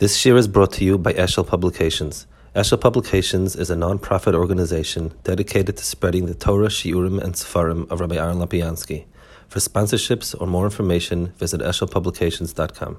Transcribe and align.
This 0.00 0.24
year 0.24 0.38
is 0.38 0.48
brought 0.48 0.72
to 0.72 0.84
you 0.86 0.96
by 0.96 1.12
Eshel 1.12 1.46
Publications. 1.46 2.26
Eshel 2.56 2.80
Publications 2.80 3.54
is 3.54 3.68
a 3.68 3.76
non-profit 3.76 4.34
organization 4.34 5.12
dedicated 5.24 5.76
to 5.76 5.84
spreading 5.84 6.24
the 6.24 6.32
Torah, 6.32 6.68
Shiurim, 6.68 7.22
and 7.22 7.34
Sefarim 7.34 7.86
of 7.90 8.00
Rabbi 8.00 8.16
Aaron 8.16 8.38
Lapiansky. 8.38 9.04
For 9.48 9.58
sponsorships 9.58 10.34
or 10.40 10.46
more 10.46 10.64
information, 10.64 11.34
visit 11.36 11.60
eshelpublications.com. 11.60 12.96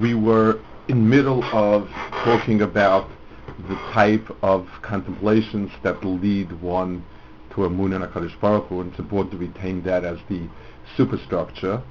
We 0.00 0.14
were 0.14 0.60
in 0.86 1.08
middle 1.08 1.42
of 1.46 1.90
talking 2.22 2.62
about 2.62 3.10
the 3.68 3.74
type 3.90 4.30
of 4.44 4.68
contemplations 4.80 5.72
that 5.82 6.04
lead 6.04 6.52
one 6.62 7.04
to 7.50 7.62
emuna 7.62 7.96
and 7.96 8.04
HaKadosh 8.04 8.38
Baruch 8.38 8.68
Hu, 8.68 8.82
and 8.82 8.90
it's 8.92 9.00
important 9.00 9.32
to 9.32 9.38
retain 9.38 9.82
that 9.82 10.04
as 10.04 10.18
the 10.28 10.48
superstructure. 10.96 11.82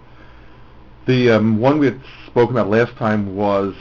The 1.05 1.31
um, 1.31 1.59
one 1.59 1.79
we 1.79 1.87
had 1.87 1.99
spoken 2.27 2.55
about 2.55 2.69
last 2.69 2.95
time 2.95 3.35
was 3.35 3.75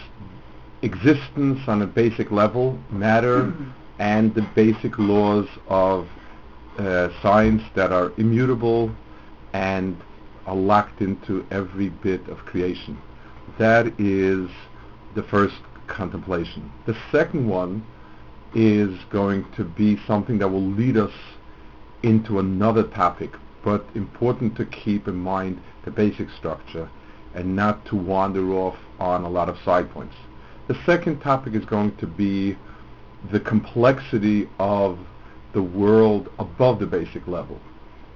existence 0.82 1.60
on 1.68 1.82
a 1.82 1.86
basic 1.86 2.30
level, 2.30 2.79
matter, 2.90 3.44
mm-hmm. 3.44 3.71
and 3.98 4.34
the 4.34 4.43
basic 4.54 4.98
laws 4.98 5.46
of 5.68 6.08
uh, 6.79 7.08
science 7.21 7.62
that 7.75 7.93
are 7.93 8.12
immutable 8.16 8.90
and 9.52 10.00
are 10.46 10.57
locked 10.57 11.00
into 11.00 11.46
every 11.50 11.88
bit 11.88 12.26
of 12.29 12.38
creation. 12.38 12.96
That 13.58 13.88
is 13.98 14.48
the 15.14 15.22
first 15.22 15.57
contemplation. 15.86 16.72
The 16.86 16.96
second 17.12 17.49
one 17.49 17.85
is 18.54 18.99
going 19.10 19.44
to 19.57 19.64
be 19.64 19.99
something 20.07 20.38
that 20.38 20.49
will 20.49 20.62
lead 20.64 20.96
us 20.96 21.12
into 22.02 22.38
another 22.38 22.85
topic, 22.85 23.32
but 23.62 23.85
important 23.94 24.57
to 24.57 24.64
keep 24.64 25.07
in 25.07 25.16
mind 25.16 25.60
the 25.85 25.90
basic 25.90 26.30
structure 26.30 26.88
and 27.35 27.54
not 27.54 27.85
to 27.86 27.96
wander 27.96 28.52
off 28.54 28.76
on 28.99 29.24
a 29.24 29.29
lot 29.29 29.49
of 29.49 29.58
side 29.64 29.90
points. 29.90 30.16
The 30.70 30.79
second 30.86 31.18
topic 31.18 31.54
is 31.54 31.64
going 31.64 31.96
to 31.96 32.06
be 32.06 32.56
the 33.33 33.41
complexity 33.41 34.48
of 34.60 35.00
the 35.52 35.64
world 35.64 36.30
above 36.38 36.78
the 36.78 36.86
basic 36.86 37.27
level. 37.27 37.58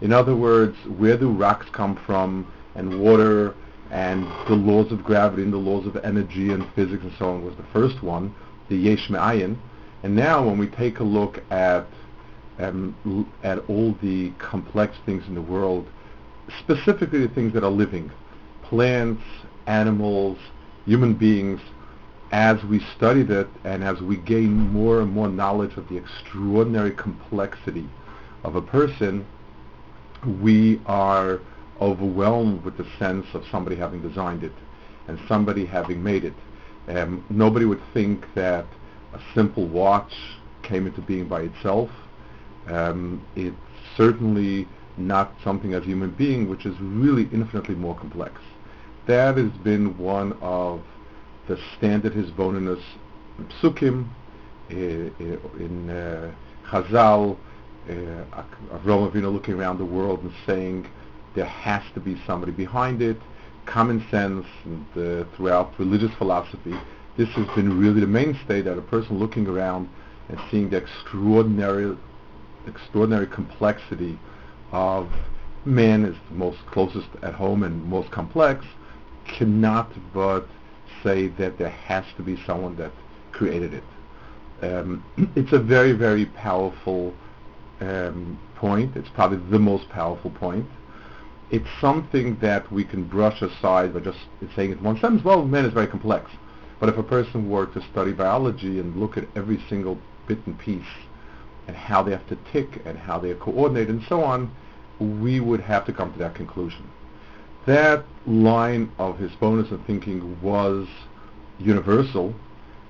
In 0.01 0.13
other 0.13 0.37
words, 0.37 0.77
where 0.87 1.17
do 1.17 1.33
rocks 1.33 1.67
come 1.73 1.97
from 2.07 2.47
and 2.77 3.01
water 3.01 3.57
and 3.91 4.25
the 4.47 4.55
laws 4.55 4.93
of 4.93 5.03
gravity 5.03 5.43
and 5.43 5.53
the 5.53 5.57
laws 5.57 5.85
of 5.85 5.97
energy 6.05 6.53
and 6.53 6.65
physics 6.77 7.03
and 7.03 7.13
so 7.19 7.31
on 7.31 7.45
was 7.45 7.57
the 7.57 7.67
first 7.73 8.05
one, 8.05 8.33
the 8.69 8.77
Yesh 8.77 9.11
Me'ayin. 9.11 9.59
And 10.05 10.15
now 10.15 10.47
when 10.47 10.57
we 10.57 10.69
take 10.69 11.01
a 11.01 11.05
look 11.05 11.43
at 11.51 11.89
um, 12.61 13.27
at 13.43 13.69
all 13.69 13.97
the 14.01 14.31
complex 14.39 14.97
things 15.05 15.27
in 15.27 15.35
the 15.35 15.43
world, 15.43 15.89
specifically 16.61 17.19
the 17.27 17.35
things 17.35 17.53
that 17.55 17.65
are 17.65 17.71
living, 17.73 18.13
plants, 18.63 19.25
animals, 19.67 20.39
human 20.87 21.15
beings, 21.15 21.61
as 22.33 22.63
we 22.65 22.81
studied 22.97 23.31
it 23.31 23.49
and 23.65 23.85
as 23.85 24.01
we 24.01 24.17
gain 24.17 24.53
more 24.53 25.01
and 25.01 25.13
more 25.13 25.29
knowledge 25.29 25.77
of 25.77 25.89
the 25.89 25.97
extraordinary 25.97 26.93
complexity 26.93 27.89
of 28.43 28.57
a 28.57 28.63
person, 28.63 29.27
we 30.41 30.81
are 30.87 31.41
overwhelmed 31.81 32.65
with 32.65 32.77
the 32.77 32.87
sense 32.99 33.27
of 33.35 33.45
somebody 33.51 33.77
having 33.77 34.03
designed 34.03 34.43
it 34.43 34.53
and 35.09 35.19
somebody 35.29 35.67
having 35.67 36.03
made 36.03 36.25
it. 36.25 36.35
Um, 36.89 37.25
nobody 37.31 37.65
would 37.65 37.81
think 37.93 38.27
that 38.35 38.67
a 39.13 39.21
simple 39.35 39.67
watch 39.67 40.13
came 40.63 40.87
into 40.87 41.01
being 41.03 41.29
by 41.29 41.43
itself. 41.43 41.91
Um, 42.67 43.25
it's 43.37 43.57
certainly 43.97 44.67
not 44.97 45.35
something 45.43 45.75
as 45.75 45.85
human 45.85 46.11
being 46.11 46.49
which 46.49 46.67
is 46.67 46.75
really 46.81 47.29
infinitely 47.33 47.75
more 47.75 47.97
complex. 47.97 48.41
That 49.07 49.37
has 49.37 49.51
been 49.63 49.99
one 49.99 50.33
of 50.41 50.83
the 51.47 51.59
standard 51.77 52.15
hisboninus 52.15 52.83
psukim 53.61 54.09
in 54.71 55.91
uh, 55.91 56.33
Chazal, 56.69 57.37
uh, 57.89 58.43
Avinu 58.73 59.33
looking 59.33 59.55
around 59.55 59.79
the 59.79 59.85
world 59.85 60.23
and 60.23 60.33
saying 60.47 60.87
there 61.35 61.45
has 61.45 61.83
to 61.95 62.01
be 62.01 62.21
somebody 62.27 62.53
behind 62.53 63.03
it. 63.03 63.19
Common 63.67 64.05
sense 64.11 64.47
and 64.65 64.87
uh, 64.97 65.25
throughout 65.37 65.79
religious 65.79 66.13
philosophy, 66.17 66.75
this 67.17 67.29
has 67.31 67.47
been 67.55 67.79
really 67.79 68.01
the 68.01 68.07
mainstay 68.07 68.61
that 68.63 68.77
a 68.79 68.83
person 68.83 69.19
looking 69.19 69.47
around 69.47 69.89
and 70.29 70.39
seeing 70.51 70.71
the 70.71 70.77
extraordinary, 70.77 71.97
extraordinary 72.67 73.27
complexity 73.27 74.19
of 74.73 75.11
man 75.65 76.05
is 76.05 76.17
the 76.31 76.37
most 76.37 76.59
closest 76.67 77.09
at 77.23 77.35
home 77.35 77.63
and 77.63 77.85
most 77.85 78.11
complex, 78.11 78.65
cannot 79.27 79.91
but 80.13 80.47
say 81.05 81.29
that 81.29 81.59
there 81.59 81.71
has 81.71 82.05
to 82.17 82.23
be 82.23 82.43
someone 82.47 82.77
that 82.77 82.91
created 83.33 83.75
it. 83.75 83.85
Um, 84.63 85.05
it's 85.37 85.53
a 85.53 85.59
very, 85.59 85.93
very 85.93 86.27
powerful 86.27 87.15
um, 87.81 88.39
point. 88.57 88.97
It's 88.97 89.09
probably 89.11 89.39
the 89.51 89.59
most 89.59 89.89
powerful 89.91 90.31
point. 90.31 90.67
It's 91.51 91.69
something 91.81 92.39
that 92.41 92.73
we 92.73 92.85
can 92.85 93.05
brush 93.05 93.43
aside 93.43 93.95
by 93.95 94.01
just 94.01 94.19
saying 94.57 94.73
it 94.73 94.83
one 94.83 94.99
sentence. 94.99 95.23
Well, 95.23 95.45
man 95.45 95.67
is 95.67 95.73
very 95.73 95.87
complex. 95.87 96.31
But 96.81 96.89
if 96.89 96.99
a 96.99 97.03
person 97.03 97.49
were 97.49 97.67
to 97.67 97.81
study 97.93 98.13
biology 98.13 98.81
and 98.81 98.97
look 98.97 99.17
at 99.17 99.29
every 99.37 99.63
single 99.69 99.99
bit 100.27 100.39
and 100.47 100.59
piece 100.59 100.83
and 101.69 101.77
how 101.77 102.03
they 102.03 102.11
have 102.11 102.27
to 102.29 102.39
tick 102.53 102.83
and 102.85 102.99
how 102.99 103.19
they 103.19 103.31
are 103.31 103.37
coordinated 103.37 103.91
and 103.91 104.03
so 104.09 104.25
on, 104.25 104.51
we 104.99 105.41
would 105.41 105.61
have 105.61 105.85
to 105.87 105.93
come 105.93 106.13
to 106.13 106.19
that 106.19 106.35
conclusion 106.35 106.91
that 107.67 108.05
line 108.27 108.93
of 108.99 109.17
hisboninus 109.17 109.71
and 109.71 109.85
thinking 109.87 110.41
was 110.43 110.87
universal 111.59 112.35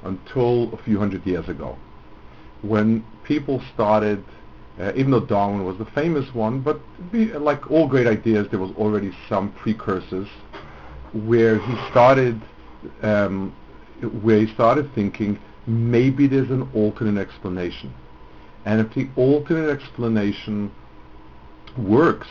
until 0.04 0.72
a 0.74 0.76
few 0.82 0.98
hundred 0.98 1.26
years 1.26 1.48
ago, 1.48 1.76
when 2.62 3.04
people 3.24 3.62
started, 3.72 4.24
uh, 4.80 4.92
even 4.96 5.10
though 5.10 5.24
Darwin 5.24 5.64
was 5.64 5.78
the 5.78 5.84
famous 5.86 6.34
one, 6.34 6.60
but 6.60 6.80
be, 7.10 7.26
like 7.32 7.70
all 7.70 7.86
great 7.88 8.06
ideas, 8.06 8.46
there 8.50 8.60
was 8.60 8.70
already 8.76 9.12
some 9.28 9.52
precursors 9.52 10.28
where 11.12 11.58
he 11.58 11.90
started, 11.90 12.40
um, 13.02 13.54
where 14.22 14.40
he 14.44 14.52
started 14.52 14.92
thinking 14.94 15.38
maybe 15.66 16.26
there's 16.26 16.50
an 16.50 16.68
alternate 16.74 17.20
explanation, 17.20 17.92
and 18.64 18.80
if 18.80 18.92
the 18.94 19.08
alternate 19.16 19.70
explanation 19.70 20.70
works, 21.78 22.26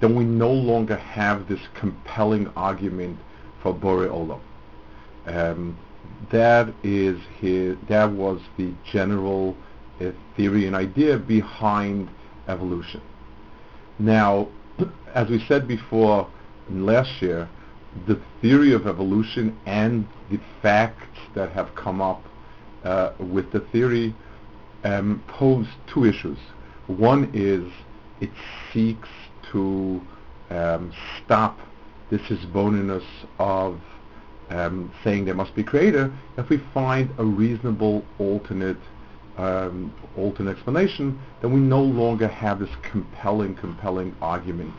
then 0.00 0.14
we 0.14 0.24
no 0.24 0.50
longer 0.50 0.96
have 0.96 1.48
this 1.48 1.60
compelling 1.74 2.48
argument 2.56 3.18
for 3.62 3.74
Bore 3.74 4.06
Olam. 4.06 4.40
Um, 5.26 5.78
that 6.32 6.72
is 6.82 7.18
his, 7.38 7.76
that 7.88 8.10
was 8.10 8.40
the 8.56 8.72
general 8.90 9.56
uh, 10.00 10.10
theory 10.36 10.66
and 10.66 10.74
idea 10.74 11.18
behind 11.18 12.08
evolution. 12.48 13.02
Now, 13.98 14.48
as 15.14 15.28
we 15.28 15.44
said 15.46 15.68
before 15.68 16.28
last 16.70 17.20
year, 17.20 17.48
the 18.06 18.20
theory 18.40 18.72
of 18.72 18.86
evolution 18.86 19.58
and 19.66 20.06
the 20.30 20.40
facts 20.62 21.18
that 21.34 21.52
have 21.52 21.74
come 21.74 22.00
up 22.00 22.22
uh, 22.84 23.12
with 23.18 23.52
the 23.52 23.60
theory 23.72 24.14
um, 24.84 25.22
pose 25.28 25.66
two 25.92 26.04
issues. 26.04 26.38
One 26.86 27.30
is 27.34 27.70
it 28.20 28.30
seeks 28.72 29.08
to 29.52 30.00
um, 30.50 30.92
stop 31.22 31.58
this 32.10 32.20
hisboninus 32.22 33.04
of 33.38 33.80
um, 34.50 34.92
saying 35.04 35.24
there 35.24 35.34
must 35.34 35.54
be 35.54 35.62
creator 35.62 36.12
if 36.36 36.48
we 36.48 36.58
find 36.74 37.10
a 37.18 37.24
reasonable 37.24 38.04
alternate 38.18 38.78
um, 39.38 39.94
alternate 40.16 40.52
explanation, 40.52 41.18
then 41.40 41.52
we 41.52 41.60
no 41.60 41.80
longer 41.80 42.28
have 42.28 42.58
this 42.58 42.70
compelling, 42.82 43.54
compelling 43.54 44.14
argument 44.20 44.74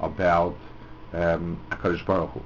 about 0.00 0.56
um, 1.12 1.60
HaKadosh 1.70 2.06
Baruch 2.06 2.30
Hu. 2.30 2.40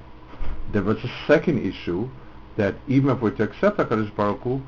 There 0.73 0.83
was 0.83 0.97
a 0.97 1.11
second 1.27 1.65
issue 1.65 2.09
that 2.57 2.75
even 2.87 3.09
if 3.09 3.21
we're 3.21 3.31
to 3.31 3.43
accept 3.43 3.77
HaKadosh 3.77 4.13
Baruch 4.15 4.41
Hu, 4.41 4.61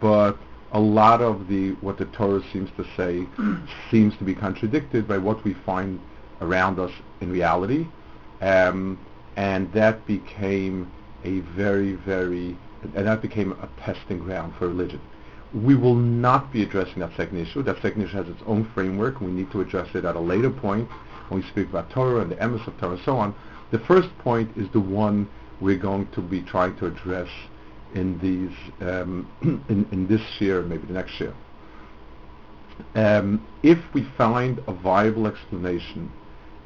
but 0.00 0.38
a 0.72 0.80
lot 0.80 1.20
of 1.20 1.46
the 1.48 1.72
what 1.80 1.98
the 1.98 2.06
Torah 2.06 2.42
seems 2.52 2.70
to 2.76 2.84
say 2.96 3.26
seems 3.90 4.16
to 4.18 4.24
be 4.24 4.34
contradicted 4.34 5.06
by 5.06 5.18
what 5.18 5.44
we 5.44 5.54
find 5.64 6.00
around 6.40 6.78
us 6.78 6.90
in 7.20 7.30
reality. 7.30 7.86
Um, 8.40 8.98
and 9.36 9.72
that 9.72 10.06
became 10.06 10.90
a 11.24 11.40
very, 11.40 11.94
very, 11.94 12.56
and 12.82 13.06
that 13.06 13.22
became 13.22 13.52
a 13.52 13.68
testing 13.80 14.18
ground 14.18 14.54
for 14.58 14.68
religion. 14.68 15.00
We 15.54 15.74
will 15.74 15.94
not 15.94 16.52
be 16.52 16.62
addressing 16.62 17.00
that 17.00 17.16
second 17.16 17.38
issue. 17.38 17.62
That 17.62 17.80
second 17.80 18.02
issue 18.02 18.16
has 18.16 18.28
its 18.28 18.42
own 18.46 18.70
framework. 18.74 19.20
We 19.20 19.28
need 19.28 19.50
to 19.52 19.60
address 19.60 19.88
it 19.94 20.04
at 20.04 20.16
a 20.16 20.20
later 20.20 20.50
point 20.50 20.88
when 21.28 21.40
we 21.40 21.48
speak 21.48 21.68
about 21.68 21.90
Torah 21.90 22.20
and 22.20 22.30
the 22.30 22.36
emes 22.36 22.66
of 22.66 22.78
Torah 22.78 22.94
and 22.94 23.04
so 23.04 23.16
on. 23.16 23.34
The 23.70 23.78
first 23.80 24.08
point 24.18 24.56
is 24.56 24.68
the 24.72 24.80
one 24.80 25.28
we're 25.60 25.78
going 25.78 26.08
to 26.12 26.20
be 26.20 26.42
trying 26.42 26.76
to 26.76 26.86
address 26.86 27.28
in 27.94 28.18
these 28.18 28.88
um, 28.88 29.30
in, 29.68 29.86
in 29.90 30.06
this 30.06 30.22
year, 30.40 30.62
maybe 30.62 30.86
the 30.86 30.92
next 30.92 31.18
year. 31.20 31.34
Um, 32.94 33.46
if 33.62 33.78
we 33.94 34.06
find 34.18 34.62
a 34.66 34.72
viable 34.72 35.26
explanation 35.26 36.12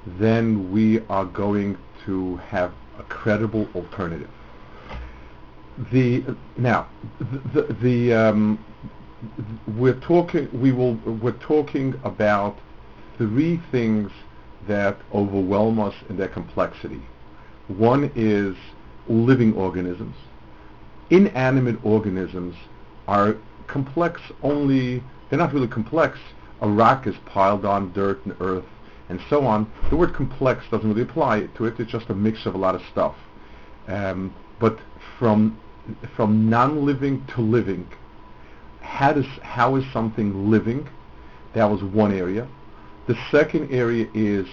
then 0.07 0.71
we 0.73 1.01
are 1.09 1.25
going 1.25 1.77
to 2.07 2.37
have 2.37 2.73
a 2.99 3.03
credible 3.05 3.69
alternative. 3.75 4.31
The, 5.93 6.25
now, 6.57 6.89
the, 7.19 7.63
the, 7.63 7.75
the 7.75 8.13
um, 8.13 8.65
we're 9.77 10.01
talking 10.01 10.49
we 10.59 10.73
will 10.73 10.95
we're 10.95 11.33
talking 11.33 11.99
about 12.05 12.59
three 13.19 13.61
things 13.71 14.11
that 14.67 14.99
overwhelm 15.15 15.79
us 15.81 15.95
in 16.09 16.17
their 16.17 16.29
complexity. 16.29 17.01
One 17.69 18.11
is 18.15 18.57
living 19.09 19.55
organisms. 19.55 20.17
Inanimate 21.11 21.85
organisms 21.85 22.57
are 23.09 23.37
complex 23.67 24.21
only 24.43 25.03
they're 25.29 25.39
not 25.39 25.55
really 25.55 25.69
complex. 25.69 26.19
A 26.61 26.69
rock 26.69 27.07
is 27.07 27.15
piled 27.25 27.65
on 27.65 27.93
dirt 27.93 28.25
and 28.27 28.35
earth 28.41 28.65
and 29.11 29.21
so 29.29 29.45
on. 29.45 29.71
The 29.91 29.97
word 29.97 30.15
complex 30.15 30.65
doesn't 30.71 30.89
really 30.89 31.03
apply 31.03 31.49
to 31.57 31.65
it. 31.67 31.79
It's 31.79 31.91
just 31.91 32.09
a 32.09 32.15
mix 32.15 32.47
of 32.47 32.55
a 32.55 32.59
lot 32.59 32.75
of 32.75 32.83
stuff. 32.93 33.17
Um, 33.89 34.33
but 34.61 34.79
from 35.19 35.59
from 36.15 36.49
non-living 36.49 37.27
to 37.35 37.41
living, 37.41 37.89
how 38.81 39.13
does 39.13 39.27
how 39.43 39.75
is 39.77 39.85
something 39.93 40.51
living? 40.51 40.89
That 41.55 41.65
was 41.65 41.83
one 41.83 42.17
area. 42.17 42.47
The 43.09 43.19
second 43.31 43.73
area 43.73 44.09
is 44.15 44.47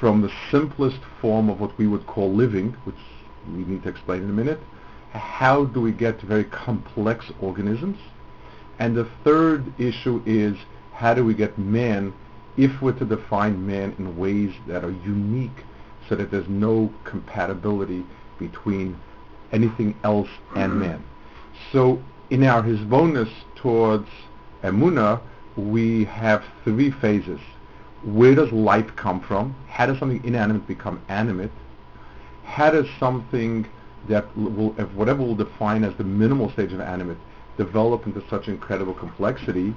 from 0.00 0.22
the 0.22 0.32
simplest 0.50 1.00
form 1.20 1.50
of 1.50 1.60
what 1.60 1.76
we 1.76 1.86
would 1.86 2.06
call 2.06 2.32
living, 2.32 2.74
which 2.84 2.96
we 3.52 3.64
need 3.64 3.82
to 3.82 3.88
explain 3.90 4.22
in 4.22 4.30
a 4.30 4.32
minute. 4.32 4.60
How 5.12 5.66
do 5.66 5.80
we 5.80 5.92
get 5.92 6.20
to 6.20 6.26
very 6.26 6.44
complex 6.44 7.30
organisms? 7.40 7.98
And 8.78 8.96
the 8.96 9.08
third 9.24 9.72
issue 9.78 10.22
is 10.24 10.56
how 10.92 11.14
do 11.14 11.24
we 11.24 11.34
get 11.34 11.58
man, 11.58 12.14
if 12.58 12.82
we're 12.82 12.92
to 12.92 13.04
define 13.04 13.64
man 13.66 13.94
in 13.98 14.18
ways 14.18 14.52
that 14.66 14.84
are 14.84 14.90
unique 14.90 15.64
so 16.08 16.16
that 16.16 16.30
there's 16.30 16.48
no 16.48 16.92
compatibility 17.04 18.04
between 18.38 18.98
anything 19.52 19.96
else 20.02 20.28
and 20.56 20.78
man. 20.80 21.02
So 21.72 22.02
in 22.30 22.42
our 22.42 22.62
hisbonus 22.62 23.30
towards 23.54 24.08
emuna, 24.62 25.20
we 25.56 26.04
have 26.06 26.44
three 26.64 26.90
phases. 26.90 27.40
Where 28.04 28.34
does 28.34 28.50
life 28.52 28.94
come 28.96 29.20
from? 29.20 29.54
How 29.68 29.86
does 29.86 29.98
something 29.98 30.22
inanimate 30.24 30.66
become 30.66 31.00
animate? 31.08 31.52
How 32.44 32.70
does 32.70 32.86
something 32.98 33.66
that 34.08 34.36
will, 34.36 34.70
whatever 34.94 35.22
we'll 35.22 35.34
define 35.36 35.84
as 35.84 35.94
the 35.96 36.04
minimal 36.04 36.50
stage 36.50 36.72
of 36.72 36.80
animate, 36.80 37.18
develop 37.56 38.06
into 38.06 38.22
such 38.28 38.48
incredible 38.48 38.94
complexity? 38.94 39.74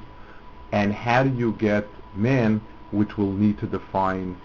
And 0.72 0.94
how 0.94 1.24
do 1.24 1.36
you 1.36 1.52
get 1.54 1.88
man, 2.16 2.62
which 2.92 3.18
will 3.18 3.32
need 3.32 3.60
to 3.60 3.68
define 3.68 4.38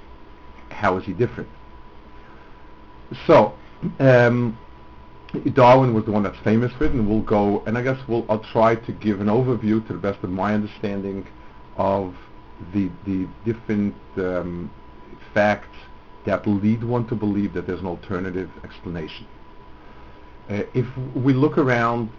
how 0.71 0.97
is 0.97 1.05
he 1.05 1.13
different? 1.13 1.49
So, 3.27 3.55
um, 3.99 4.59
Darwin 5.53 5.95
was 5.95 6.05
the 6.05 6.13
one 6.13 6.23
that's 6.23 6.39
famous 6.39 6.73
for 6.73 6.85
it, 6.85 6.93
and 6.93 7.09
we'll 7.09 7.21
go, 7.23 7.63
and 7.67 7.77
I 7.77 7.83
guess 7.83 7.99
we'll, 8.09 8.25
I'll 8.29 8.45
try 8.53 8.75
to 8.75 8.93
give 8.93 9.21
an 9.21 9.27
overview 9.27 9.87
to 9.87 9.93
the 9.93 9.99
best 9.99 10.23
of 10.23 10.31
my 10.31 10.55
understanding 10.55 11.27
of 11.77 12.15
the, 12.73 12.91
the 13.05 13.29
different 13.45 13.95
um, 14.17 14.71
facts 15.35 15.77
that 16.25 16.47
lead 16.47 16.83
one 16.83 17.07
to 17.09 17.15
believe 17.15 17.53
that 17.53 17.67
there's 17.67 17.81
an 17.81 17.87
alternative 17.87 18.51
explanation. 18.65 19.27
Uh, 20.49 20.63
if 20.75 20.87
we 21.15 21.33
look 21.33 21.59
around, 21.59 22.11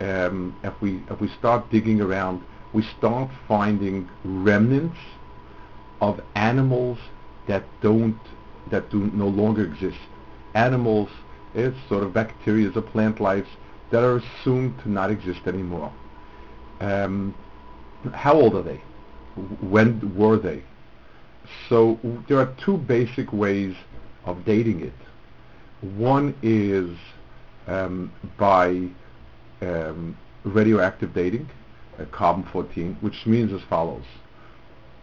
um, 0.00 0.56
if, 0.62 0.80
we, 0.80 1.02
if 1.10 1.20
we 1.20 1.28
start 1.38 1.70
digging 1.70 2.00
around, 2.00 2.42
we 2.72 2.82
start 2.98 3.30
finding 3.48 4.08
remnants 4.24 4.98
of 6.00 6.20
animals 6.34 6.98
that 7.48 7.64
don't, 7.80 8.18
that 8.70 8.90
do 8.90 9.10
no 9.12 9.28
longer 9.28 9.64
exist. 9.64 9.98
Animals 10.54 11.10
it's 11.54 11.76
sort 11.88 12.04
of 12.04 12.12
bacteria 12.12 12.70
or 12.74 12.82
plant 12.82 13.20
lives 13.20 13.48
that 13.90 14.04
are 14.04 14.16
assumed 14.16 14.78
to 14.82 14.90
not 14.90 15.10
exist 15.10 15.40
anymore. 15.46 15.92
Um, 16.80 17.34
how 18.12 18.34
old 18.34 18.54
are 18.54 18.62
they? 18.62 18.80
When 19.60 20.16
were 20.16 20.38
they? 20.38 20.62
So 21.68 21.98
there 22.28 22.38
are 22.38 22.54
two 22.64 22.76
basic 22.76 23.32
ways 23.32 23.74
of 24.24 24.44
dating 24.44 24.82
it. 24.82 24.92
One 25.80 26.34
is 26.42 26.96
um, 27.66 28.12
by 28.38 28.88
um, 29.60 30.16
radioactive 30.44 31.12
dating, 31.12 31.48
uh, 31.98 32.04
carbon-14, 32.12 33.02
which 33.02 33.26
means 33.26 33.52
as 33.52 33.62
follows. 33.68 34.04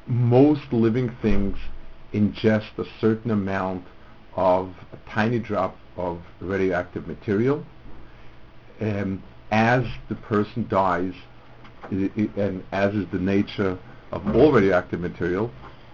Most 0.07 0.71
living 0.71 1.15
things 1.21 1.57
ingest 2.13 2.77
a 2.77 2.86
certain 3.01 3.31
amount 3.31 3.86
of 4.36 4.74
a 4.94 5.09
tiny 5.09 5.39
drop 5.39 5.77
of 5.98 6.21
radioactive 6.39 7.07
material. 7.07 7.65
Um, 8.80 9.21
as 9.51 9.83
the 10.07 10.15
person 10.15 10.68
dies, 10.69 11.13
it, 11.92 12.12
it, 12.15 12.36
and 12.36 12.63
as 12.71 12.94
is 12.94 13.06
the 13.12 13.19
nature 13.19 13.77
of 14.12 14.36
all 14.36 14.51
radioactive 14.51 15.00
material, 15.00 15.51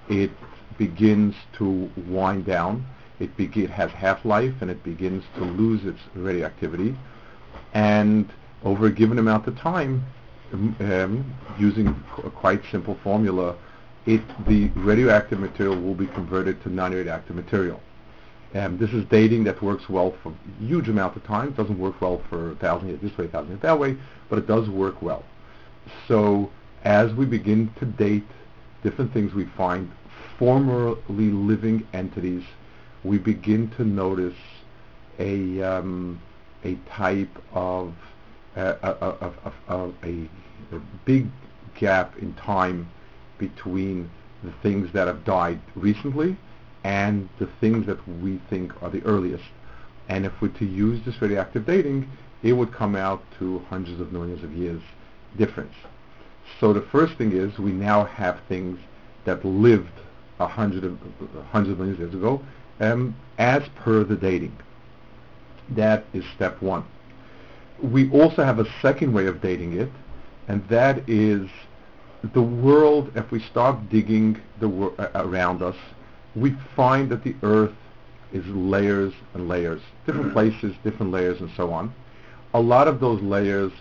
it 0.10 0.32
begins 0.78 1.36
to 1.58 1.90
wind 2.08 2.46
down. 2.46 2.86
It, 3.20 3.36
be- 3.38 3.64
it 3.64 3.70
has 3.70 3.92
half-life 3.92 4.54
and 4.62 4.70
it 4.70 4.84
begins 4.84 5.24
to 5.36 5.44
lose 5.44 5.86
its 5.86 6.00
radioactivity. 6.14 6.96
And 7.74 8.32
over 8.64 8.88
a 8.88 8.92
given 8.92 9.18
amount 9.18 9.48
of 9.48 9.58
time, 9.58 10.04
um, 10.52 11.34
using 11.58 11.88
a 12.24 12.30
quite 12.30 12.62
simple 12.70 12.98
formula, 13.04 13.56
it, 14.06 14.22
the 14.48 14.68
radioactive 14.76 15.40
material 15.40 15.80
will 15.80 15.96
be 15.96 16.08
converted 16.08 16.62
to 16.64 16.70
non-radioactive 16.70 17.36
material. 17.36 17.80
Um, 18.54 18.78
this 18.78 18.92
is 18.92 19.04
dating 19.06 19.46
that 19.46 19.62
works 19.64 19.90
well 19.90 20.14
for 20.22 20.30
a 20.30 20.64
huge 20.64 20.88
amount 20.88 21.16
of 21.16 21.24
time. 21.24 21.50
It 21.50 21.58
doesn't 21.58 21.80
work 21.80 22.00
well 22.02 22.22
for 22.30 22.52
a 22.52 22.56
thousand 22.56 22.90
years 22.90 23.02
this 23.02 23.18
way, 23.18 23.26
a 23.26 23.28
thousand 23.30 23.50
years 23.50 23.62
that 23.62 23.80
way, 23.80 23.98
but 24.30 24.38
it 24.38 24.48
does 24.48 24.70
work 24.70 25.02
well. 25.02 25.24
So 26.08 26.52
as 26.84 27.14
we 27.14 27.26
begin 27.26 27.74
to 27.80 27.86
date 27.86 28.28
different 28.84 29.12
things, 29.14 29.34
we 29.34 29.46
find 29.58 29.92
formerly 30.38 31.32
living 31.32 31.88
entities. 31.94 32.44
We 33.04 33.18
begin 33.18 33.72
to 33.72 33.84
notice 33.84 34.38
a 35.20 35.62
um, 35.62 36.22
a 36.64 36.76
type 36.90 37.36
of 37.54 37.94
uh, 38.56 38.76
a, 38.84 39.32
a, 39.68 39.88
a 40.74 40.80
big 41.06 41.28
gap 41.76 42.18
in 42.20 42.34
time 42.36 42.88
between 43.48 44.10
the 44.44 44.54
things 44.62 44.92
that 44.94 45.08
have 45.08 45.24
died 45.26 45.60
recently 45.76 46.38
and 46.84 47.30
the 47.40 47.50
things 47.60 47.86
that 47.86 48.00
we 48.22 48.40
think 48.50 48.72
are 48.82 48.90
the 48.90 49.04
earliest. 49.04 49.44
And 50.10 50.26
if 50.26 50.34
we're 50.42 50.50
to 50.60 50.66
use 50.66 51.04
this 51.06 51.22
radioactive 51.22 51.66
dating, 51.66 52.10
it 52.42 52.54
would 52.54 52.74
come 52.74 52.96
out 52.96 53.24
to 53.40 53.60
hundreds 53.70 54.00
of 54.00 54.12
millions 54.12 54.44
of 54.44 54.54
years 54.54 54.82
difference. 55.38 55.74
So 56.60 56.74
the 56.74 56.82
first 56.82 57.18
thing 57.18 57.32
is 57.32 57.58
we 57.58 57.72
now 57.72 58.06
have 58.06 58.40
things 58.48 58.80
that 59.26 59.44
lived 59.46 60.00
a 60.40 60.48
hundred 60.48 60.84
of, 60.84 60.98
hundreds 61.52 61.72
of 61.72 61.80
millions 61.80 62.00
of 62.00 62.02
years 62.02 62.14
ago 62.14 62.42
um, 62.80 63.16
as 63.38 63.64
per 63.76 64.04
the 64.04 64.16
dating. 64.16 64.56
That 65.70 66.06
is 66.14 66.24
step 66.36 66.62
one. 66.62 66.84
We 67.82 68.10
also 68.12 68.44
have 68.44 68.60
a 68.60 68.68
second 68.82 69.14
way 69.14 69.26
of 69.26 69.42
dating 69.42 69.74
it, 69.74 69.90
and 70.48 70.68
that 70.68 71.10
is 71.10 71.50
the 72.34 72.42
world, 72.42 73.12
if 73.16 73.32
we 73.32 73.40
start 73.40 73.90
digging 73.90 74.40
the 74.60 74.70
wor- 74.70 74.94
uh, 75.00 75.10
around 75.16 75.62
us 75.62 75.76
we 76.36 76.56
find 76.76 77.10
that 77.10 77.24
the 77.24 77.36
earth 77.44 77.74
is 78.32 78.46
layers 78.48 79.14
and 79.34 79.48
layers, 79.48 79.82
different 80.06 80.28
mm-hmm. 80.28 80.34
places, 80.34 80.76
different 80.84 81.12
layers, 81.12 81.40
and 81.40 81.52
so 81.56 81.72
on. 81.72 81.94
A 82.54 82.60
lot 82.60 82.88
of 82.88 83.00
those 83.00 83.22
layers 83.22 83.72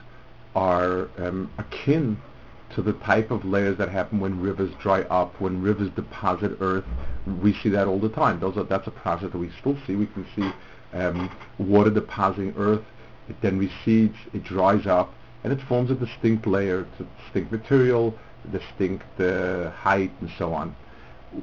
are 0.55 1.09
um, 1.19 1.51
akin 1.59 2.21
to 2.75 2.83
the 2.83 2.93
type 2.95 3.31
of 3.31 3.45
layers 3.45 3.77
that 3.79 3.89
happen 3.89 4.21
when 4.21 4.41
rivers 4.41 4.71
dry 4.81 5.03
up, 5.03 5.39
when 5.41 5.63
rivers 5.63 5.91
deposit 5.95 6.57
earth. 6.61 6.85
We 7.43 7.55
see 7.55 7.69
that 7.71 7.87
all 7.87 7.99
the 7.99 8.09
time. 8.09 8.41
Those 8.41 8.57
are, 8.57 8.65
that's 8.65 8.87
a 8.87 8.91
process 8.91 9.33
that 9.33 9.39
we 9.39 9.51
still 9.61 9.77
see. 9.87 9.95
We 9.97 10.07
can 10.07 10.27
see 10.35 10.51
um, 10.95 11.31
water 11.59 11.91
depositing 11.91 12.55
earth. 12.57 12.83
It 13.29 13.37
then 13.41 13.59
recedes, 13.59 14.17
it 14.35 14.45
dries 14.45 14.87
up, 14.87 15.15
and 15.45 15.53
it 15.53 15.61
forms 15.69 15.91
a 15.91 15.95
distinct 15.95 16.47
layer, 16.47 16.81
it's 16.81 17.01
a 17.01 17.23
distinct 17.25 17.53
material, 17.53 18.15
distinct 18.51 19.21
uh, 19.21 19.71
height, 19.71 20.13
and 20.21 20.31
so 20.39 20.53
on 20.53 20.75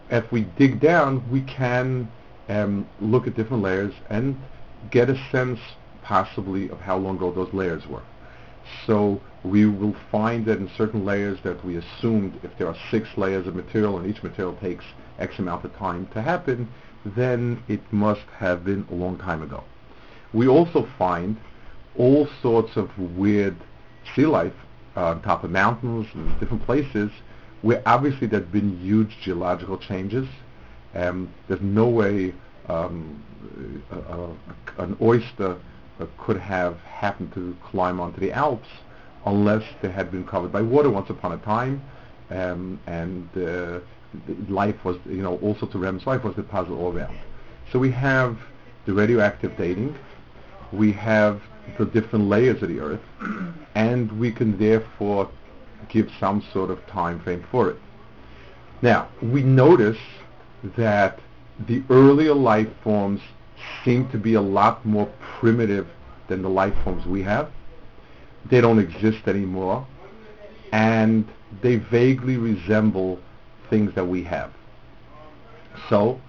if 0.10 0.32
we 0.32 0.41
dig 0.58 0.79
down, 0.79 1.29
we 1.32 1.41
can 1.41 2.10
um, 2.48 2.88
look 3.00 3.27
at 3.27 3.36
different 3.36 3.63
layers 3.63 3.94
and 4.10 4.39
get 4.91 5.10
a 5.10 5.29
sense 5.32 5.60
possibly 6.03 6.70
of 6.70 6.79
how 6.79 6.98
long 6.98 7.18
ago 7.18 7.32
those 7.32 7.53
layers 7.53 7.86
were. 7.88 8.03
So 8.86 9.22
we 9.44 9.65
will 9.65 9.96
find 10.12 10.46
that 10.46 10.58
in 10.58 10.70
certain 10.77 11.06
layers 11.06 11.39
that 11.44 11.63
we 11.65 11.77
assumed 11.77 12.39
if 12.44 12.58
there 12.58 12.68
are 12.68 12.77
six 12.91 13.08
layers 13.18 13.48
of 13.48 13.56
material 13.56 13.98
and 13.98 14.08
each 14.08 14.22
material 14.22 14.56
takes 14.56 14.86
X 15.18 15.39
amount 15.39 15.65
of 15.65 15.75
time 15.75 16.08
to 16.13 16.22
happen, 16.22 16.70
then 17.06 17.63
it 17.68 17.82
must 17.91 18.25
have 18.38 18.63
been 18.63 18.86
a 18.91 18.96
long 18.96 19.18
time 19.18 19.41
ago. 19.41 19.63
We 20.34 20.48
also 20.48 20.88
find 20.98 21.38
all 21.98 22.27
sorts 22.41 22.75
of 22.75 22.98
weird 22.98 23.56
sea 24.15 24.25
life 24.25 24.53
uh, 24.96 25.05
on 25.05 25.22
top 25.22 25.43
of 25.43 25.51
mountains 25.51 26.08
and 26.13 26.39
different 26.39 26.65
places 26.65 27.12
where 27.62 27.81
obviously 27.86 28.27
there 28.27 28.39
have 28.39 28.51
been 28.51 28.79
huge 28.79 29.17
geological 29.22 29.77
changes. 29.77 30.27
Um, 30.96 31.29
there's 31.48 31.62
no 31.62 31.88
way 31.88 32.34
um, 32.67 33.24
an 34.77 34.98
oyster 35.01 35.58
uh, 36.00 36.05
could 36.17 36.38
have 36.38 36.77
happened 36.79 37.34
to 37.34 37.55
climb 37.63 38.00
onto 38.00 38.19
the 38.19 38.31
Alps 38.31 38.69
unless 39.25 39.63
they 39.81 39.91
had 39.91 40.12
been 40.12 40.25
covered 40.25 40.51
by 40.51 40.62
water 40.62 40.89
once 40.89 41.10
upon 41.10 41.34
a 41.34 41.38
time, 41.39 41.81
um, 42.29 42.79
and 42.88 43.27
uh, 43.38 43.79
life 44.48 44.84
was, 44.86 44.98
you 45.05 45.22
know, 45.22 45.38
also 45.39 45.65
to 45.65 45.77
REM's 45.77 46.05
life 46.08 46.24
was 46.24 46.36
the 46.36 46.43
puzzle 46.43 46.79
all 46.79 46.93
around. 46.96 47.17
So 47.72 47.79
we 47.79 47.91
have 47.91 48.38
the 48.86 48.93
radioactive 48.93 49.58
dating, 49.58 49.98
we 50.72 50.91
have 50.93 51.41
the 51.77 51.85
different 51.85 52.27
layers 52.27 52.61
of 52.61 52.69
the 52.69 52.79
Earth, 52.79 53.01
and 53.75 54.11
we 54.19 54.31
can 54.31 54.57
therefore 54.57 55.29
give 55.89 56.09
some 56.19 56.43
sort 56.53 56.69
of 56.69 56.85
time 56.88 57.19
frame 57.21 57.45
for 57.51 57.69
it. 57.69 57.77
Now, 58.81 59.09
we 59.21 59.43
notice 59.43 59.97
that 60.77 61.19
the 61.67 61.83
earlier 61.89 62.33
life 62.33 62.69
forms 62.83 63.21
seem 63.83 64.09
to 64.09 64.17
be 64.17 64.35
a 64.35 64.41
lot 64.41 64.85
more 64.85 65.11
primitive 65.39 65.88
than 66.27 66.41
the 66.41 66.49
life 66.49 66.73
forms 66.83 67.05
we 67.05 67.21
have. 67.23 67.51
They 68.49 68.61
don't 68.61 68.79
exist 68.79 69.27
anymore, 69.27 69.85
and 70.71 71.27
they 71.61 71.75
vaguely 71.75 72.38
resemble 72.38 73.19
things 73.69 73.93
that 73.95 74.05
we 74.05 74.23
have. 74.23 74.51
So 75.89 76.21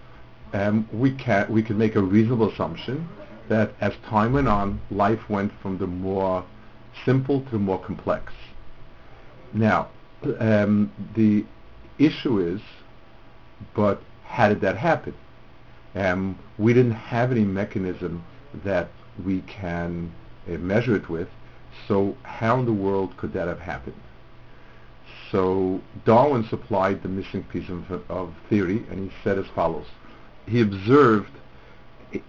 um, 0.52 0.88
we 0.92 1.12
can 1.12 1.52
we 1.52 1.62
can 1.62 1.78
make 1.78 1.94
a 1.94 2.02
reasonable 2.02 2.50
assumption 2.50 3.08
that 3.50 3.72
as 3.80 3.92
time 4.08 4.32
went 4.32 4.48
on, 4.48 4.80
life 4.90 5.28
went 5.28 5.52
from 5.60 5.76
the 5.76 5.86
more 5.86 6.44
simple 7.04 7.42
to 7.42 7.50
the 7.50 7.58
more 7.58 7.78
complex. 7.78 8.32
Now, 9.52 9.88
um, 10.38 10.92
the 11.14 11.44
issue 11.98 12.38
is, 12.38 12.60
but 13.74 14.00
how 14.24 14.48
did 14.48 14.60
that 14.62 14.76
happen? 14.76 15.14
Um, 15.94 16.38
we 16.58 16.72
didn't 16.72 16.92
have 16.92 17.32
any 17.32 17.44
mechanism 17.44 18.24
that 18.64 18.88
we 19.24 19.40
can 19.42 20.12
uh, 20.48 20.52
measure 20.52 20.94
it 20.96 21.08
with, 21.08 21.28
so 21.88 22.16
how 22.22 22.60
in 22.60 22.66
the 22.66 22.72
world 22.72 23.16
could 23.16 23.32
that 23.32 23.48
have 23.48 23.60
happened? 23.60 24.00
So 25.30 25.80
Darwin 26.04 26.44
supplied 26.48 27.02
the 27.02 27.08
missing 27.08 27.44
piece 27.44 27.68
of, 27.68 27.90
of 28.08 28.34
theory, 28.48 28.84
and 28.90 29.10
he 29.10 29.16
said 29.24 29.38
as 29.38 29.46
follows. 29.54 29.86
He 30.46 30.60
observed, 30.60 31.30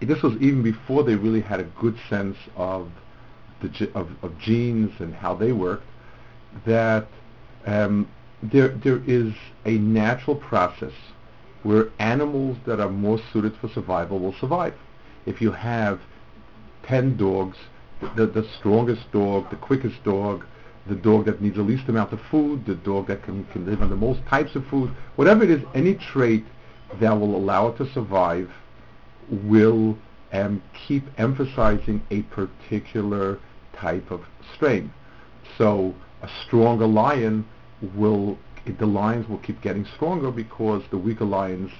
this 0.00 0.22
was 0.22 0.34
even 0.34 0.62
before 0.62 1.04
they 1.04 1.14
really 1.14 1.40
had 1.40 1.60
a 1.60 1.64
good 1.64 1.96
sense 2.08 2.36
of, 2.56 2.90
the, 3.60 3.90
of, 3.94 4.10
of 4.22 4.38
genes 4.38 4.92
and 5.00 5.14
how 5.14 5.34
they 5.34 5.52
worked, 5.52 5.86
that 6.66 7.08
um, 7.66 8.08
there, 8.42 8.68
there 8.68 9.02
is 9.06 9.32
a 9.64 9.72
natural 9.72 10.36
process 10.36 10.92
where 11.62 11.90
animals 11.98 12.56
that 12.66 12.80
are 12.80 12.88
more 12.88 13.18
suited 13.32 13.56
for 13.60 13.68
survival 13.68 14.18
will 14.18 14.34
survive. 14.34 14.74
If 15.26 15.40
you 15.40 15.52
have 15.52 16.00
10 16.84 17.16
dogs, 17.16 17.56
the, 18.16 18.26
the 18.26 18.46
strongest 18.58 19.10
dog, 19.12 19.48
the 19.50 19.56
quickest 19.56 20.02
dog, 20.02 20.44
the 20.88 20.96
dog 20.96 21.26
that 21.26 21.40
needs 21.40 21.56
the 21.56 21.62
least 21.62 21.88
amount 21.88 22.12
of 22.12 22.20
food, 22.30 22.66
the 22.66 22.74
dog 22.74 23.06
that 23.06 23.22
can, 23.22 23.44
can 23.46 23.64
live 23.64 23.80
on 23.80 23.90
the 23.90 23.96
most 23.96 24.20
types 24.26 24.56
of 24.56 24.66
food, 24.66 24.90
whatever 25.14 25.44
it 25.44 25.50
is, 25.50 25.62
any 25.74 25.94
trait 25.94 26.44
that 27.00 27.12
will 27.12 27.36
allow 27.36 27.68
it 27.68 27.76
to 27.78 27.90
survive 27.92 28.50
will 29.30 29.96
um, 30.32 30.62
keep 30.86 31.04
emphasizing 31.18 32.02
a 32.10 32.22
particular 32.22 33.38
type 33.74 34.10
of 34.10 34.22
strain. 34.54 34.92
So 35.58 35.94
a 36.22 36.28
stronger 36.46 36.86
lion 36.86 37.46
will, 37.94 38.38
the 38.78 38.86
lions 38.86 39.28
will 39.28 39.38
keep 39.38 39.60
getting 39.60 39.86
stronger 39.94 40.30
because 40.30 40.82
the 40.90 40.98
weaker 40.98 41.24
lions 41.24 41.70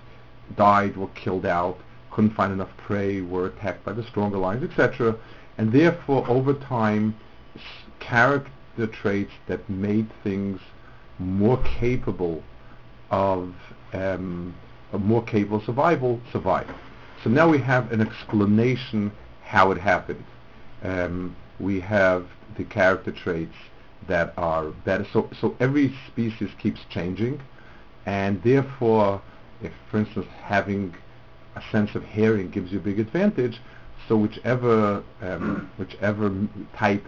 died, 0.56 0.96
were 0.96 1.08
killed 1.08 1.46
out, 1.46 1.78
couldn't 2.11 2.34
find 2.34 2.52
enough 2.52 2.76
prey, 2.76 3.20
were 3.20 3.46
attacked 3.46 3.84
by 3.84 3.92
the 3.92 4.04
stronger 4.04 4.38
lions, 4.38 4.68
etc. 4.68 5.16
And 5.58 5.72
therefore, 5.72 6.28
over 6.28 6.54
time, 6.54 7.16
character 8.00 8.87
traits 8.87 9.32
that 9.46 9.68
made 9.70 10.08
things 10.22 10.61
more 11.18 11.62
capable 11.62 12.42
of 13.11 13.54
um, 13.92 14.54
more 14.99 15.22
capable 15.22 15.62
survival 15.64 16.20
survive. 16.32 16.68
So 17.23 17.31
now 17.31 17.49
we 17.49 17.59
have 17.59 17.93
an 17.93 18.00
explanation 18.00 19.12
how 19.45 19.71
it 19.71 19.79
happened. 19.79 20.25
Um, 20.83 21.37
we 21.61 21.79
have 21.81 22.26
the 22.57 22.64
character 22.64 23.12
traits 23.12 23.55
that 24.09 24.35
are 24.37 24.71
better. 24.85 25.07
So, 25.12 25.29
so 25.41 25.57
every 25.61 25.95
species 26.09 26.50
keeps 26.59 26.81
changing, 26.91 27.41
and 28.07 28.43
therefore, 28.43 29.23
if, 29.62 29.73
for 29.91 29.99
instance, 29.99 30.26
having 30.43 30.95
a 31.55 31.62
sense 31.71 31.95
of 31.95 32.05
hearing 32.05 32.50
gives 32.50 32.73
you 32.73 32.79
a 32.79 32.83
big 32.83 32.99
advantage, 32.99 33.61
so 34.09 34.17
whichever 34.17 35.05
um, 35.21 35.71
whichever 35.76 36.35
type 36.76 37.07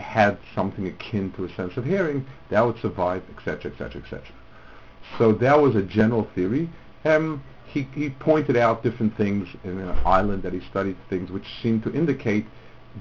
had 0.00 0.38
something 0.54 0.86
akin 0.88 1.30
to 1.32 1.44
a 1.44 1.54
sense 1.54 1.76
of 1.76 1.84
hearing, 1.84 2.26
that 2.50 2.60
would 2.66 2.80
survive, 2.80 3.22
etc., 3.36 3.70
etc., 3.70 4.02
etc. 4.02 4.22
So 5.18 5.32
that 5.32 5.60
was 5.60 5.76
a 5.76 5.82
general 5.82 6.26
theory. 6.34 6.68
Um, 7.04 7.42
he, 7.74 7.88
he 7.92 8.08
pointed 8.08 8.56
out 8.56 8.84
different 8.84 9.16
things 9.16 9.48
in 9.64 9.80
an 9.80 9.98
island 10.06 10.44
that 10.44 10.52
he 10.52 10.60
studied 10.70 10.96
things 11.10 11.30
which 11.32 11.44
seemed 11.60 11.82
to 11.82 11.92
indicate 11.92 12.46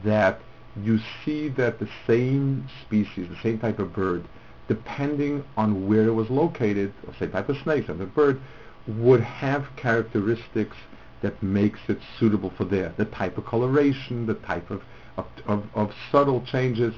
that 0.04 0.42
you 0.82 1.00
see 1.24 1.50
that 1.50 1.78
the 1.78 1.88
same 2.08 2.68
species, 2.82 3.30
the 3.30 3.42
same 3.44 3.60
type 3.60 3.78
of 3.78 3.94
bird, 3.94 4.26
depending 4.68 5.46
on 5.56 5.88
where 5.88 6.08
it 6.08 6.14
was 6.14 6.28
located, 6.32 6.92
the 7.06 7.14
same 7.20 7.32
type 7.32 7.50
of 7.50 7.58
snake, 7.58 7.86
type 7.86 8.00
of 8.00 8.16
bird, 8.16 8.42
would 8.88 9.22
have 9.22 9.68
characteristics 9.76 10.76
that 11.22 11.42
makes 11.44 11.80
it 11.88 12.00
suitable 12.20 12.52
for 12.58 12.66
there. 12.66 12.94
The 12.98 13.06
type 13.06 13.38
of 13.38 13.46
coloration, 13.46 14.26
the 14.26 14.34
type 14.34 14.72
of, 14.72 14.82
of, 15.18 15.28
of, 15.46 15.64
of 15.76 15.94
subtle 16.12 16.44
changes. 16.48 16.96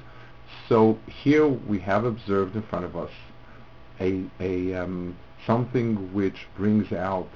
So 0.69 0.97
here 1.07 1.45
we 1.45 1.79
have 1.79 2.05
observed 2.05 2.55
in 2.55 2.63
front 2.63 2.85
of 2.85 2.95
us 2.95 3.11
a, 3.99 4.23
a 4.39 4.73
um, 4.73 5.17
something 5.45 6.13
which 6.13 6.47
brings 6.55 6.93
out 6.93 7.27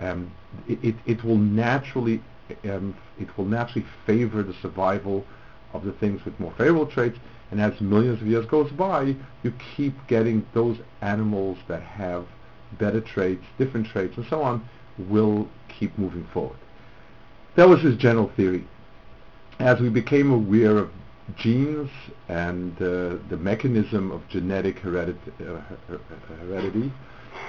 um, 0.00 0.32
it, 0.68 0.78
it, 0.82 0.94
it, 1.06 1.24
will 1.24 1.36
naturally 1.36 2.22
um, 2.64 2.96
it 3.18 3.36
will 3.36 3.44
naturally 3.44 3.86
favor 4.06 4.42
the 4.42 4.54
survival 4.54 5.24
of 5.72 5.84
the 5.84 5.92
things 5.92 6.24
with 6.24 6.38
more 6.40 6.52
favorable 6.52 6.86
traits. 6.86 7.18
And 7.50 7.60
as 7.60 7.80
millions 7.80 8.20
of 8.20 8.26
years 8.26 8.46
goes 8.46 8.70
by, 8.72 9.16
you 9.42 9.52
keep 9.76 9.94
getting 10.06 10.46
those 10.52 10.78
animals 11.00 11.58
that 11.68 11.82
have 11.82 12.26
better 12.78 13.00
traits, 13.00 13.44
different 13.56 13.86
traits, 13.86 14.16
and 14.16 14.26
so 14.26 14.42
on, 14.42 14.68
will 14.98 15.48
keep 15.68 15.96
moving 15.96 16.26
forward. 16.32 16.58
That 17.56 17.68
was 17.68 17.80
his 17.80 17.96
general 17.96 18.30
theory. 18.36 18.66
As 19.58 19.80
we 19.80 19.88
became 19.88 20.30
aware 20.30 20.76
of 20.76 20.90
genes 21.36 21.90
and 22.28 22.76
uh, 22.80 23.16
the 23.28 23.38
mechanism 23.38 24.10
of 24.10 24.26
genetic 24.28 24.80
heredit- 24.80 25.16
uh, 25.40 25.60
heredity, 26.40 26.92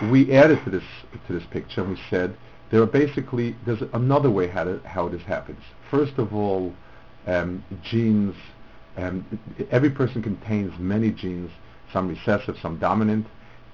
we 0.03 0.32
added 0.32 0.63
to 0.63 0.70
this 0.70 0.84
to 1.27 1.34
this 1.34 1.44
picture 1.51 1.82
and 1.82 1.91
we 1.91 2.00
said 2.10 2.36
there 2.72 2.82
are 2.82 2.88
basically 2.88 3.56
there's 3.65 3.82
another 3.94 4.29
way 4.29 4.48
how, 4.48 4.63
to, 4.63 4.79
how 4.86 5.10
this 5.10 5.24
happens. 5.24 5.62
First 5.89 6.18
of 6.18 6.34
all, 6.34 6.74
um, 7.25 7.63
genes, 7.84 8.36
um, 8.98 9.25
every 9.72 9.89
person 9.89 10.22
contains 10.22 10.72
many 10.79 11.12
genes, 11.12 11.51
some 11.91 12.08
recessive, 12.08 12.58
some 12.62 12.77
dominant, 12.77 13.27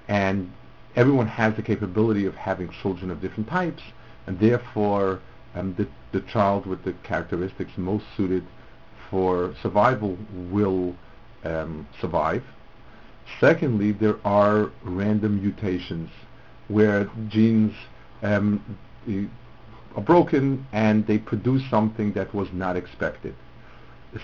and 0.08 0.50
everyone 0.94 1.26
has 1.26 1.54
the 1.56 1.62
capability 1.62 2.26
of 2.26 2.34
having 2.34 2.70
children 2.82 3.10
of 3.10 3.20
different 3.20 3.48
types, 3.48 3.82
and 4.26 4.38
therefore 4.40 5.20
um, 5.54 5.74
the, 5.74 5.86
the 6.12 6.24
child 6.26 6.66
with 6.66 6.82
the 6.84 6.92
characteristics 7.02 7.72
most 7.76 8.04
suited 8.16 8.44
for 9.10 9.54
survival 9.62 10.16
will 10.50 10.94
um, 11.44 11.86
survive. 12.00 12.42
Secondly, 13.40 13.92
there 13.92 14.16
are 14.24 14.70
random 14.82 15.40
mutations 15.40 16.10
where 16.68 17.10
genes 17.28 17.74
um, 18.22 18.78
are 19.94 20.02
broken 20.02 20.66
and 20.72 21.06
they 21.06 21.18
produce 21.18 21.62
something 21.70 22.12
that 22.12 22.34
was 22.34 22.48
not 22.52 22.76
expected, 22.76 23.34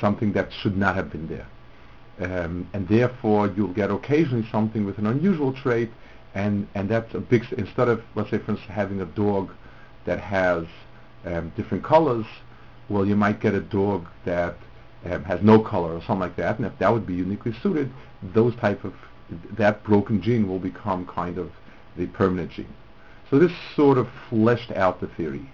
something 0.01 0.33
that 0.33 0.53
should 0.53 0.77
not 0.77 0.95
have 0.95 1.11
been 1.11 1.29
there. 1.29 1.47
Um, 2.21 2.69
and 2.73 2.87
therefore 2.89 3.49
you'll 3.57 3.73
get 3.73 3.91
occasionally 3.91 4.47
something 4.51 4.85
with 4.85 4.99
an 4.99 5.07
unusual 5.07 5.53
trait 5.53 5.91
and, 6.35 6.69
and 6.75 6.89
that's 6.89 7.15
a 7.15 7.21
big, 7.21 7.45
instead 7.53 7.89
of, 7.89 8.03
let's 8.15 8.31
say 8.31 8.39
for 8.39 8.53
instance, 8.53 8.71
having 8.71 9.01
a 9.01 9.07
dog 9.07 9.51
that 10.05 10.21
has 10.21 10.65
um, 11.25 11.53
different 11.57 11.85
colors, 11.85 12.27
well 12.89 13.07
you 13.07 13.17
might 13.17 13.41
get 13.41 13.55
a 13.55 13.61
dog 13.61 14.07
that 14.25 14.57
um, 15.05 15.25
has 15.25 15.43
no 15.43 15.59
color 15.61 15.95
or 15.95 16.01
something 16.01 16.21
like 16.21 16.37
that, 16.37 16.59
and 16.59 16.67
if 16.67 16.79
that 16.79 16.93
would 16.93 17.07
be 17.07 17.15
uniquely 17.15 17.53
suited, 17.63 17.91
those 18.23 18.55
type 18.57 18.85
of, 18.85 18.95
that 19.53 19.83
broken 19.83 20.23
gene 20.23 20.49
will 20.49 20.59
become 20.59 21.07
kind 21.07 21.39
of 21.39 21.51
the 21.97 22.07
permanent 22.07 22.51
gene. 22.51 22.75
So 23.31 23.39
this 23.39 23.53
sort 23.75 23.99
of 23.99 24.09
fleshed 24.29 24.71
out 24.73 25.01
the 25.01 25.09
theory. 25.09 25.51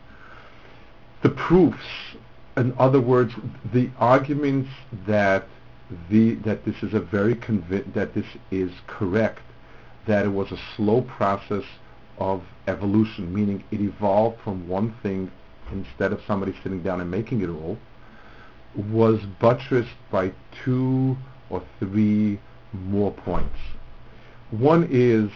The 1.23 1.31
proofs, 1.31 2.17
in 2.57 2.75
other 2.78 3.00
words, 3.00 3.33
the 3.73 3.90
arguments 3.99 4.71
that 5.07 5.47
the 6.11 6.35
that 6.37 6.64
this 6.64 6.83
is 6.83 6.93
a 6.93 7.00
very 7.00 7.35
convi- 7.35 7.93
that 7.95 8.14
this 8.14 8.26
is 8.50 8.71
correct, 8.87 9.40
that 10.07 10.26
it 10.26 10.28
was 10.28 10.52
a 10.52 10.59
slow 10.76 11.02
process 11.02 11.64
of 12.19 12.43
evolution, 12.67 13.33
meaning 13.33 13.64
it 13.71 13.81
evolved 13.81 14.38
from 14.43 14.69
one 14.69 14.95
thing 15.02 15.31
instead 15.73 16.12
of 16.12 16.21
somebody 16.26 16.55
sitting 16.62 16.83
down 16.83 17.00
and 17.00 17.11
making 17.11 17.43
it 17.43 17.49
all, 17.49 17.78
was 18.75 19.21
buttressed 19.41 19.97
by 20.11 20.33
two 20.65 21.17
or 21.51 21.63
three 21.79 22.39
more 22.73 23.11
points. 23.13 23.59
One 24.51 24.89
is 24.91 25.31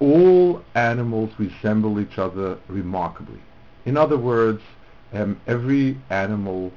all 0.00 0.62
animals 0.74 1.30
resemble 1.38 2.00
each 2.00 2.18
other 2.18 2.58
remarkably. 2.68 3.40
In 3.84 3.96
other 3.96 4.16
words, 4.16 4.62
um, 5.12 5.40
every 5.46 5.98
animal 6.10 6.72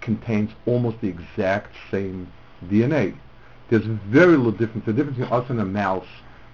contains 0.00 0.50
almost 0.66 1.00
the 1.00 1.08
exact 1.08 1.74
same 1.90 2.30
DNA. 2.66 3.16
There's 3.68 3.84
very 3.84 4.36
little 4.36 4.52
difference. 4.52 4.86
The 4.86 4.92
difference 4.92 5.18
between 5.18 5.40
us 5.40 5.50
and 5.50 5.60
a 5.60 5.64
mouse 5.64 6.06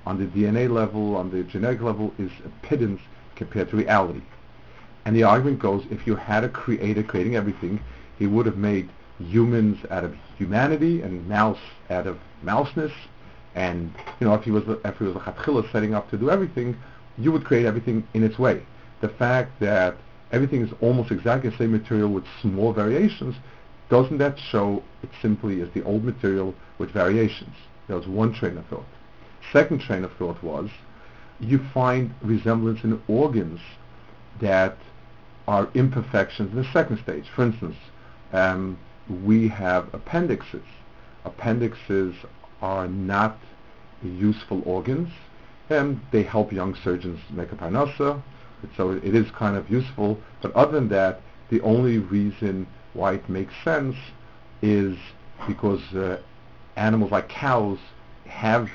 on 0.06 0.18
the 0.18 0.26
DNA 0.26 0.70
level, 0.70 1.16
on 1.16 1.30
the 1.30 1.42
genetic 1.44 1.82
level, 1.82 2.12
is 2.18 2.30
a 2.44 2.66
pittance 2.66 3.00
compared 3.36 3.70
to 3.70 3.76
reality. 3.76 4.22
And 5.04 5.16
the 5.16 5.24
argument 5.24 5.58
goes, 5.58 5.84
if 5.90 6.06
you 6.06 6.14
had 6.14 6.44
a 6.44 6.48
creator 6.48 7.02
creating 7.02 7.36
everything, 7.36 7.80
he 8.18 8.26
would 8.26 8.46
have 8.46 8.56
made 8.56 8.88
humans 9.18 9.78
out 9.90 10.04
of 10.04 10.16
humanity 10.38 11.02
and 11.02 11.28
mouse 11.28 11.58
out 11.90 12.06
of 12.06 12.18
mouseness. 12.42 12.92
And 13.54 13.92
you 14.20 14.26
know, 14.26 14.34
if 14.34 14.44
he 14.44 14.50
was 14.50 14.64
if 14.84 14.98
he 14.98 15.04
was 15.04 15.16
a 15.16 15.20
chatchila 15.20 15.70
setting 15.72 15.94
up 15.94 16.10
to 16.10 16.16
do 16.16 16.30
everything, 16.30 16.76
you 17.18 17.32
would 17.32 17.44
create 17.44 17.66
everything 17.66 18.06
in 18.14 18.22
its 18.22 18.38
way. 18.38 18.62
The 19.00 19.08
fact 19.08 19.60
that 19.60 19.96
everything 20.30 20.62
is 20.62 20.72
almost 20.80 21.10
exactly 21.10 21.50
the 21.50 21.56
same 21.56 21.72
material 21.72 22.08
with 22.08 22.24
small 22.40 22.72
variations, 22.72 23.36
doesn't 23.90 24.18
that 24.18 24.38
show 24.38 24.82
it 25.02 25.10
simply 25.20 25.60
as 25.60 25.68
the 25.74 25.82
old 25.84 26.04
material 26.04 26.54
with 26.78 26.90
variations? 26.90 27.54
That 27.88 27.96
was 27.96 28.06
one 28.06 28.32
train 28.32 28.56
of 28.56 28.66
thought. 28.66 28.86
Second 29.52 29.80
train 29.80 30.04
of 30.04 30.12
thought 30.14 30.42
was, 30.42 30.70
you 31.40 31.58
find 31.74 32.14
resemblance 32.22 32.84
in 32.84 33.02
organs 33.08 33.60
that 34.40 34.78
are 35.48 35.68
imperfections 35.74 36.50
in 36.52 36.56
the 36.56 36.72
second 36.72 36.98
stage. 36.98 37.28
For 37.34 37.42
instance, 37.42 37.76
um, 38.32 38.78
we 39.24 39.48
have 39.48 39.92
appendixes. 39.92 40.64
Appendixes 41.24 42.14
are 42.60 42.86
not 42.88 43.38
useful 44.02 44.62
organs, 44.64 45.08
and 45.70 46.00
they 46.10 46.22
help 46.22 46.52
young 46.52 46.74
surgeons 46.74 47.20
make 47.30 47.52
a 47.52 47.56
parnasa, 47.56 48.22
so 48.76 48.90
it 48.90 49.14
is 49.14 49.30
kind 49.32 49.56
of 49.56 49.68
useful. 49.70 50.18
But 50.40 50.52
other 50.52 50.72
than 50.72 50.88
that, 50.88 51.20
the 51.50 51.60
only 51.62 51.98
reason 51.98 52.66
why 52.94 53.14
it 53.14 53.28
makes 53.28 53.54
sense 53.64 53.96
is 54.60 54.96
because 55.46 55.82
uh, 55.94 56.20
animals 56.76 57.10
like 57.10 57.28
cows 57.28 57.78
have 58.26 58.70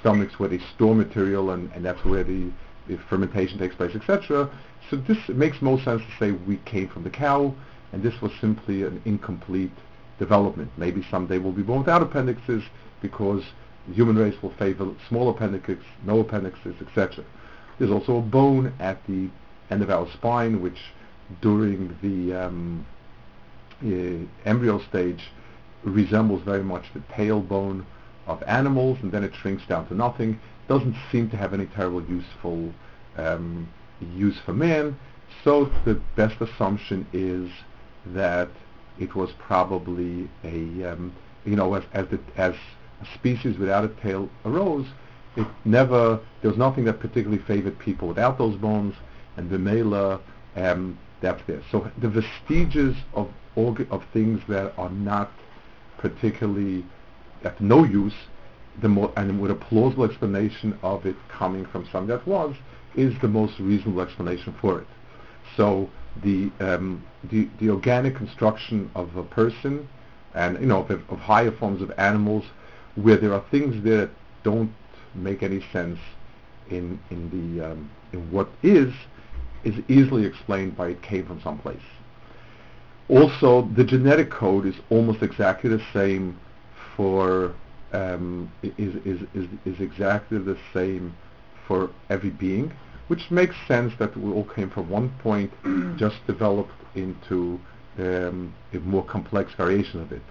stomachs 0.00 0.38
where 0.38 0.48
they 0.48 0.58
store 0.74 0.94
material 0.94 1.50
and, 1.50 1.70
and 1.72 1.84
that's 1.84 2.04
where 2.04 2.24
the, 2.24 2.50
the 2.88 2.96
fermentation 3.08 3.58
takes 3.58 3.74
place, 3.74 3.94
etc. 3.94 4.50
So 4.90 4.96
this 4.96 5.18
makes 5.28 5.62
most 5.62 5.84
sense 5.84 6.02
to 6.02 6.18
say 6.18 6.32
we 6.32 6.56
came 6.58 6.88
from 6.88 7.04
the 7.04 7.10
cow 7.10 7.54
and 7.92 8.02
this 8.02 8.20
was 8.20 8.32
simply 8.40 8.82
an 8.82 9.00
incomplete 9.04 9.72
development. 10.18 10.70
Maybe 10.76 11.04
someday 11.10 11.38
we'll 11.38 11.52
be 11.52 11.62
born 11.62 11.80
without 11.80 12.02
appendixes 12.02 12.62
because 13.00 13.42
the 13.88 13.94
human 13.94 14.16
race 14.16 14.34
will 14.42 14.52
favor 14.52 14.90
small 15.08 15.30
appendixes, 15.30 15.84
no 16.04 16.20
appendixes, 16.20 16.74
etc. 16.80 17.24
There's 17.78 17.90
also 17.90 18.18
a 18.18 18.22
bone 18.22 18.72
at 18.78 19.04
the 19.06 19.28
end 19.70 19.82
of 19.82 19.90
our 19.90 20.10
spine 20.12 20.60
which 20.60 20.78
during 21.40 21.96
the 22.02 22.34
um, 22.34 22.86
uh, 23.82 24.48
embryo 24.48 24.78
stage 24.88 25.30
resembles 25.82 26.42
very 26.42 26.62
much 26.62 26.84
the 26.94 27.02
tail 27.14 27.40
bone 27.40 27.86
of 28.26 28.42
animals 28.44 28.98
and 29.02 29.12
then 29.12 29.24
it 29.24 29.34
shrinks 29.34 29.66
down 29.66 29.86
to 29.88 29.94
nothing. 29.94 30.38
Doesn't 30.68 30.96
seem 31.12 31.30
to 31.30 31.36
have 31.36 31.52
any 31.52 31.66
terrible 31.66 32.02
useful 32.04 32.72
um, 33.16 33.68
use 34.00 34.38
for 34.44 34.52
man. 34.52 34.98
So 35.42 35.70
the 35.84 36.00
best 36.16 36.40
assumption 36.40 37.06
is 37.12 37.50
that 38.06 38.48
it 38.98 39.14
was 39.14 39.30
probably 39.38 40.28
a, 40.42 40.92
um, 40.92 41.12
you 41.44 41.56
know, 41.56 41.74
as, 41.74 41.84
as, 41.92 42.06
the, 42.08 42.20
as 42.36 42.54
a 43.02 43.06
species 43.14 43.58
without 43.58 43.84
a 43.84 43.88
tail 43.88 44.28
arose, 44.44 44.86
it 45.36 45.46
never, 45.64 46.20
there 46.40 46.50
was 46.50 46.58
nothing 46.58 46.84
that 46.84 47.00
particularly 47.00 47.42
favored 47.42 47.78
people 47.78 48.08
without 48.08 48.38
those 48.38 48.56
bones, 48.56 48.94
and 49.36 49.50
the 49.50 49.58
um, 50.56 50.98
that's 51.20 51.42
there. 51.46 51.62
So 51.72 51.90
the 51.98 52.08
vestiges 52.08 52.96
of, 53.14 53.28
orga- 53.56 53.90
of 53.90 54.04
things 54.12 54.40
that 54.48 54.74
are 54.78 54.90
not 54.90 55.32
particularly, 55.98 56.84
have 57.42 57.60
no 57.60 57.84
use, 57.84 58.14
the 58.80 59.12
and 59.16 59.40
with 59.40 59.50
a 59.50 59.54
plausible 59.54 60.04
explanation 60.04 60.78
of 60.82 61.06
it 61.06 61.16
coming 61.28 61.64
from 61.66 61.86
something 61.92 62.08
that 62.08 62.26
was, 62.26 62.54
is 62.96 63.14
the 63.20 63.28
most 63.28 63.58
reasonable 63.58 64.00
explanation 64.02 64.54
for 64.60 64.80
it. 64.80 64.86
So 65.56 65.88
the, 66.22 66.50
um, 66.60 67.04
the, 67.30 67.48
the 67.60 67.70
organic 67.70 68.16
construction 68.16 68.90
of 68.94 69.16
a 69.16 69.22
person 69.22 69.88
and 70.34 70.60
you 70.60 70.66
know 70.66 70.80
of, 70.82 70.90
of 71.10 71.18
higher 71.18 71.52
forms 71.52 71.80
of 71.80 71.92
animals 71.96 72.44
where 72.96 73.16
there 73.16 73.32
are 73.32 73.44
things 73.50 73.82
that 73.84 74.10
don't 74.42 74.72
make 75.14 75.42
any 75.42 75.64
sense 75.72 75.98
in 76.70 76.98
in 77.10 77.30
the 77.30 77.70
um, 77.70 77.90
in 78.12 78.30
what 78.30 78.48
is 78.62 78.92
is 79.64 79.74
easily 79.88 80.26
explained 80.26 80.76
by 80.76 80.88
it 80.88 81.02
came 81.02 81.24
from 81.26 81.40
someplace. 81.40 81.78
Also, 83.08 83.68
the 83.76 83.84
genetic 83.84 84.30
code 84.30 84.66
is 84.66 84.74
almost 84.90 85.22
exactly 85.22 85.70
the 85.70 85.82
same 85.92 86.38
for 86.96 87.54
um, 87.94 88.50
is, 88.62 88.96
is, 89.04 89.22
is, 89.34 89.48
is 89.64 89.80
exactly 89.80 90.38
the 90.38 90.58
same 90.72 91.14
for 91.66 91.90
every 92.10 92.30
being 92.30 92.72
which 93.08 93.30
makes 93.30 93.54
sense 93.68 93.92
that 93.98 94.16
we 94.16 94.32
all 94.32 94.44
came 94.44 94.70
from 94.70 94.88
one 94.88 95.10
point, 95.20 95.52
just 95.98 96.26
developed 96.26 96.72
into 96.94 97.60
um, 97.98 98.54
a 98.72 98.78
more 98.78 99.04
complex 99.04 99.52
variation 99.54 100.00
of 100.00 100.12
it. 100.12 100.22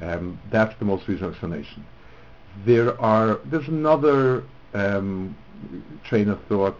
Um, 0.00 0.38
that's 0.50 0.76
the 0.78 0.84
most 0.84 1.08
reasonable 1.08 1.32
explanation. 1.32 1.84
There 2.64 3.00
are 3.00 3.40
there's 3.44 3.68
another 3.68 4.44
um, 4.74 5.36
train 6.04 6.28
of 6.28 6.40
thought 6.44 6.78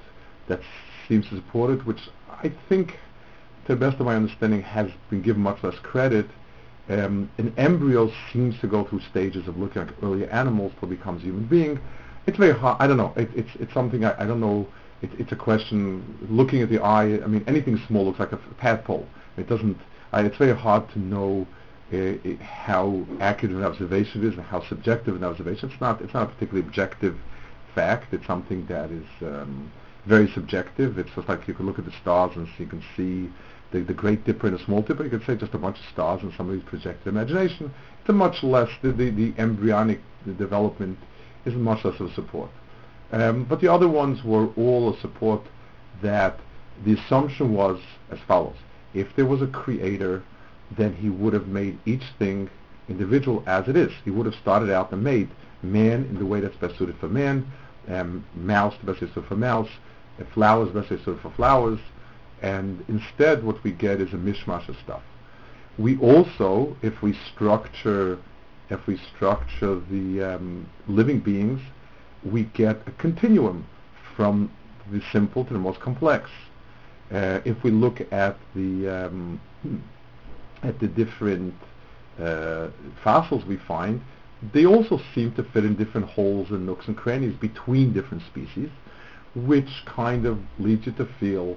that 0.48 0.60
seems 1.08 1.28
to 1.28 1.36
support 1.36 1.70
it, 1.70 1.86
which 1.86 2.08
I 2.30 2.52
think, 2.68 2.98
to 3.66 3.74
the 3.74 3.76
best 3.76 3.98
of 3.98 4.06
my 4.06 4.14
understanding, 4.14 4.62
has 4.62 4.90
been 5.10 5.22
given 5.22 5.42
much 5.42 5.62
less 5.62 5.78
credit. 5.80 6.26
Um, 6.88 7.30
an 7.38 7.54
embryo 7.56 8.12
seems 8.32 8.58
to 8.60 8.66
go 8.66 8.84
through 8.84 9.00
stages 9.10 9.48
of 9.48 9.56
looking 9.56 9.86
like 9.86 9.94
earlier 10.02 10.26
animals 10.26 10.72
till 10.78 10.90
it 10.92 10.96
becomes 10.98 11.22
a 11.22 11.26
human 11.26 11.46
being. 11.46 11.80
It's 12.26 12.36
very 12.36 12.52
hard. 12.52 12.76
I 12.80 12.86
don't 12.86 12.98
know. 12.98 13.12
It, 13.16 13.30
it's 13.34 13.50
it's 13.58 13.72
something 13.72 14.04
I, 14.04 14.14
I 14.22 14.26
don't 14.26 14.40
know 14.40 14.66
it, 15.04 15.10
it's 15.18 15.32
a 15.32 15.36
question, 15.36 16.18
looking 16.28 16.62
at 16.62 16.68
the 16.70 16.82
eye, 16.82 17.22
I 17.22 17.26
mean, 17.26 17.44
anything 17.46 17.80
small 17.86 18.06
looks 18.06 18.18
like 18.18 18.32
a 18.32 18.40
tadpole. 18.60 19.06
It 19.36 19.48
doesn't, 19.48 19.78
uh, 20.12 20.22
it's 20.24 20.36
very 20.36 20.56
hard 20.56 20.90
to 20.92 20.98
know 20.98 21.46
uh, 21.92 22.14
how 22.42 23.04
accurate 23.20 23.54
an 23.54 23.64
observation 23.64 24.26
is 24.26 24.34
and 24.34 24.42
how 24.42 24.66
subjective 24.66 25.14
an 25.14 25.24
observation. 25.24 25.70
It's 25.70 25.80
not, 25.80 26.00
it's 26.00 26.14
not 26.14 26.24
a 26.24 26.26
particularly 26.32 26.66
objective 26.66 27.16
fact. 27.74 28.12
It's 28.14 28.26
something 28.26 28.66
that 28.66 28.90
is 28.90 29.06
um, 29.22 29.70
very 30.06 30.30
subjective. 30.32 30.98
It's 30.98 31.10
just 31.14 31.28
like 31.28 31.46
you 31.46 31.54
can 31.54 31.66
look 31.66 31.78
at 31.78 31.84
the 31.84 31.94
stars 32.00 32.36
and 32.36 32.48
you 32.58 32.66
can 32.66 32.82
see 32.96 33.30
the, 33.74 33.80
the 33.80 33.92
Great 33.92 34.24
Dipper 34.24 34.46
and 34.46 34.58
the 34.58 34.64
Small 34.64 34.82
Dipper. 34.82 35.04
You 35.04 35.10
could 35.10 35.26
say 35.26 35.34
just 35.34 35.52
a 35.52 35.58
bunch 35.58 35.78
of 35.78 35.84
stars 35.92 36.22
in 36.22 36.32
somebody's 36.36 36.62
projected 36.62 37.08
imagination. 37.08 37.74
It's 38.00 38.08
a 38.08 38.12
much 38.12 38.42
less, 38.42 38.70
the, 38.82 38.92
the, 38.92 39.10
the 39.10 39.34
embryonic 39.36 40.00
development 40.38 40.98
is 41.44 41.54
much 41.54 41.84
less 41.84 41.98
of 42.00 42.10
a 42.10 42.14
support. 42.14 42.50
Um, 43.12 43.44
but 43.44 43.60
the 43.60 43.68
other 43.68 43.88
ones 43.88 44.24
were 44.24 44.48
all 44.56 44.94
a 44.94 45.00
support 45.00 45.42
that 46.02 46.38
the 46.84 46.94
assumption 46.94 47.52
was 47.52 47.80
as 48.10 48.18
follows. 48.26 48.56
If 48.94 49.14
there 49.16 49.26
was 49.26 49.42
a 49.42 49.46
creator, 49.46 50.22
then 50.76 50.94
he 50.94 51.10
would 51.10 51.32
have 51.34 51.48
made 51.48 51.78
each 51.84 52.04
thing 52.18 52.48
individual 52.88 53.42
as 53.46 53.68
it 53.68 53.76
is. 53.76 53.92
He 54.04 54.10
would 54.10 54.26
have 54.26 54.34
started 54.36 54.70
out 54.70 54.92
and 54.92 55.02
made 55.02 55.30
man 55.62 56.04
in 56.04 56.18
the 56.18 56.26
way 56.26 56.40
that's 56.40 56.56
best 56.56 56.78
suited 56.78 56.96
for 56.98 57.08
man, 57.08 57.50
um, 57.88 58.24
mouse 58.34 58.74
the 58.80 58.86
best 58.86 59.00
suited 59.00 59.24
for 59.26 59.36
mouse, 59.36 59.68
uh, 60.20 60.24
flowers 60.32 60.72
the 60.72 60.80
best 60.80 60.88
suited 60.88 61.20
for 61.20 61.32
flowers, 61.32 61.80
and 62.42 62.84
instead 62.88 63.44
what 63.44 63.62
we 63.64 63.72
get 63.72 64.00
is 64.00 64.12
a 64.12 64.16
mishmash 64.16 64.68
of 64.68 64.76
stuff. 64.84 65.02
We 65.78 65.98
also, 65.98 66.76
if 66.82 67.02
we 67.02 67.18
structure, 67.34 68.18
if 68.70 68.86
we 68.86 69.00
structure 69.14 69.80
the 69.90 70.36
um, 70.36 70.68
living 70.86 71.20
beings 71.20 71.60
we 72.24 72.44
get 72.54 72.76
a 72.86 72.92
continuum 72.92 73.66
from 74.16 74.50
the 74.90 75.02
simple 75.12 75.44
to 75.44 75.52
the 75.52 75.58
most 75.58 75.80
complex. 75.80 76.30
Uh, 77.12 77.40
if 77.44 77.62
we 77.62 77.70
look 77.70 78.00
at 78.12 78.38
the 78.54 78.88
um, 78.88 79.40
at 80.62 80.78
the 80.80 80.88
different 80.88 81.54
uh, 82.18 82.68
fossils 83.02 83.44
we 83.44 83.56
find, 83.56 84.00
they 84.52 84.66
also 84.66 85.00
seem 85.14 85.32
to 85.34 85.42
fit 85.42 85.64
in 85.64 85.74
different 85.76 86.08
holes 86.08 86.50
and 86.50 86.66
nooks 86.66 86.86
and 86.86 86.96
crannies 86.96 87.34
between 87.36 87.92
different 87.92 88.22
species, 88.24 88.70
which 89.34 89.84
kind 89.86 90.26
of 90.26 90.38
leads 90.58 90.86
you 90.86 90.92
to 90.92 91.08
feel 91.20 91.56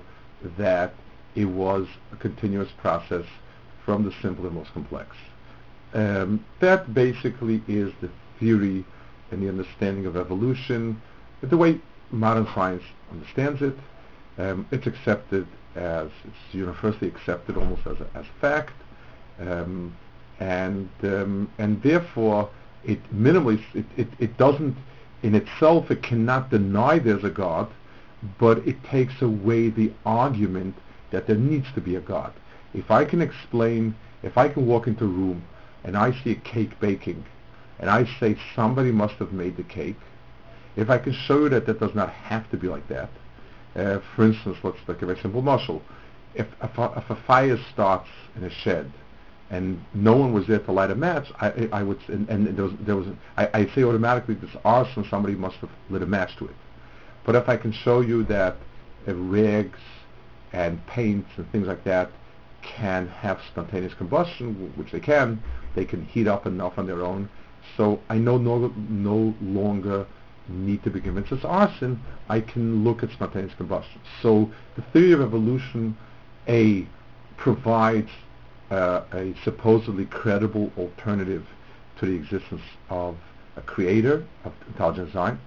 that 0.57 0.93
it 1.35 1.45
was 1.45 1.87
a 2.11 2.15
continuous 2.15 2.69
process 2.77 3.25
from 3.85 4.03
the 4.03 4.11
simple 4.21 4.43
to 4.43 4.49
the 4.49 4.55
most 4.55 4.73
complex. 4.73 5.15
Um, 5.93 6.43
that 6.59 6.93
basically 6.93 7.63
is 7.67 7.93
the 8.01 8.09
theory 8.39 8.85
and 9.31 9.41
the 9.41 9.49
understanding 9.49 10.05
of 10.05 10.17
evolution, 10.17 11.01
the 11.41 11.57
way 11.57 11.79
modern 12.11 12.47
science 12.53 12.83
understands 13.11 13.61
it. 13.61 13.77
Um, 14.37 14.67
it's 14.71 14.87
accepted 14.87 15.47
as, 15.75 16.09
it's 16.25 16.53
universally 16.53 17.07
accepted 17.07 17.57
almost 17.57 17.85
as 17.87 17.97
a, 17.99 18.07
as 18.17 18.25
fact. 18.39 18.73
Um, 19.39 19.95
and 20.39 20.89
um, 21.03 21.49
and 21.57 21.81
therefore 21.81 22.49
it 22.83 22.99
minimally 23.13 23.61
it, 23.73 23.85
it, 23.95 24.07
it 24.19 24.37
doesn't 24.37 24.77
in 25.23 25.35
itself 25.35 25.89
it 25.89 26.03
cannot 26.03 26.49
deny 26.49 26.99
there's 26.99 27.23
a 27.23 27.29
God, 27.29 27.69
but 28.39 28.59
it 28.67 28.83
takes 28.83 29.21
away 29.21 29.69
the 29.69 29.91
argument 30.05 30.75
that 31.11 31.27
there 31.27 31.35
needs 31.35 31.67
to 31.73 31.81
be 31.81 31.95
a 31.95 32.01
God. 32.01 32.33
If 32.73 32.91
I 32.91 33.05
can 33.05 33.21
explain, 33.21 33.95
if 34.23 34.37
I 34.37 34.49
can 34.49 34.65
walk 34.65 34.87
into 34.87 35.05
a 35.05 35.07
room 35.07 35.43
and 35.83 35.95
I 35.95 36.11
see 36.23 36.31
a 36.31 36.35
cake 36.35 36.79
baking, 36.79 37.23
and 37.79 37.89
I 37.89 38.05
say 38.19 38.37
somebody 38.55 38.91
must 38.91 39.15
have 39.15 39.31
made 39.31 39.57
the 39.57 39.63
cake, 39.63 39.97
if 40.75 40.89
I 40.89 40.97
can 40.97 41.13
show 41.13 41.43
you 41.43 41.49
that 41.49 41.65
that 41.65 41.79
does 41.79 41.95
not 41.95 42.11
have 42.11 42.49
to 42.51 42.57
be 42.57 42.67
like 42.67 42.87
that, 42.89 43.09
uh, 43.75 43.99
for 44.15 44.25
instance, 44.25 44.57
let's 44.63 44.77
take 44.85 45.01
a 45.01 45.05
very 45.05 45.19
simple 45.21 45.41
muscle. 45.41 45.81
If, 46.33 46.47
if, 46.61 46.77
a, 46.77 46.93
if 46.97 47.09
a 47.09 47.15
fire 47.15 47.57
starts 47.73 48.09
in 48.35 48.43
a 48.43 48.49
shed 48.49 48.91
and 49.49 49.83
no 49.93 50.15
one 50.15 50.33
was 50.33 50.45
there 50.47 50.59
to 50.59 50.71
light 50.71 50.91
a 50.91 50.95
match, 50.95 51.31
I, 51.39 51.69
I 51.71 51.83
would, 51.83 51.99
and, 52.09 52.27
and 52.29 52.57
there 52.57 52.65
was, 52.65 52.73
there 52.81 52.95
was 52.95 53.07
I, 53.37 53.49
I 53.53 53.65
say 53.73 53.83
automatically 53.83 54.35
this 54.35 54.55
arson, 54.65 55.05
somebody 55.09 55.35
must 55.35 55.57
have 55.57 55.69
lit 55.89 56.01
a 56.01 56.05
match 56.05 56.35
to 56.37 56.45
it. 56.45 56.55
But 57.27 57.35
if 57.35 57.49
I 57.49 57.57
can 57.57 57.73
show 57.73 57.99
you 57.99 58.23
that 58.23 58.55
rigs 59.05 59.79
and 60.53 60.83
paints 60.87 61.29
and 61.35 61.51
things 61.51 61.67
like 61.67 61.83
that 61.83 62.09
can 62.61 63.09
have 63.09 63.41
spontaneous 63.51 63.93
combustion, 63.93 64.71
which 64.77 64.93
they 64.93 65.01
can, 65.01 65.43
they 65.75 65.83
can 65.83 66.05
heat 66.05 66.25
up 66.25 66.45
enough 66.47 66.77
on 66.77 66.87
their 66.87 67.03
own. 67.03 67.29
So 67.75 67.99
I 68.09 68.17
no, 68.17 68.37
no, 68.37 68.73
no 68.89 69.35
longer 69.41 70.07
need 70.47 70.83
to 70.83 70.89
be 70.89 71.01
convinced 71.01 71.33
it's 71.33 71.43
arson, 71.43 72.01
I 72.29 72.39
can 72.39 72.85
look 72.85 73.03
at 73.03 73.11
spontaneous 73.11 73.53
combustion. 73.55 73.99
So 74.21 74.49
the 74.77 74.81
theory 74.93 75.11
of 75.11 75.19
evolution, 75.19 75.97
A, 76.47 76.87
provides 77.35 78.09
uh, 78.71 79.01
a 79.11 79.35
supposedly 79.43 80.05
credible 80.05 80.71
alternative 80.77 81.45
to 81.99 82.05
the 82.05 82.13
existence 82.13 82.61
of 82.89 83.17
a 83.57 83.61
creator 83.61 84.25
of 84.45 84.53
intelligent 84.69 85.07
design. 85.07 85.39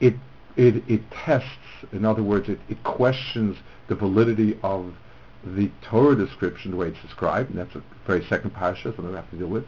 It, 0.00 0.14
it, 0.56 0.82
it 0.88 1.10
tests, 1.10 1.48
in 1.92 2.04
other 2.04 2.22
words, 2.22 2.48
it, 2.48 2.58
it 2.68 2.82
questions 2.84 3.56
the 3.88 3.94
validity 3.94 4.58
of 4.62 4.94
the 5.44 5.70
Torah 5.82 6.16
description, 6.16 6.70
the 6.70 6.76
way 6.76 6.88
it's 6.88 7.02
described, 7.02 7.50
and 7.50 7.58
that's 7.58 7.74
a 7.74 7.82
very 8.06 8.24
second 8.26 8.50
parasha, 8.50 8.84
something 8.84 9.08
we 9.08 9.14
have 9.14 9.30
to 9.30 9.36
deal 9.36 9.48
with. 9.48 9.64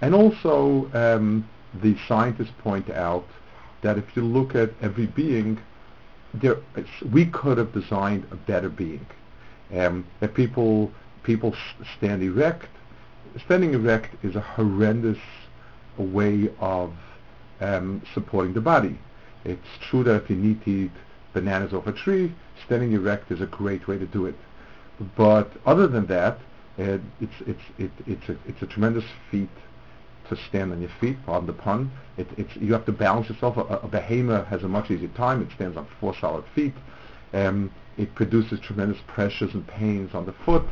And 0.00 0.14
also, 0.14 0.90
um, 0.92 1.48
the 1.82 1.96
scientists 2.08 2.52
point 2.58 2.90
out 2.90 3.26
that 3.82 3.98
if 3.98 4.16
you 4.16 4.22
look 4.22 4.54
at 4.54 4.70
every 4.80 5.06
being, 5.06 5.60
there, 6.32 6.56
we 7.12 7.26
could 7.26 7.58
have 7.58 7.72
designed 7.72 8.26
a 8.30 8.36
better 8.36 8.68
being. 8.68 9.06
Um, 9.72 10.06
that 10.20 10.34
people 10.34 10.92
people 11.22 11.54
stand 11.96 12.22
erect. 12.22 12.68
Standing 13.44 13.74
erect 13.74 14.14
is 14.24 14.36
a 14.36 14.40
horrendous 14.40 15.18
way 15.96 16.50
of 16.60 16.92
um, 17.60 18.02
supporting 18.12 18.52
the 18.52 18.60
body. 18.60 18.98
It's 19.44 19.78
true 19.90 20.04
that 20.04 20.22
if 20.22 20.30
you 20.30 20.36
need 20.36 20.64
to 20.64 20.70
eat 20.70 20.92
bananas 21.32 21.72
off 21.72 21.86
a 21.86 21.92
tree, 21.92 22.34
standing 22.64 22.92
erect 22.92 23.30
is 23.30 23.40
a 23.40 23.46
great 23.46 23.86
way 23.86 23.98
to 23.98 24.06
do 24.06 24.26
it. 24.26 24.36
But 25.16 25.50
other 25.66 25.86
than 25.86 26.06
that, 26.06 26.38
uh, 26.78 26.98
it's 27.20 27.34
it's 27.46 27.60
it, 27.78 27.90
it's 28.06 28.28
a 28.28 28.36
it's 28.46 28.62
a 28.62 28.66
tremendous 28.66 29.04
feat 29.30 29.48
to 30.28 30.36
stand 30.48 30.72
on 30.72 30.80
your 30.80 30.90
feet, 31.00 31.16
pardon 31.26 31.46
the 31.46 31.52
pun. 31.52 31.90
It, 32.16 32.26
it's, 32.36 32.56
you 32.56 32.72
have 32.72 32.86
to 32.86 32.92
balance 32.92 33.28
yourself. 33.28 33.56
A, 33.56 33.60
a, 33.60 33.88
behemoth 33.88 34.46
has 34.46 34.62
a 34.62 34.68
much 34.68 34.90
easier 34.90 35.08
time. 35.08 35.42
It 35.42 35.48
stands 35.54 35.76
on 35.76 35.86
four 36.00 36.14
solid 36.18 36.44
feet. 36.54 36.74
Um, 37.32 37.70
it 37.96 38.14
produces 38.14 38.60
tremendous 38.60 38.98
pressures 39.06 39.54
and 39.54 39.66
pains 39.66 40.14
on 40.14 40.26
the 40.26 40.32
foot, 40.32 40.64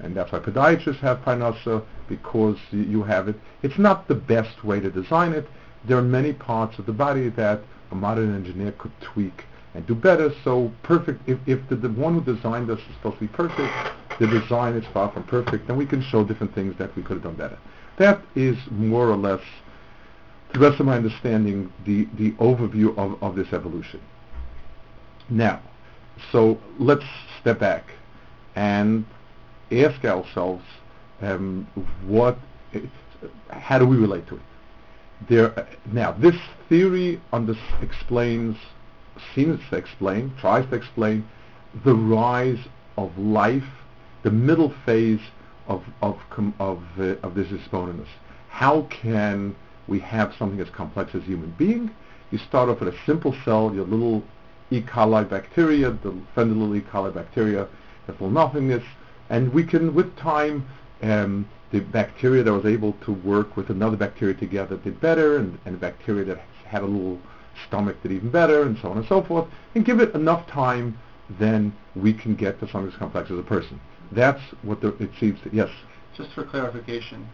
and 0.00 0.14
that's 0.14 0.32
why 0.32 0.40
podiatrists 0.40 1.00
have 1.00 1.18
parnasa, 1.18 1.84
because 2.08 2.58
you 2.70 3.02
have 3.02 3.28
it. 3.28 3.36
It's 3.62 3.78
not 3.78 4.08
the 4.08 4.14
best 4.14 4.64
way 4.64 4.80
to 4.80 4.90
design 4.90 5.32
it. 5.32 5.46
There 5.86 5.96
are 5.96 6.02
many 6.02 6.32
parts 6.32 6.78
of 6.78 6.86
the 6.86 6.92
body 6.92 7.30
that 7.30 7.62
a 7.90 7.94
modern 7.94 8.34
engineer 8.34 8.72
could 8.72 8.92
tweak 9.00 9.44
and 9.74 9.86
do 9.86 9.94
better. 9.94 10.32
So 10.44 10.72
perfect, 10.82 11.28
if, 11.28 11.38
if 11.46 11.66
the, 11.68 11.76
the 11.76 11.88
one 11.88 12.20
who 12.20 12.34
designed 12.34 12.68
this 12.68 12.78
is 12.78 12.94
supposed 12.96 13.16
to 13.16 13.20
be 13.20 13.28
perfect, 13.28 13.72
the 14.18 14.26
design 14.26 14.74
is 14.74 14.84
far 14.92 15.10
from 15.12 15.24
perfect, 15.24 15.66
then 15.66 15.76
we 15.76 15.86
can 15.86 16.02
show 16.02 16.24
different 16.24 16.54
things 16.54 16.76
that 16.78 16.94
we 16.96 17.02
could 17.02 17.14
have 17.14 17.22
done 17.22 17.36
better. 17.36 17.58
That 17.98 18.20
is 18.34 18.56
more 18.70 19.08
or 19.08 19.16
less, 19.16 19.40
to 20.52 20.58
the 20.58 20.68
best 20.68 20.80
of 20.80 20.86
my 20.86 20.96
understanding, 20.96 21.72
the, 21.84 22.08
the 22.14 22.32
overview 22.32 22.96
of, 22.96 23.22
of 23.22 23.36
this 23.36 23.52
evolution. 23.52 24.00
Now, 25.28 25.60
so 26.32 26.58
let's 26.78 27.04
step 27.40 27.60
back 27.60 27.92
and 28.56 29.04
ask 29.70 30.04
ourselves 30.04 30.64
um, 31.20 31.68
what, 32.06 32.38
how 33.50 33.78
do 33.78 33.86
we 33.86 33.96
relate 33.96 34.26
to 34.28 34.36
it? 34.36 34.42
There, 35.28 35.66
now, 35.92 36.12
this 36.12 36.36
theory 36.68 37.20
explains, 37.82 38.56
seems 39.34 39.60
to 39.70 39.76
explain, 39.76 40.32
tries 40.40 40.68
to 40.70 40.76
explain 40.76 41.26
the 41.84 41.94
rise 41.94 42.58
of 42.96 43.16
life, 43.18 43.68
the 44.22 44.30
middle 44.30 44.72
phase 44.84 45.20
of 45.66 45.84
of 46.02 46.18
of 46.58 46.82
uh, 46.98 47.14
of 47.22 47.34
this 47.34 47.48
hisboninus. 47.48 48.08
How 48.48 48.82
can 48.82 49.54
we 49.86 49.98
have 50.00 50.34
something 50.38 50.60
as 50.60 50.70
complex 50.70 51.14
as 51.14 51.22
human 51.24 51.54
being? 51.58 51.90
You 52.30 52.38
start 52.38 52.68
off 52.68 52.80
with 52.80 52.94
a 52.94 52.98
simple 53.06 53.34
cell, 53.44 53.72
your 53.74 53.86
little 53.86 54.22
E. 54.70 54.80
coli 54.82 55.28
bacteria, 55.28 55.90
the 55.90 56.14
friendly 56.34 56.54
little 56.54 56.76
E. 56.76 56.80
coli 56.80 57.12
bacteria, 57.12 57.66
the 58.06 58.12
full 58.12 58.30
nothingness, 58.30 58.84
and 59.30 59.52
we 59.52 59.64
can, 59.64 59.94
with 59.94 60.14
time, 60.16 60.66
um, 61.02 61.48
the 61.70 61.80
bacteria 61.80 62.42
that 62.42 62.52
was 62.52 62.64
able 62.64 62.94
to 63.04 63.12
work 63.12 63.56
with 63.56 63.70
another 63.70 63.96
bacteria 63.96 64.34
together 64.34 64.76
did 64.78 65.00
better, 65.00 65.36
and, 65.38 65.58
and 65.64 65.74
the 65.74 65.78
bacteria 65.78 66.24
that 66.24 66.38
had 66.66 66.82
a 66.82 66.86
little 66.86 67.18
stomach 67.66 68.00
did 68.02 68.12
even 68.12 68.30
better, 68.30 68.62
and 68.62 68.78
so 68.80 68.90
on 68.90 68.98
and 68.98 69.06
so 69.06 69.22
forth. 69.22 69.46
And 69.74 69.84
give 69.84 70.00
it 70.00 70.14
enough 70.14 70.46
time, 70.46 70.98
then 71.38 71.74
we 71.94 72.12
can 72.12 72.34
get 72.34 72.58
to 72.60 72.68
something 72.70 72.92
as 72.92 72.98
complex 72.98 73.30
as 73.30 73.38
a 73.38 73.42
person. 73.42 73.80
That's 74.12 74.40
what 74.62 74.80
the, 74.80 74.96
it 74.96 75.10
seems 75.20 75.40
to, 75.42 75.50
yes? 75.52 75.68
Just 76.16 76.32
for 76.32 76.44
clarification, 76.44 77.28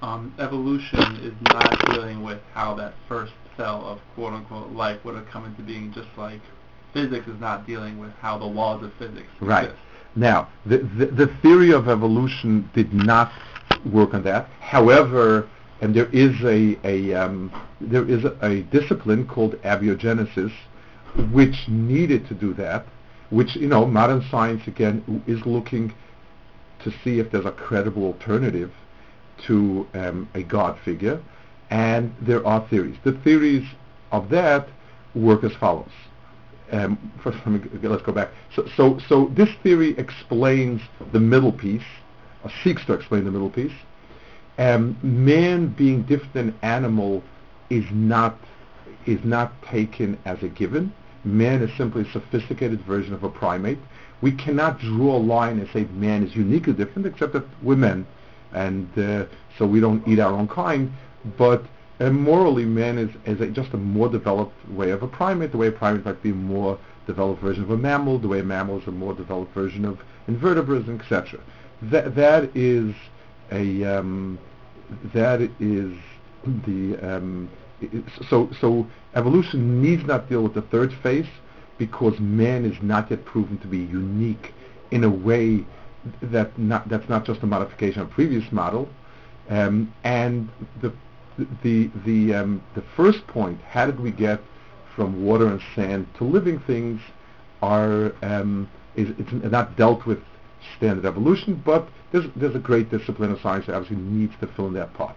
um, 0.00 0.34
evolution 0.38 1.16
is 1.16 1.34
not 1.52 1.92
dealing 1.92 2.22
with 2.22 2.40
how 2.52 2.74
that 2.76 2.94
first 3.08 3.32
cell 3.56 3.84
of 3.84 4.00
quote-unquote 4.14 4.72
life 4.72 5.04
would 5.04 5.14
have 5.14 5.26
come 5.26 5.44
into 5.44 5.62
being, 5.62 5.92
just 5.92 6.08
like 6.16 6.40
physics 6.92 7.26
is 7.26 7.38
not 7.40 7.66
dealing 7.66 7.98
with 7.98 8.12
how 8.20 8.38
the 8.38 8.44
laws 8.44 8.82
of 8.82 8.92
physics 8.94 9.28
right. 9.40 9.64
exist. 9.64 9.82
Now, 10.16 10.48
the, 10.64 10.78
the, 10.78 11.06
the 11.06 11.26
theory 11.42 11.72
of 11.72 11.88
evolution 11.88 12.70
did 12.74 12.94
not 12.94 13.32
work 13.84 14.14
on 14.14 14.22
that. 14.24 14.48
However, 14.60 15.48
and 15.80 15.94
there 15.94 16.08
is 16.12 16.34
a, 16.42 16.78
a 16.84 17.14
um, 17.14 17.52
there 17.80 18.08
is 18.08 18.24
a, 18.24 18.36
a, 18.42 18.62
discipline 18.62 19.26
called 19.26 19.54
abiogenesis, 19.62 20.52
which 21.32 21.68
needed 21.68 22.26
to 22.28 22.34
do 22.34 22.54
that. 22.54 22.86
Which 23.30 23.56
you 23.56 23.68
know, 23.68 23.84
modern 23.86 24.24
science 24.30 24.66
again 24.66 25.22
is 25.26 25.44
looking 25.44 25.92
to 26.84 26.90
see 27.02 27.18
if 27.18 27.30
there's 27.32 27.46
a 27.46 27.52
credible 27.52 28.04
alternative 28.04 28.70
to 29.46 29.86
um, 29.94 30.28
a 30.34 30.42
God 30.42 30.78
figure, 30.84 31.20
and 31.70 32.14
there 32.20 32.46
are 32.46 32.66
theories. 32.68 32.96
The 33.04 33.12
theories 33.24 33.66
of 34.12 34.28
that 34.30 34.68
work 35.14 35.44
as 35.44 35.52
follows. 35.54 35.90
Um, 36.72 37.12
first, 37.22 37.38
let 37.46 37.84
let's 37.84 38.02
go 38.02 38.12
back. 38.12 38.30
So, 38.54 38.66
so, 38.76 38.98
so 39.08 39.30
this 39.36 39.48
theory 39.62 39.96
explains 39.98 40.80
the 41.12 41.20
middle 41.20 41.52
piece, 41.52 41.82
seeks 42.62 42.84
to 42.86 42.92
explain 42.92 43.24
the 43.24 43.30
middle 43.30 43.50
piece. 43.50 43.72
Um, 44.58 44.96
man 45.02 45.68
being 45.68 46.02
different 46.02 46.32
than 46.34 46.58
animal 46.62 47.22
is 47.70 47.84
not 47.90 48.38
is 49.06 49.22
not 49.24 49.60
taken 49.62 50.18
as 50.24 50.42
a 50.42 50.48
given. 50.48 50.92
Man 51.24 51.62
is 51.62 51.70
simply 51.76 52.02
a 52.02 52.12
sophisticated 52.12 52.80
version 52.82 53.12
of 53.12 53.22
a 53.22 53.28
primate 53.28 53.78
we 54.24 54.32
cannot 54.32 54.78
draw 54.78 55.16
a 55.16 55.18
line 55.18 55.58
and 55.58 55.68
say 55.70 55.84
man 55.92 56.26
is 56.26 56.34
uniquely 56.34 56.72
different, 56.72 57.06
except 57.06 57.34
that 57.34 57.44
we're 57.62 57.76
men, 57.76 58.06
and 58.54 58.88
uh, 58.98 59.26
so 59.58 59.66
we 59.66 59.80
don't 59.80 60.06
eat 60.08 60.18
our 60.18 60.32
own 60.32 60.48
kind. 60.48 60.90
But 61.36 61.64
uh, 62.00 62.08
morally, 62.08 62.64
man 62.64 62.96
is, 62.96 63.10
is 63.26 63.42
a, 63.42 63.48
just 63.48 63.74
a 63.74 63.76
more 63.76 64.08
developed 64.08 64.56
way 64.70 64.92
of 64.92 65.02
a 65.02 65.08
primate. 65.08 65.52
The 65.52 65.58
way 65.58 65.66
a 65.66 65.72
primate 65.72 66.06
might 66.06 66.22
be 66.22 66.30
a 66.30 66.34
more 66.34 66.78
developed 67.06 67.42
version 67.42 67.64
of 67.64 67.70
a 67.70 67.76
mammal. 67.76 68.18
The 68.18 68.28
way 68.28 68.40
a 68.40 68.44
mammal 68.44 68.80
is 68.80 68.86
a 68.86 68.92
more 68.92 69.12
developed 69.12 69.52
version 69.52 69.84
of 69.84 70.00
invertebrates, 70.26 70.88
etc. 70.88 71.38
That 71.90 72.14
that 72.14 72.56
is 72.56 72.94
a 73.50 73.84
um, 73.84 74.38
that 75.12 75.40
is 75.60 75.92
the 76.66 76.98
um, 77.02 77.50
so 78.28 78.48
so 78.60 78.86
evolution 79.14 79.82
needs 79.82 80.04
not 80.04 80.28
deal 80.28 80.42
with 80.42 80.54
the 80.54 80.62
third 80.62 80.92
phase 81.02 81.26
because 81.78 82.18
man 82.20 82.64
is 82.64 82.80
not 82.82 83.10
yet 83.10 83.24
proven 83.24 83.58
to 83.58 83.66
be 83.66 83.78
unique 83.78 84.54
in 84.90 85.04
a 85.04 85.10
way 85.10 85.64
that 86.22 86.56
not, 86.58 86.88
that's 86.88 87.08
not 87.08 87.24
just 87.24 87.42
a 87.42 87.46
modification 87.46 88.02
of 88.02 88.08
a 88.08 88.14
previous 88.14 88.50
model. 88.52 88.88
Um, 89.48 89.92
and 90.04 90.48
the 90.80 90.92
the 91.62 91.90
the 92.06 92.34
um, 92.34 92.62
the 92.74 92.82
first 92.96 93.26
point, 93.26 93.60
how 93.62 93.86
did 93.86 94.00
we 94.00 94.10
get 94.10 94.40
from 94.94 95.24
water 95.24 95.48
and 95.48 95.60
sand 95.74 96.06
to 96.18 96.24
living 96.24 96.60
things, 96.60 97.00
are 97.62 98.14
um, 98.22 98.70
is 98.96 99.08
it's 99.18 99.32
not 99.32 99.76
dealt 99.76 100.06
with 100.06 100.20
standard 100.76 101.04
evolution, 101.04 101.62
but 101.64 101.88
there's, 102.12 102.26
there's 102.36 102.54
a 102.54 102.60
great 102.60 102.90
discipline 102.90 103.32
of 103.32 103.40
science 103.40 103.66
that 103.66 103.74
obviously 103.74 103.96
needs 103.96 104.34
to 104.40 104.46
fill 104.48 104.66
in 104.66 104.74
that 104.74 104.92
part. 104.94 105.16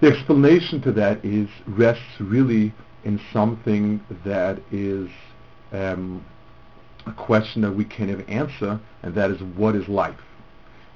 The 0.00 0.08
explanation 0.08 0.80
to 0.82 0.92
that 0.92 1.24
is 1.24 1.48
rests 1.66 2.20
really 2.20 2.72
in 3.04 3.20
something 3.32 4.00
that 4.24 4.60
is 4.70 5.08
um, 5.72 6.24
a 7.06 7.12
question 7.12 7.62
that 7.62 7.72
we 7.72 7.84
can 7.84 8.18
not 8.18 8.28
answer, 8.28 8.80
and 9.02 9.14
that 9.14 9.30
is 9.30 9.42
what 9.42 9.74
is 9.74 9.88
life? 9.88 10.20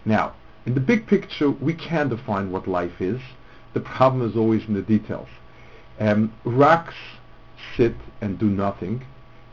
Now, 0.04 0.34
in 0.66 0.74
the 0.74 0.80
big 0.80 1.06
picture, 1.06 1.50
we 1.50 1.74
can 1.74 2.08
define 2.08 2.52
what 2.52 2.68
life 2.68 3.00
is. 3.00 3.20
The 3.74 3.80
problem 3.80 4.28
is 4.28 4.36
always 4.36 4.64
in 4.66 4.74
the 4.74 4.82
details. 4.82 5.28
Um, 5.98 6.32
rocks 6.44 6.94
sit 7.76 7.94
and 8.20 8.38
do 8.38 8.46
nothing, 8.46 9.04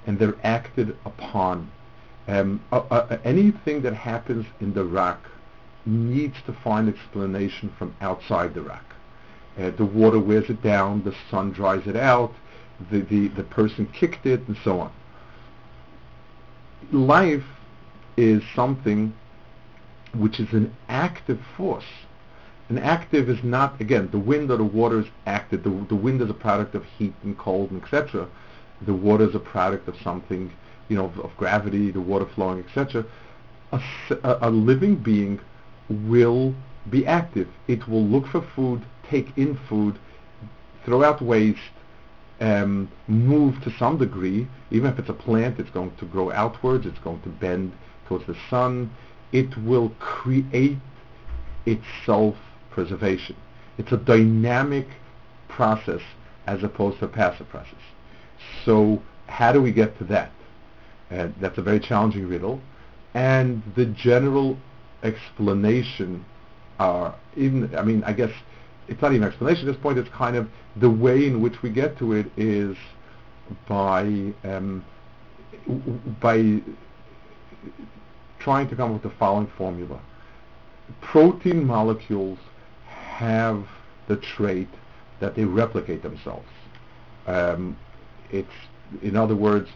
and 0.06 0.19
they're 0.19 0.38
acted 0.43 0.97
upon. 1.06 1.71
Um, 2.27 2.62
uh, 2.71 2.84
uh, 2.91 3.17
anything 3.23 3.82
that 3.82 3.93
happens 3.93 4.45
in 4.60 4.73
the 4.73 4.84
rock 4.84 5.19
needs 5.86 6.36
to 6.45 6.53
find 6.53 6.88
explanation 6.88 7.73
from 7.77 7.95
outside 8.01 8.53
the 8.53 8.62
rock. 8.62 8.84
Uh, 9.58 9.71
the 9.71 9.86
water 9.86 10.19
wears 10.19 10.49
it 10.49 10.62
down, 10.62 11.03
the 11.03 11.15
sun 11.29 11.51
dries 11.51 11.86
it 11.88 11.95
out, 11.95 12.34
the, 12.91 13.01
the, 13.01 13.27
the 13.29 13.43
person 13.43 13.86
kicked 13.88 14.25
it, 14.25 14.47
and 14.47 14.58
so 14.63 14.79
on. 14.79 14.91
Life 16.91 17.43
is 18.15 18.43
something 18.55 19.13
which 20.13 20.39
is 20.39 20.51
an 20.53 20.75
active 20.88 21.39
force. 21.58 21.86
An 22.69 22.77
active 22.77 23.29
is 23.29 23.43
not, 23.43 23.82
again, 23.82 24.10
the 24.12 24.19
wind 24.19 24.51
or 24.51 24.58
the 24.58 24.63
water 24.63 24.99
is 24.99 25.08
active. 25.25 25.63
The, 25.63 25.71
the 25.89 25.95
wind 25.95 26.21
is 26.21 26.29
a 26.29 26.36
product 26.36 26.75
of 26.75 26.86
heat 26.86 27.15
and 27.23 27.38
cold, 27.38 27.71
and 27.71 27.82
etc. 27.82 28.27
The 28.86 28.93
water 28.93 29.27
is 29.27 29.36
a 29.36 29.39
product 29.39 29.88
of 29.88 29.95
something, 30.03 30.51
you 30.89 30.97
know, 30.97 31.06
of, 31.06 31.19
of 31.19 31.38
gravity, 31.38 31.91
the 31.91 32.02
water 32.02 32.25
flowing, 32.36 32.63
etc. 32.63 33.06
A, 33.71 33.80
a, 34.41 34.49
living 34.49 34.95
being 34.95 35.39
will 35.89 36.56
be 36.89 37.06
active. 37.06 37.47
It 37.67 37.88
will 37.88 38.04
look 38.04 38.28
for 38.28 38.41
food, 38.56 38.84
take 39.10 39.38
in 39.38 39.58
food, 39.69 39.99
throw 40.84 41.04
out 41.04 41.21
waste, 41.21 41.60
um, 42.41 42.89
move 43.08 43.62
to 43.63 43.71
some 43.78 43.97
degree. 43.97 44.47
Even 44.71 44.91
if 44.91 44.99
it's 44.99 45.10
a 45.10 45.13
plant, 45.13 45.60
it's 45.60 45.69
going 45.69 45.95
to 45.97 46.06
grow 46.06 46.32
outwards. 46.32 46.86
It's 46.86 46.99
going 46.99 47.21
to 47.21 47.30
bend 47.30 47.73
towards 48.08 48.25
the 48.25 48.36
sun. 48.49 48.91
It 49.32 49.56
will 49.58 49.89
create 49.99 50.78
its 51.65 51.86
self-preservation. 52.06 53.36
It's 53.78 53.91
a 53.91 53.97
dynamic 53.97 54.88
process 55.47 56.02
as 56.47 56.63
opposed 56.63 56.99
to 56.99 57.06
a 57.06 57.08
passive 57.08 57.47
process. 57.49 57.80
So 58.65 59.02
how 59.28 59.52
do 59.52 59.62
we 59.62 59.71
get 59.71 59.97
to 59.99 60.04
that? 60.06 60.32
And 61.10 61.34
that's 61.41 61.58
a 61.58 61.62
very 61.62 61.80
challenging 61.80 62.28
riddle. 62.28 62.62
And 63.13 63.63
the 63.76 63.86
general 63.86 64.58
explanation 65.04 66.26
are 66.80 67.15
even, 67.36 67.76
I 67.76 67.84
mean, 67.84 68.04
I 68.04 68.13
guess 68.13 68.32
it's 68.88 69.02
not 69.02 69.12
even 69.12 69.24
an 69.24 69.30
explanation 69.30 69.67
at 69.67 69.74
this 69.74 69.82
point, 69.82 69.98
it's 69.98 70.10
kind 70.10 70.36
of 70.36 70.48
the 70.76 70.89
way 70.89 71.26
in 71.26 71.41
which 71.41 71.62
we 71.62 71.69
get 71.69 71.98
to 72.00 72.13
it 72.13 72.28
is 72.38 72.78
by, 73.67 74.34
um, 74.43 74.86
by 76.22 76.62
trying 78.39 78.69
to 78.69 78.76
come 78.76 78.93
up 78.93 79.04
with 79.04 79.12
the 79.12 79.17
following 79.17 79.48
formula. 79.58 80.00
Protein 81.02 81.65
molecules 81.65 82.39
have 82.88 83.65
the 84.08 84.15
trait 84.17 84.69
that 85.19 85.36
they 85.36 85.45
replicate 85.45 86.02
themselves. 86.02 86.48
Um, 87.28 87.78
it's, 88.32 88.50
in 89.02 89.15
other 89.15 89.36
words, 89.36 89.69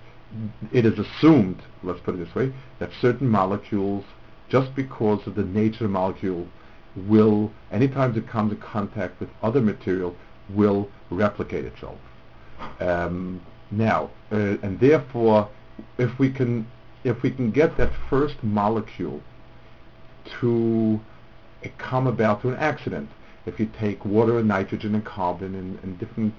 it 0.72 0.86
is 0.86 1.00
assumed, 1.00 1.62
let's 1.84 2.00
put 2.02 2.15
it 2.15 2.26
this 2.26 2.36
way, 2.36 2.54
that 2.80 2.89
certain 3.02 3.28
molecules, 3.28 4.04
just 4.50 4.76
because 4.76 5.26
of 5.28 5.36
the 5.36 5.43
nature 5.43 5.86
of 5.86 5.91
the 5.91 6.00
molecule, 6.00 6.48
will, 6.96 7.52
anytime 7.72 8.15
it 8.15 8.28
comes 8.28 8.52
in 8.52 8.60
contact 8.60 9.19
with 9.19 9.30
other 9.41 9.62
material, 9.62 10.15
will 10.50 10.89
replicate 11.10 11.65
itself. 11.65 11.98
Um, 12.80 13.41
now, 13.72 14.12
uh, 14.32 14.58
and 14.62 14.80
therefore, 14.80 15.50
if 15.98 16.19
we 16.19 16.30
can, 16.30 16.67
if 17.04 17.24
we 17.24 17.32
can 17.32 17.52
get 17.52 17.78
that 17.78 17.91
first 18.10 18.43
molecule 18.43 19.22
to 20.39 21.00
uh, 21.63 21.69
come 21.78 22.08
about 22.08 22.41
through 22.41 22.52
an 22.52 22.60
accident, 22.60 23.10
if 23.46 23.60
you 23.60 23.69
take 23.80 24.06
water 24.06 24.38
and 24.39 24.48
nitrogen 24.48 24.96
and 24.96 25.04
carbon 25.04 25.56
and, 25.56 25.80
and 25.84 26.00
different 26.00 26.34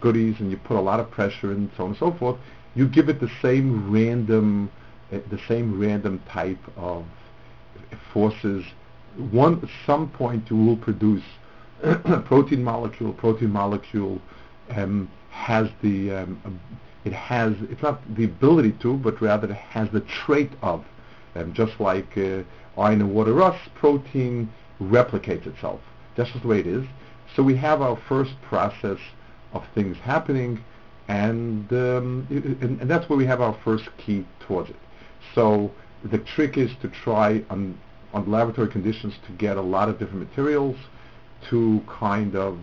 goodies 0.00 0.36
and 0.38 0.50
you 0.50 0.56
put 0.56 0.76
a 0.76 0.80
lot 0.80 1.00
of 1.00 1.10
pressure 1.10 1.50
and 1.50 1.70
so 1.76 1.84
on 1.84 1.90
and 1.90 1.98
so 1.98 2.12
forth, 2.12 2.36
you 2.74 2.88
give 2.88 3.08
it 3.08 3.20
the 3.20 3.30
same 3.40 3.90
random, 3.90 4.70
uh, 5.12 5.18
the 5.30 5.38
same 5.48 5.78
random 5.80 6.22
type 6.28 6.58
of 6.76 7.04
forces 8.12 8.64
one 9.16 9.68
some 9.86 10.08
point 10.10 10.50
you 10.50 10.56
will 10.56 10.76
produce 10.76 11.22
a 11.82 12.20
protein 12.26 12.64
molecule. 12.64 13.12
Protein 13.12 13.50
molecule 13.50 14.20
um, 14.70 15.10
has 15.30 15.68
the 15.82 16.10
um, 16.10 16.60
it 17.04 17.12
has 17.12 17.54
it's 17.70 17.82
not 17.82 18.00
the 18.16 18.24
ability 18.24 18.72
to, 18.80 18.94
but 18.96 19.20
rather 19.20 19.50
it 19.50 19.56
has 19.56 19.88
the 19.90 20.00
trait 20.00 20.50
of, 20.62 20.84
um, 21.34 21.52
just 21.52 21.78
like 21.78 22.16
uh, 22.16 22.42
iron 22.78 23.00
and 23.00 23.14
water 23.14 23.32
rust, 23.34 23.72
protein 23.74 24.50
replicates 24.80 25.46
itself. 25.46 25.80
That's 26.16 26.30
just 26.30 26.42
the 26.42 26.48
way 26.48 26.60
it 26.60 26.66
is. 26.66 26.84
So 27.36 27.42
we 27.42 27.56
have 27.56 27.82
our 27.82 27.96
first 28.08 28.40
process 28.42 28.98
of 29.52 29.64
things 29.74 29.96
happening, 29.98 30.64
and, 31.08 31.70
um, 31.72 32.26
and, 32.30 32.80
and 32.80 32.90
that's 32.90 33.08
where 33.08 33.18
we 33.18 33.26
have 33.26 33.40
our 33.40 33.56
first 33.64 33.88
key 33.98 34.26
towards 34.40 34.70
it. 34.70 34.76
So 35.34 35.70
the 36.04 36.18
trick 36.18 36.56
is 36.56 36.70
to 36.82 36.88
try 36.88 37.44
on 37.50 37.78
on 38.14 38.30
laboratory 38.30 38.68
conditions 38.68 39.14
to 39.26 39.32
get 39.32 39.56
a 39.56 39.60
lot 39.60 39.88
of 39.88 39.98
different 39.98 40.20
materials 40.20 40.76
to 41.50 41.82
kind 41.88 42.36
of 42.36 42.58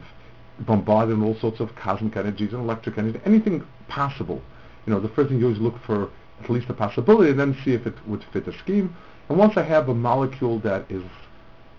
bombard 0.61 1.09
in 1.09 1.21
all 1.21 1.35
sorts 1.35 1.59
of 1.59 1.75
cosmic 1.75 2.15
energies 2.15 2.53
and 2.53 2.61
electric 2.61 2.97
energy, 2.97 3.19
anything 3.25 3.63
possible. 3.87 4.41
You 4.85 4.93
know, 4.93 4.99
the 4.99 5.09
first 5.09 5.29
thing 5.29 5.39
you 5.39 5.45
always 5.45 5.59
look 5.59 5.75
for 5.85 6.09
at 6.41 6.49
least 6.49 6.69
a 6.69 6.73
possibility 6.73 7.31
and 7.31 7.39
then 7.39 7.57
see 7.63 7.73
if 7.73 7.85
it 7.85 7.95
would 8.07 8.23
fit 8.31 8.45
the 8.45 8.53
scheme. 8.53 8.95
And 9.29 9.37
once 9.37 9.57
I 9.57 9.63
have 9.63 9.89
a 9.89 9.93
molecule 9.93 10.59
that 10.59 10.89
is 10.89 11.03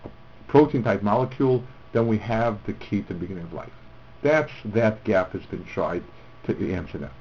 a 0.05 0.09
protein 0.47 0.83
type 0.83 1.01
molecule, 1.01 1.63
then 1.91 2.07
we 2.07 2.17
have 2.19 2.59
the 2.65 2.73
key 2.73 3.01
to 3.01 3.07
the 3.09 3.13
beginning 3.15 3.43
of 3.43 3.53
life. 3.53 3.73
That's 4.21 4.51
that 4.65 5.03
gap 5.03 5.33
has 5.33 5.45
been 5.47 5.65
tried 5.65 6.03
to 6.45 6.73
answer 6.73 6.97
that 6.97 7.11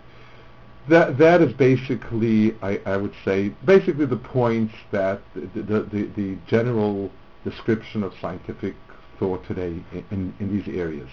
that 0.89 1.19
that 1.19 1.41
is 1.41 1.53
basically, 1.53 2.57
I, 2.63 2.81
I 2.85 2.97
would 2.97 3.15
say, 3.25 3.51
basically 3.65 4.07
the 4.07 4.17
points 4.17 4.75
that 4.91 5.21
the, 5.35 5.63
the, 5.63 5.81
the, 5.83 6.03
the 6.17 6.39
general 6.47 7.11
description 7.45 8.03
of 8.03 8.13
scientific 8.21 8.75
thought 9.19 9.47
today 9.47 9.83
in, 9.93 10.05
in, 10.11 10.35
in 10.41 10.57
these 10.57 10.75
areas. 10.75 11.09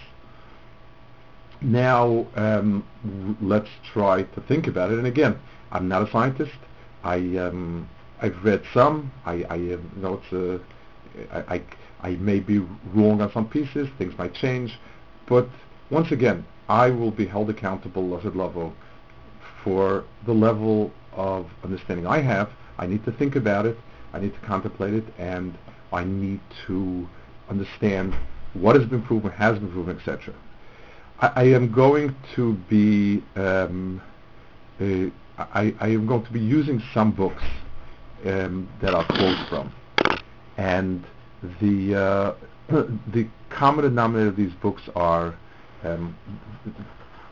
Now, 1.60 2.26
um, 2.36 2.84
let's 3.40 3.68
try 3.92 4.22
to 4.22 4.40
think 4.42 4.66
about 4.66 4.90
it. 4.90 4.98
And 4.98 5.06
again, 5.06 5.38
I'm 5.70 5.88
not 5.88 6.08
a 6.08 6.10
scientist. 6.10 6.56
I, 7.04 7.16
um, 7.36 7.88
I've 8.20 8.42
read 8.42 8.62
some. 8.72 9.12
I, 9.26 9.44
I 9.48 9.54
you 9.56 9.90
know, 9.96 10.20
it's 10.22 10.32
a, 10.32 11.36
I, 11.36 11.54
I, 11.54 11.62
I 12.02 12.10
may 12.16 12.40
be 12.40 12.58
wrong 12.94 13.20
on 13.20 13.30
some 13.32 13.46
pieces. 13.46 13.88
Things 13.98 14.16
might 14.18 14.34
change. 14.34 14.78
But 15.28 15.48
once 15.90 16.10
again, 16.10 16.44
I 16.70 16.88
will 16.88 17.10
be 17.10 17.26
held 17.26 17.50
accountable, 17.50 18.08
Lazard 18.08 18.34
Lovo, 18.34 18.72
for 19.64 20.04
the 20.24 20.32
level 20.32 20.92
of 21.12 21.50
understanding 21.64 22.06
I 22.06 22.20
have. 22.20 22.48
I 22.78 22.86
need 22.86 23.04
to 23.06 23.12
think 23.12 23.34
about 23.34 23.66
it. 23.66 23.76
I 24.12 24.20
need 24.20 24.34
to 24.34 24.40
contemplate 24.46 24.94
it, 24.94 25.04
and 25.18 25.58
I 25.92 26.04
need 26.04 26.40
to 26.68 27.08
understand 27.48 28.14
what 28.52 28.76
has 28.76 28.86
been 28.86 29.02
proven, 29.02 29.32
has 29.32 29.58
been 29.58 29.72
proven, 29.72 29.96
etc. 29.96 30.32
I, 31.20 31.32
I, 31.34 31.42
am 31.46 31.72
going 31.72 32.14
to 32.36 32.54
be 32.68 33.24
um, 33.34 34.00
I, 34.80 35.74
I, 35.80 35.88
am 35.88 36.06
going 36.06 36.24
to 36.24 36.32
be 36.32 36.38
using 36.38 36.80
some 36.94 37.10
books 37.10 37.42
um, 38.24 38.68
that 38.80 38.94
I'll 38.94 39.04
quote 39.06 39.48
from, 39.48 39.74
and 40.56 41.04
the 41.60 41.94
uh, 41.96 42.34
the 43.12 43.28
common 43.48 43.84
denominator 43.86 44.28
of 44.28 44.36
these 44.36 44.52
books 44.62 44.82
are 44.94 45.34
um, 45.84 46.16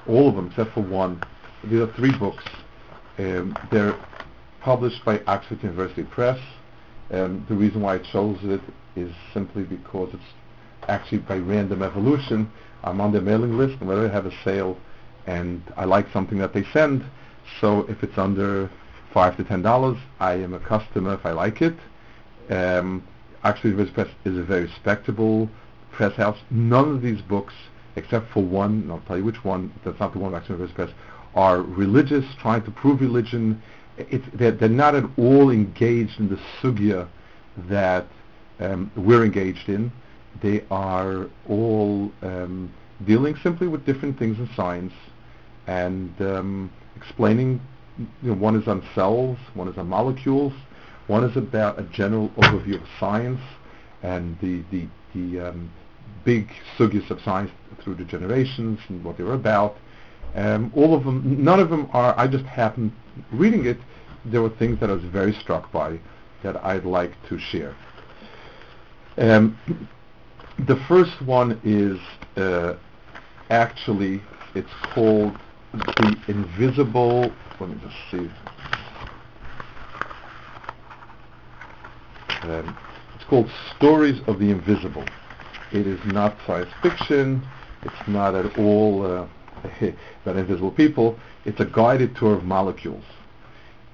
all 0.07 0.29
of 0.29 0.37
them 0.37 0.49
except 0.49 0.73
for 0.73 0.83
one 0.83 1.21
these 1.65 1.81
are 1.81 1.93
three 1.95 2.17
books. 2.17 2.45
Um, 3.19 3.57
they're 3.71 3.99
published 4.61 5.05
by 5.05 5.21
Oxford 5.27 5.63
University 5.63 6.05
Press. 6.05 6.39
Um, 7.11 7.45
the 7.49 7.55
reason 7.55 7.81
why 7.81 7.95
I 7.95 7.99
chose 7.99 8.39
it 8.43 8.61
is 8.95 9.13
simply 9.35 9.65
because 9.65 10.11
it's 10.13 10.23
actually 10.89 11.19
by 11.19 11.39
random 11.39 11.83
evolution. 11.83 12.51
I'm 12.85 13.01
on 13.01 13.13
their 13.13 13.23
mailing 13.23 13.59
list 13.59 13.81
and 13.81 13.89
whenever 13.89 14.07
they 14.07 14.15
have 14.15 14.27
a 14.27 14.43
sale 14.45 14.79
and 15.27 15.63
I 15.77 15.85
like 15.85 16.07
something 16.13 16.39
that 16.39 16.55
they 16.55 16.65
send, 16.73 17.05
so 17.61 17.81
if 17.89 18.03
it's 18.03 18.17
under 18.17 18.71
five 19.13 19.37
to 19.37 19.45
ten 19.45 19.63
dollars, 19.63 19.99
I 20.21 20.35
am 20.35 20.55
a 20.55 20.61
customer 20.61 21.15
if 21.15 21.27
I 21.27 21.33
like 21.33 21.61
it. 21.61 21.77
Um, 22.51 23.03
Oxford 23.45 23.69
University 23.69 23.95
Press 23.95 24.15
is 24.25 24.39
a 24.39 24.43
very 24.43 24.63
respectable 24.63 25.51
press 25.93 26.15
house. 26.15 26.39
None 26.51 26.89
of 26.95 27.03
these 27.03 27.21
books, 27.21 27.55
except 27.99 28.31
for 28.33 28.43
one, 28.43 28.83
and 28.83 28.93
I'll 28.93 29.03
tell 29.07 29.19
you 29.19 29.25
which 29.25 29.45
one, 29.45 29.73
that's 29.85 29.99
not 30.01 30.13
the 30.13 30.19
one 30.19 30.33
University 30.33 30.75
Press, 30.75 30.91
are 31.35 31.63
religious, 31.63 32.25
trying 32.41 32.63
to 32.65 32.71
prove 32.71 33.01
religion. 33.01 33.63
it's, 33.97 34.25
they're, 34.35 34.53
they're 34.53 34.69
not 34.69 34.95
at 34.95 35.05
all 35.17 35.51
engaged 35.51 36.19
in 36.19 36.29
the 36.29 36.39
sugya 36.61 37.09
that 37.69 38.07
um, 38.61 38.91
we're 38.97 39.25
engaged 39.25 39.69
in. 39.69 39.93
They 40.43 40.65
are 40.71 41.29
all 41.49 42.13
um, 42.23 42.73
dealing 43.07 43.37
simply 43.43 43.69
with 43.69 43.85
different 43.85 44.19
things 44.19 44.39
in 44.39 44.49
science 44.55 44.93
and 45.67 46.15
um, 46.21 46.73
explaining. 46.97 47.61
You 48.23 48.31
know, 48.31 48.35
one 48.35 48.57
is 48.57 48.69
on 48.69 48.87
cells, 48.95 49.39
one 49.55 49.69
is 49.69 49.77
on 49.77 49.89
molecules, 49.89 50.53
one 51.09 51.25
is 51.25 51.37
about 51.37 51.79
a 51.79 51.83
general 51.85 52.29
overview 52.31 52.81
of 52.81 52.89
science 53.01 53.41
and 54.03 54.39
the 54.41 54.63
the, 54.71 54.87
the 55.15 55.49
um, 55.49 55.71
big 56.25 56.49
sugyas 56.77 57.11
of 57.11 57.21
science 57.23 57.51
through 57.83 57.97
the 57.97 58.05
generations 58.05 58.79
and 58.89 59.05
what 59.05 59.17
they 59.17 59.25
were 59.25 59.35
about. 59.35 59.77
Um, 60.35 60.73
all 60.75 60.95
of 60.95 61.05
them, 61.05 61.43
none 61.43 61.61
of 61.61 61.71
them 61.71 61.89
are. 61.93 62.19
I 62.19 62.27
just 62.27 62.45
happened 62.45 62.93
reading 63.33 63.67
it. 63.67 63.79
There 64.25 64.43
were 64.43 64.51
things 64.51 64.79
that 64.81 64.91
I 64.91 64.93
was 64.93 65.05
very 65.05 65.33
struck 65.33 65.71
by 65.73 65.99
that 66.43 66.57
I'd 66.65 66.85
like 66.85 67.13
to 67.29 67.39
share. 67.39 67.75
Um, 69.17 69.59
the 70.67 70.77
first 70.87 71.21
one 71.23 71.61
is 71.65 71.99
uh, 72.37 72.77
actually 73.51 74.23
it's 74.55 74.71
called 74.95 75.33
the 75.73 76.17
invisible. 76.29 77.33
Let 77.59 77.71
me 77.71 77.77
just 77.83 77.97
see. 78.11 78.31
Um, 82.43 82.77
it's 83.15 83.25
called 83.25 83.51
Stories 83.77 84.21
of 84.29 84.39
the 84.39 84.51
Invisible. 84.51 85.05
It 85.73 85.87
is 85.87 85.99
not 86.07 86.39
science 86.47 86.71
fiction. 86.83 87.47
It's 87.89 88.09
not 88.09 88.35
at 88.35 88.59
all 88.59 89.05
uh, 89.05 89.27
about 90.23 90.37
invisible 90.37 90.71
people. 90.71 91.19
It's 91.45 91.61
a 91.61 91.65
guided 91.65 92.17
tour 92.17 92.35
of 92.35 92.45
molecules 92.45 93.05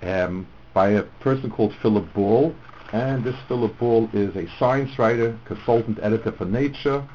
um, 0.03 0.47
by 0.73 0.91
a 0.91 1.03
person 1.21 1.51
called 1.51 1.75
Philip 1.81 2.13
Ball. 2.13 2.55
And 2.93 3.25
this 3.25 3.37
Philip 3.49 3.79
Ball 3.79 4.09
is 4.13 4.37
a 4.37 4.47
science 4.59 4.99
writer, 4.99 5.39
consultant 5.47 5.99
editor 6.03 6.33
for 6.33 6.45
Nature. 6.45 7.07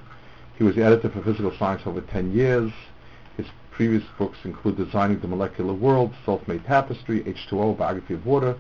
He 0.58 0.64
was 0.64 0.76
the 0.76 0.84
editor 0.84 1.10
for 1.10 1.22
Physical 1.24 1.56
Science 1.58 1.84
over 1.86 2.02
10 2.02 2.34
years. 2.34 2.72
His 3.38 3.48
previous 3.72 4.04
books 4.18 4.38
include 4.44 4.78
Designing 4.78 5.20
the 5.20 5.28
Molecular 5.28 5.74
World, 5.74 6.14
Self-Made 6.26 6.66
Tapestry, 6.66 7.24
H2O, 7.24 7.78
Biography 7.78 8.16
of 8.16 8.26
Water, 8.26 8.58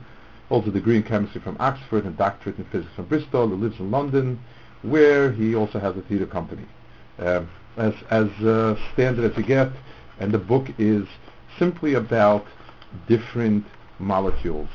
holds 0.47 0.67
a 0.67 0.71
degree 0.71 0.95
in 0.95 1.03
chemistry 1.03 1.41
from 1.41 1.57
Oxford 1.59 2.05
and 2.05 2.17
doctorate 2.17 2.57
in 2.57 2.65
physics 2.65 2.93
from 2.95 3.05
Bristol. 3.05 3.49
He 3.49 3.55
lives 3.55 3.79
in 3.79 3.91
London, 3.91 4.39
where 4.81 5.31
he 5.31 5.55
also 5.55 5.79
has 5.79 5.97
a 5.97 6.01
theater 6.03 6.25
company. 6.25 6.65
Uh, 7.17 7.43
as 7.79 7.93
as 8.09 8.29
uh, 8.45 8.75
standard 8.93 9.31
as 9.31 9.37
you 9.37 9.43
get, 9.43 9.69
and 10.19 10.31
the 10.31 10.39
book 10.39 10.67
is 10.77 11.07
simply 11.57 11.95
about 11.95 12.45
different 13.07 13.65
molecules 13.99 14.69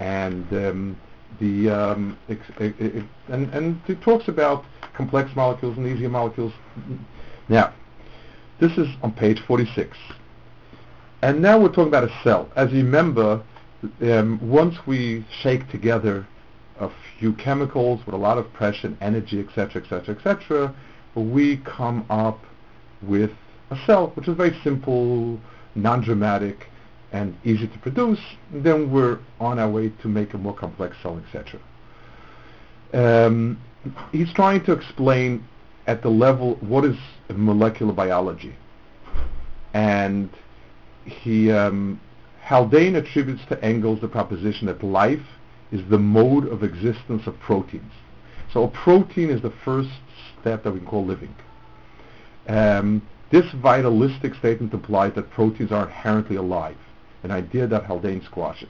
and 0.00 0.50
um, 0.52 0.96
the 1.40 1.70
um, 1.70 2.18
ex- 2.28 2.50
and 2.58 3.08
and 3.28 3.80
it 3.88 4.00
talks 4.02 4.28
about 4.28 4.64
complex 4.94 5.34
molecules 5.34 5.76
and 5.76 5.86
easier 5.86 6.08
molecules. 6.08 6.52
Now, 7.48 7.72
this 8.60 8.72
is 8.78 8.88
on 9.02 9.12
page 9.12 9.40
46, 9.46 9.96
and 11.22 11.42
now 11.42 11.60
we're 11.60 11.68
talking 11.68 11.88
about 11.88 12.04
a 12.04 12.20
cell. 12.22 12.48
As 12.56 12.72
you 12.72 12.84
remember, 12.84 13.42
um, 14.02 14.38
once 14.42 14.86
we 14.86 15.24
shake 15.42 15.68
together 15.70 16.26
a 16.80 16.90
few 17.18 17.32
chemicals 17.34 18.00
with 18.06 18.14
a 18.14 18.18
lot 18.18 18.38
of 18.38 18.52
pressure 18.52 18.88
and 18.88 18.96
energy, 19.00 19.40
etc., 19.40 19.82
etc., 19.82 20.16
etc., 20.16 20.74
we 21.22 21.58
come 21.58 22.04
up 22.10 22.40
with 23.02 23.30
a 23.70 23.78
cell, 23.86 24.08
which 24.14 24.28
is 24.28 24.36
very 24.36 24.58
simple, 24.62 25.38
non-dramatic, 25.74 26.68
and 27.12 27.36
easy 27.44 27.68
to 27.68 27.78
produce. 27.78 28.18
Then 28.52 28.90
we're 28.90 29.18
on 29.40 29.58
our 29.58 29.70
way 29.70 29.90
to 30.02 30.08
make 30.08 30.34
a 30.34 30.38
more 30.38 30.54
complex 30.54 30.96
cell, 31.02 31.22
etc. 31.26 31.60
Um, 32.92 33.60
he's 34.12 34.32
trying 34.32 34.64
to 34.64 34.72
explain 34.72 35.44
at 35.86 36.02
the 36.02 36.08
level 36.08 36.56
what 36.56 36.84
is 36.84 36.96
molecular 37.28 37.92
biology, 37.92 38.54
and 39.74 40.30
he 41.04 41.50
um, 41.50 42.00
Haldane 42.40 42.96
attributes 42.96 43.42
to 43.48 43.62
Engels 43.64 44.00
the 44.00 44.08
proposition 44.08 44.66
that 44.66 44.82
life 44.82 45.26
is 45.72 45.80
the 45.88 45.98
mode 45.98 46.46
of 46.46 46.62
existence 46.62 47.26
of 47.26 47.38
proteins. 47.40 47.92
So 48.54 48.62
a 48.62 48.68
protein 48.68 49.30
is 49.30 49.42
the 49.42 49.52
first 49.64 49.90
step 50.40 50.62
that 50.62 50.70
we 50.70 50.78
can 50.78 50.88
call 50.88 51.04
living. 51.04 51.34
Um, 52.48 53.02
this 53.32 53.44
vitalistic 53.52 54.34
statement 54.36 54.72
implies 54.72 55.12
that 55.16 55.30
proteins 55.32 55.72
are 55.72 55.86
inherently 55.86 56.36
alive, 56.36 56.76
an 57.24 57.32
idea 57.32 57.66
that 57.66 57.84
Haldane 57.84 58.22
squashes. 58.22 58.68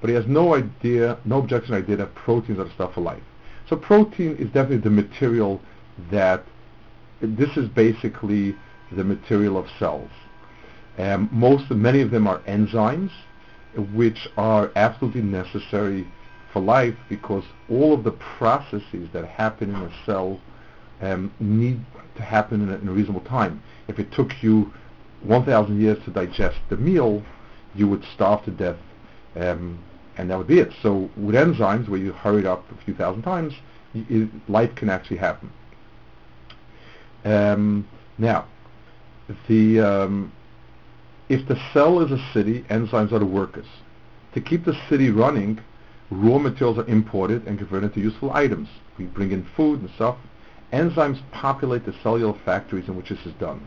But 0.00 0.10
he 0.10 0.16
has 0.16 0.26
no 0.26 0.56
idea, 0.56 1.16
no 1.24 1.38
objection 1.38 1.74
idea 1.74 1.96
that 1.98 2.14
proteins 2.16 2.58
are 2.58 2.68
stuff 2.74 2.96
of 2.96 3.04
life. 3.04 3.22
So 3.68 3.76
protein 3.76 4.36
is 4.36 4.46
definitely 4.46 4.78
the 4.78 4.90
material 4.90 5.60
that, 6.10 6.44
this 7.22 7.56
is 7.56 7.68
basically 7.68 8.56
the 8.90 9.04
material 9.04 9.56
of 9.56 9.66
cells. 9.78 10.10
Um, 10.98 11.28
most, 11.30 11.70
many 11.70 12.00
of 12.00 12.10
them 12.10 12.26
are 12.26 12.40
enzymes, 12.40 13.12
which 13.94 14.28
are 14.36 14.72
absolutely 14.74 15.22
necessary 15.22 16.04
for 16.54 16.60
life 16.60 16.94
because 17.10 17.44
all 17.68 17.92
of 17.92 18.04
the 18.04 18.12
processes 18.12 19.08
that 19.12 19.26
happen 19.26 19.74
in 19.74 19.76
a 19.76 19.92
cell 20.06 20.40
um, 21.02 21.34
need 21.40 21.84
to 22.16 22.22
happen 22.22 22.62
in 22.62 22.70
a, 22.70 22.76
in 22.76 22.88
a, 22.88 22.92
reasonable 22.92 23.20
time. 23.22 23.62
If 23.88 23.98
it 23.98 24.12
took 24.12 24.42
you 24.42 24.72
1,000 25.24 25.80
years 25.80 26.02
to 26.04 26.10
digest 26.10 26.58
the 26.70 26.76
meal, 26.76 27.22
you 27.74 27.88
would 27.88 28.04
starve 28.14 28.44
to 28.44 28.52
death, 28.52 28.78
um, 29.34 29.82
and 30.16 30.30
that 30.30 30.38
would 30.38 30.46
be 30.46 30.60
it. 30.60 30.72
So 30.80 31.10
with 31.16 31.34
enzymes, 31.34 31.88
where 31.88 32.00
you 32.00 32.12
hurry 32.12 32.40
it 32.40 32.46
up 32.46 32.64
a 32.70 32.84
few 32.84 32.94
thousand 32.94 33.22
times, 33.22 33.52
y- 33.92 34.28
life 34.48 34.74
can 34.76 34.88
actually 34.88 35.16
happen. 35.16 35.52
Um, 37.24 37.88
now, 38.16 38.46
the 39.48 39.80
um, 39.80 40.32
if 41.28 41.48
the 41.48 41.58
cell 41.72 42.00
is 42.00 42.12
a 42.12 42.32
city, 42.32 42.64
enzymes 42.70 43.12
are 43.12 43.18
the 43.18 43.26
workers. 43.26 43.66
To 44.34 44.40
keep 44.40 44.64
the 44.64 44.78
city 44.88 45.10
running, 45.10 45.58
raw 46.10 46.38
materials 46.38 46.78
are 46.78 46.86
imported 46.86 47.46
and 47.46 47.58
converted 47.58 47.90
into 47.90 48.00
useful 48.00 48.32
items. 48.32 48.68
We 48.98 49.06
bring 49.06 49.32
in 49.32 49.44
food 49.56 49.80
and 49.80 49.90
stuff. 49.90 50.16
Enzymes 50.72 51.20
populate 51.32 51.86
the 51.86 51.94
cellular 52.02 52.34
factories 52.44 52.88
in 52.88 52.96
which 52.96 53.08
this 53.08 53.24
is 53.26 53.32
done. 53.34 53.66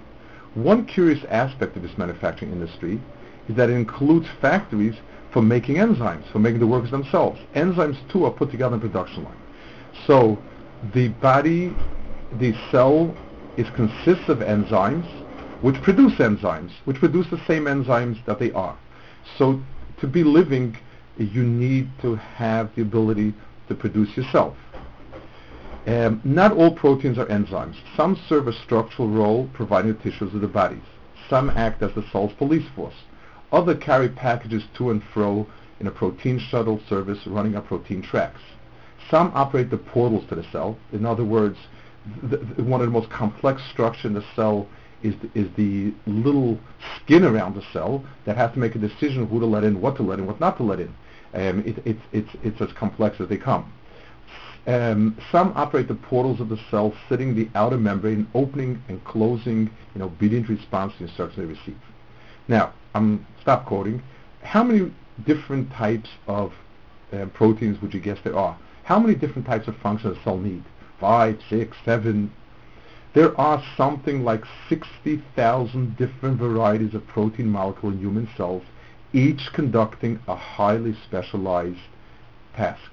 One 0.55 0.85
curious 0.85 1.23
aspect 1.29 1.75
of 1.75 1.83
this 1.83 1.97
manufacturing 1.97 2.51
industry 2.51 2.99
is 3.47 3.55
that 3.55 3.69
it 3.69 3.73
includes 3.73 4.27
factories 4.41 4.95
for 5.31 5.41
making 5.41 5.75
enzymes, 5.75 6.29
for 6.31 6.39
making 6.39 6.59
the 6.59 6.67
workers 6.67 6.91
themselves. 6.91 7.39
Enzymes 7.55 7.97
too 8.11 8.25
are 8.25 8.31
put 8.31 8.51
together 8.51 8.75
in 8.75 8.81
production 8.81 9.23
line. 9.23 9.37
So 10.05 10.37
the 10.93 11.09
body, 11.09 11.73
the 12.39 12.53
cell 12.71 13.15
is 13.57 13.67
consists 13.75 14.29
of 14.29 14.39
enzymes 14.39 15.07
which 15.61 15.81
produce 15.81 16.13
enzymes, 16.13 16.71
which 16.85 16.97
produce 16.97 17.27
the 17.29 17.41
same 17.45 17.65
enzymes 17.65 18.23
that 18.25 18.39
they 18.39 18.51
are. 18.51 18.77
So 19.37 19.61
to 19.99 20.07
be 20.07 20.23
living, 20.23 20.77
you 21.17 21.43
need 21.43 21.89
to 22.01 22.15
have 22.15 22.73
the 22.75 22.81
ability 22.81 23.33
to 23.67 23.75
produce 23.75 24.15
yourself. 24.15 24.55
Um, 25.85 26.21
not 26.23 26.51
all 26.51 26.71
proteins 26.71 27.17
are 27.17 27.25
enzymes. 27.27 27.75
Some 27.95 28.19
serve 28.27 28.47
a 28.47 28.53
structural 28.53 29.07
role 29.07 29.49
providing 29.53 29.93
the 29.93 29.99
tissues 29.99 30.33
of 30.33 30.41
the 30.41 30.47
bodies. 30.47 30.83
Some 31.29 31.49
act 31.51 31.81
as 31.81 31.93
the 31.93 32.05
cell's 32.11 32.33
police 32.33 32.67
force. 32.75 32.95
Others 33.51 33.77
carry 33.81 34.09
packages 34.09 34.63
to 34.77 34.89
and 34.89 35.01
fro 35.13 35.47
in 35.79 35.87
a 35.87 35.91
protein 35.91 36.39
shuttle 36.39 36.81
service 36.89 37.25
running 37.25 37.55
on 37.55 37.63
protein 37.63 38.01
tracks. 38.01 38.41
Some 39.09 39.31
operate 39.33 39.69
the 39.69 39.77
portals 39.77 40.25
to 40.27 40.35
the 40.35 40.43
cell. 40.51 40.77
In 40.91 41.05
other 41.05 41.23
words, 41.23 41.57
one 42.57 42.81
of 42.81 42.87
the 42.87 42.91
most 42.91 43.09
complex 43.09 43.61
structures 43.71 44.05
in 44.05 44.13
the 44.13 44.25
cell 44.35 44.67
is 45.07 45.15
the, 45.21 45.39
is 45.39 45.47
the 45.55 45.93
little 46.05 46.59
skin 46.97 47.23
around 47.23 47.55
the 47.55 47.63
cell 47.73 48.03
that 48.25 48.37
has 48.37 48.51
to 48.53 48.59
make 48.59 48.75
a 48.75 48.79
decision 48.79 49.27
who 49.27 49.39
to 49.39 49.45
let 49.45 49.63
in, 49.63 49.81
what 49.81 49.95
to 49.97 50.03
let 50.03 50.19
in, 50.19 50.27
what 50.27 50.39
not 50.39 50.57
to 50.57 50.63
let 50.63 50.79
in. 50.79 50.93
Um, 51.33 51.63
it, 51.65 51.77
it's, 51.85 52.01
it's, 52.11 52.29
it's 52.43 52.61
as 52.61 52.69
complex 52.73 53.19
as 53.19 53.29
they 53.29 53.37
come. 53.37 53.71
Um, 54.65 55.17
some 55.31 55.53
operate 55.55 55.87
the 55.87 55.95
portals 55.95 56.41
of 56.41 56.49
the 56.49 56.59
cell, 56.69 56.93
sitting 57.07 57.35
the 57.35 57.49
outer 57.55 57.77
membrane, 57.77 58.27
opening 58.33 58.83
and 58.89 59.03
closing 59.05 59.69
in 59.95 60.01
obedient 60.01 60.49
response 60.49 60.93
to 60.93 60.99
the 60.99 61.05
instructions 61.05 61.37
they 61.37 61.45
receive. 61.45 61.81
Now, 62.49 62.73
I'm 62.93 63.25
stop 63.41 63.65
quoting. 63.65 64.01
How 64.41 64.63
many 64.63 64.91
different 65.25 65.71
types 65.71 66.09
of 66.27 66.51
uh, 67.13 67.25
proteins 67.33 67.81
would 67.81 67.93
you 67.93 68.01
guess 68.01 68.17
there 68.23 68.37
are? 68.37 68.57
How 68.83 68.99
many 68.99 69.15
different 69.15 69.47
types 69.47 69.67
of 69.67 69.75
functions 69.77 70.17
a 70.17 70.23
cell 70.23 70.37
need? 70.37 70.63
Five, 70.99 71.39
six, 71.49 71.77
seven, 71.85 72.31
there 73.13 73.39
are 73.39 73.63
something 73.75 74.23
like 74.23 74.43
60,000 74.69 75.97
different 75.97 76.37
varieties 76.37 76.93
of 76.93 77.07
protein 77.07 77.47
molecule 77.47 77.91
in 77.91 77.99
human 77.99 78.29
cells, 78.37 78.63
each 79.13 79.49
conducting 79.53 80.19
a 80.27 80.35
highly 80.35 80.95
specialized 81.05 81.79
task. 82.55 82.91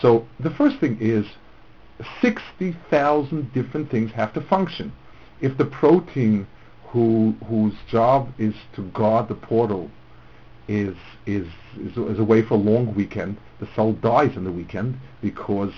So 0.00 0.26
the 0.38 0.50
first 0.50 0.78
thing 0.78 0.98
is 1.00 1.26
60,000 2.20 3.52
different 3.52 3.90
things 3.90 4.12
have 4.12 4.32
to 4.34 4.40
function. 4.40 4.92
If 5.40 5.56
the 5.56 5.64
protein 5.64 6.46
who, 6.88 7.34
whose 7.46 7.74
job 7.90 8.32
is 8.38 8.54
to 8.74 8.82
guard 8.90 9.28
the 9.28 9.34
portal 9.34 9.90
is, 10.66 10.96
is, 11.26 11.46
is, 11.78 11.96
is 11.96 12.18
away 12.18 12.42
for 12.42 12.54
a 12.54 12.58
long 12.58 12.94
weekend, 12.94 13.38
the 13.60 13.68
cell 13.74 13.92
dies 13.92 14.36
in 14.36 14.44
the 14.44 14.52
weekend 14.52 14.98
because 15.20 15.72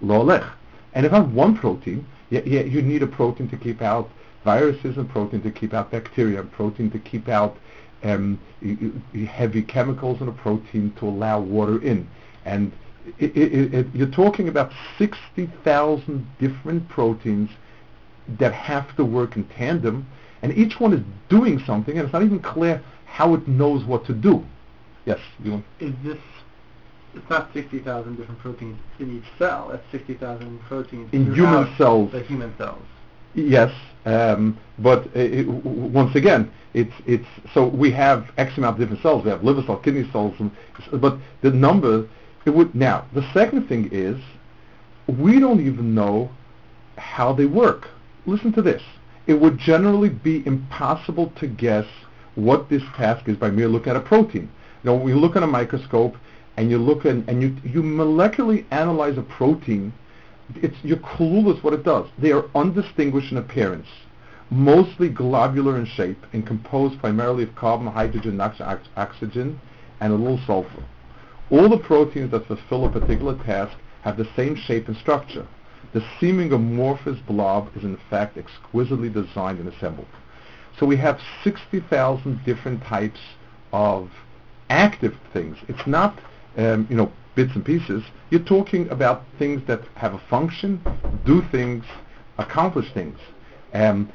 lo 0.00 0.24
alech. 0.24 0.50
And 0.96 1.04
if 1.04 1.12
I 1.12 1.16
have 1.16 1.34
one 1.34 1.54
protein, 1.54 2.06
yeah, 2.30 2.40
yeah, 2.46 2.62
you 2.62 2.80
need 2.80 3.02
a 3.02 3.06
protein 3.06 3.50
to 3.50 3.56
keep 3.58 3.82
out 3.82 4.08
viruses 4.44 4.96
and 4.96 5.06
protein 5.08 5.42
to 5.42 5.50
keep 5.50 5.74
out 5.74 5.90
bacteria 5.90 6.40
and 6.40 6.50
protein 6.50 6.90
to 6.92 6.98
keep 6.98 7.28
out 7.28 7.58
um, 8.02 8.40
heavy 9.28 9.60
chemicals 9.60 10.20
and 10.20 10.30
a 10.30 10.32
protein 10.32 10.94
to 10.98 11.06
allow 11.06 11.38
water 11.38 11.82
in. 11.82 12.08
And 12.46 12.72
it, 13.18 13.36
it, 13.36 13.74
it, 13.74 13.86
you're 13.92 14.10
talking 14.10 14.48
about 14.48 14.72
60,000 14.96 16.26
different 16.40 16.88
proteins 16.88 17.50
that 18.38 18.54
have 18.54 18.96
to 18.96 19.04
work 19.04 19.36
in 19.36 19.44
tandem, 19.48 20.06
and 20.40 20.56
each 20.56 20.80
one 20.80 20.94
is 20.94 21.02
doing 21.28 21.58
something, 21.66 21.98
and 21.98 22.06
it's 22.06 22.12
not 22.14 22.22
even 22.22 22.40
clear 22.40 22.82
how 23.04 23.34
it 23.34 23.46
knows 23.46 23.84
what 23.84 24.06
to 24.06 24.14
do. 24.14 24.42
Yes, 25.04 25.20
you 25.44 25.62
Is 25.78 25.92
this 26.02 26.18
it's 27.16 27.30
not 27.30 27.52
60,000 27.52 28.16
different 28.16 28.40
proteins 28.40 28.78
in 28.98 29.16
each 29.16 29.38
cell. 29.38 29.70
It's 29.72 29.84
60,000 29.90 30.60
proteins 30.62 31.12
in 31.12 31.34
human 31.34 31.74
cells. 31.76 32.12
The 32.12 32.22
human 32.22 32.54
cells. 32.56 32.82
Yes, 33.34 33.72
um, 34.04 34.58
but 34.78 35.08
it, 35.14 35.46
once 35.46 36.14
again, 36.14 36.50
it's 36.72 36.92
it's 37.06 37.26
so 37.52 37.66
we 37.66 37.90
have 37.90 38.30
X 38.38 38.56
amount 38.56 38.74
of 38.74 38.80
different 38.80 39.02
cells. 39.02 39.24
We 39.24 39.30
have 39.30 39.44
liver 39.44 39.62
cells, 39.62 39.80
kidney 39.82 40.08
cells, 40.10 40.34
and, 40.38 40.50
but 41.00 41.18
the 41.42 41.50
number 41.50 42.08
it 42.46 42.50
would 42.50 42.74
now. 42.74 43.04
The 43.12 43.30
second 43.32 43.68
thing 43.68 43.90
is 43.92 44.18
we 45.06 45.38
don't 45.38 45.60
even 45.60 45.94
know 45.94 46.30
how 46.96 47.32
they 47.32 47.46
work. 47.46 47.88
Listen 48.24 48.52
to 48.54 48.62
this. 48.62 48.82
It 49.26 49.34
would 49.34 49.58
generally 49.58 50.08
be 50.08 50.46
impossible 50.46 51.32
to 51.36 51.46
guess 51.46 51.86
what 52.36 52.68
this 52.68 52.82
task 52.96 53.28
is 53.28 53.36
by 53.36 53.50
merely 53.50 53.72
looking 53.72 53.90
at 53.90 53.96
a 53.96 54.00
protein. 54.00 54.50
Now, 54.84 54.94
when 54.94 55.08
you 55.08 55.18
look 55.18 55.36
at 55.36 55.42
a 55.42 55.46
microscope 55.46 56.16
and 56.56 56.70
you 56.70 56.78
look 56.78 57.04
at, 57.04 57.16
and 57.28 57.42
you, 57.42 57.56
you 57.64 57.82
molecularly 57.82 58.64
analyze 58.70 59.18
a 59.18 59.22
protein, 59.22 59.92
it's, 60.54 60.76
you're 60.82 60.96
clueless 60.98 61.62
what 61.62 61.74
it 61.74 61.84
does. 61.84 62.06
They 62.18 62.32
are 62.32 62.48
undistinguished 62.54 63.32
in 63.32 63.38
appearance, 63.38 63.88
mostly 64.50 65.08
globular 65.08 65.76
in 65.76 65.86
shape 65.86 66.24
and 66.32 66.46
composed 66.46 66.98
primarily 67.00 67.42
of 67.42 67.54
carbon, 67.54 67.88
hydrogen, 67.88 68.40
oxygen, 68.40 69.60
and 70.00 70.12
a 70.12 70.16
little 70.16 70.40
sulfur. 70.46 70.84
All 71.50 71.68
the 71.68 71.78
proteins 71.78 72.30
that 72.30 72.46
fulfill 72.46 72.86
a 72.86 72.90
particular 72.90 73.36
task 73.44 73.76
have 74.02 74.16
the 74.16 74.28
same 74.36 74.56
shape 74.56 74.88
and 74.88 74.96
structure. 74.96 75.46
The 75.92 76.04
seeming 76.20 76.52
amorphous 76.52 77.18
blob 77.20 77.70
is 77.76 77.84
in 77.84 77.96
fact 78.10 78.36
exquisitely 78.36 79.08
designed 79.08 79.60
and 79.60 79.68
assembled. 79.68 80.08
So 80.78 80.86
we 80.86 80.96
have 80.96 81.20
60,000 81.42 82.44
different 82.44 82.82
types 82.82 83.20
of 83.72 84.10
active 84.68 85.16
things. 85.32 85.56
It's 85.68 85.86
not, 85.86 86.18
um, 86.56 86.86
you 86.90 86.96
know, 86.96 87.10
bits 87.34 87.52
and 87.54 87.64
pieces. 87.64 88.02
You're 88.30 88.44
talking 88.44 88.88
about 88.90 89.24
things 89.38 89.62
that 89.66 89.82
have 89.94 90.14
a 90.14 90.18
function, 90.30 90.80
do 91.24 91.42
things, 91.52 91.84
accomplish 92.38 92.92
things. 92.92 93.18
Um, 93.72 94.10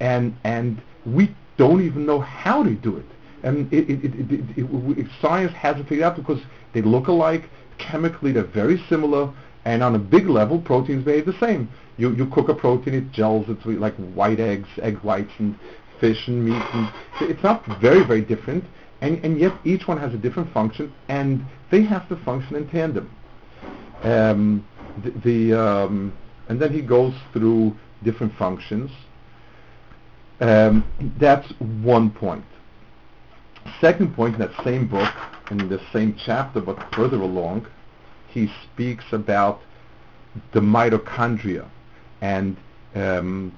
and, 0.00 0.36
and 0.44 0.82
we 1.06 1.34
don't 1.56 1.82
even 1.82 2.04
know 2.04 2.20
how 2.20 2.62
to 2.62 2.74
do 2.74 2.96
it. 2.96 3.06
And 3.42 3.72
it, 3.72 3.90
it, 3.90 4.00
it, 4.56 5.06
science 5.20 5.52
hasn't 5.52 5.88
figured 5.88 6.04
out 6.04 6.16
because 6.16 6.40
they 6.72 6.82
look 6.82 7.08
alike, 7.08 7.48
chemically 7.78 8.32
they're 8.32 8.42
very 8.42 8.82
similar, 8.88 9.32
and 9.64 9.82
on 9.82 9.94
a 9.94 9.98
big 9.98 10.28
level, 10.28 10.60
proteins 10.60 11.04
behave 11.04 11.26
the 11.26 11.38
same. 11.38 11.68
You, 11.96 12.14
you 12.14 12.26
cook 12.26 12.48
a 12.48 12.54
protein, 12.54 12.94
it 12.94 13.12
gels, 13.12 13.46
it's 13.48 13.64
like 13.64 13.94
white 13.96 14.40
eggs, 14.40 14.68
egg 14.82 14.98
whites, 14.98 15.32
and 15.38 15.58
fish 16.00 16.26
and 16.26 16.44
meat. 16.44 16.62
And 16.72 16.92
it's 17.20 17.42
not 17.42 17.64
very, 17.80 18.04
very 18.04 18.22
different, 18.22 18.64
and, 19.00 19.24
and 19.24 19.38
yet 19.38 19.52
each 19.64 19.86
one 19.86 19.98
has 19.98 20.12
a 20.14 20.18
different 20.18 20.52
function, 20.52 20.92
and 21.08 21.44
they 21.74 21.82
have 21.82 22.08
to 22.08 22.14
function 22.24 22.54
in 22.54 22.68
tandem. 22.68 23.10
Um, 24.04 24.64
the, 25.02 25.10
the 25.50 25.60
um, 25.60 26.16
and 26.48 26.60
then 26.62 26.72
he 26.72 26.80
goes 26.80 27.12
through 27.32 27.76
different 28.04 28.32
functions. 28.36 28.92
Um, 30.40 30.84
that's 31.18 31.52
one 31.58 32.10
point. 32.10 32.44
Second 33.80 34.14
point 34.14 34.34
in 34.34 34.40
that 34.40 34.52
same 34.62 34.86
book, 34.86 35.12
in 35.50 35.68
the 35.68 35.80
same 35.92 36.16
chapter 36.24 36.60
but 36.60 36.78
further 36.94 37.16
along, 37.16 37.66
he 38.28 38.48
speaks 38.72 39.04
about 39.10 39.60
the 40.52 40.60
mitochondria 40.60 41.68
and 42.20 42.56
um, 42.94 43.52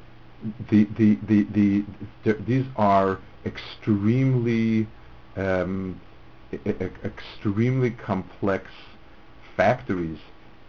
the, 0.70 0.84
the, 0.96 1.18
the, 1.28 1.46
the, 1.52 1.84
the, 2.24 2.32
these 2.46 2.64
are 2.76 3.18
extremely 3.44 4.86
um, 5.36 6.00
extremely 7.04 7.90
complex 7.90 8.70
factories 9.56 10.18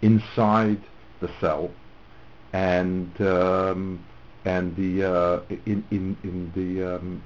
inside 0.02 0.82
the 1.20 1.30
cell 1.40 1.72
and 2.54 3.20
um, 3.22 4.04
and 4.46 4.76
the 4.76 5.04
uh, 5.04 5.42
in, 5.66 5.84
in, 5.92 6.18
in 6.24 6.52
the 6.56 6.96
um, 6.96 7.24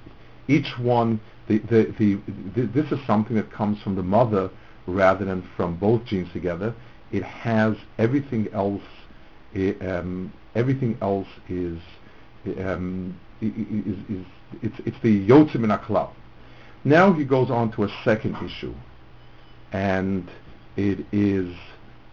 each 0.47 0.78
one 0.80 1.20
the, 1.47 1.59
the, 1.59 1.93
the, 1.99 2.20
the, 2.55 2.68
this 2.68 2.91
is 2.91 2.99
something 3.05 3.36
that 3.36 3.51
comes 3.51 3.82
from 3.82 3.95
the 3.95 4.03
mother 4.03 4.49
rather 4.88 5.26
than 5.26 5.47
from 5.55 5.76
both 5.78 6.05
genes 6.05 6.32
together. 6.32 6.74
It 7.12 7.24
has 7.24 7.76
everything 7.97 8.47
else. 8.53 8.82
um, 9.82 10.32
everything 10.55 10.97
else 11.01 11.28
is, 11.49 11.78
um, 12.59 13.20
is, 13.41 13.97
is 14.09 14.26
it's, 14.62 14.80
it's 14.86 15.01
the 15.01 15.28
yotzim 15.28 15.64
in 15.64 15.72
Now 16.84 17.14
he 17.14 17.26
goes 17.26 17.52
on 17.52 17.72
to 17.74 17.84
a 17.84 17.90
second 18.04 18.36
issue, 18.44 18.74
and 19.72 20.30
it 20.76 21.06
is 21.12 21.56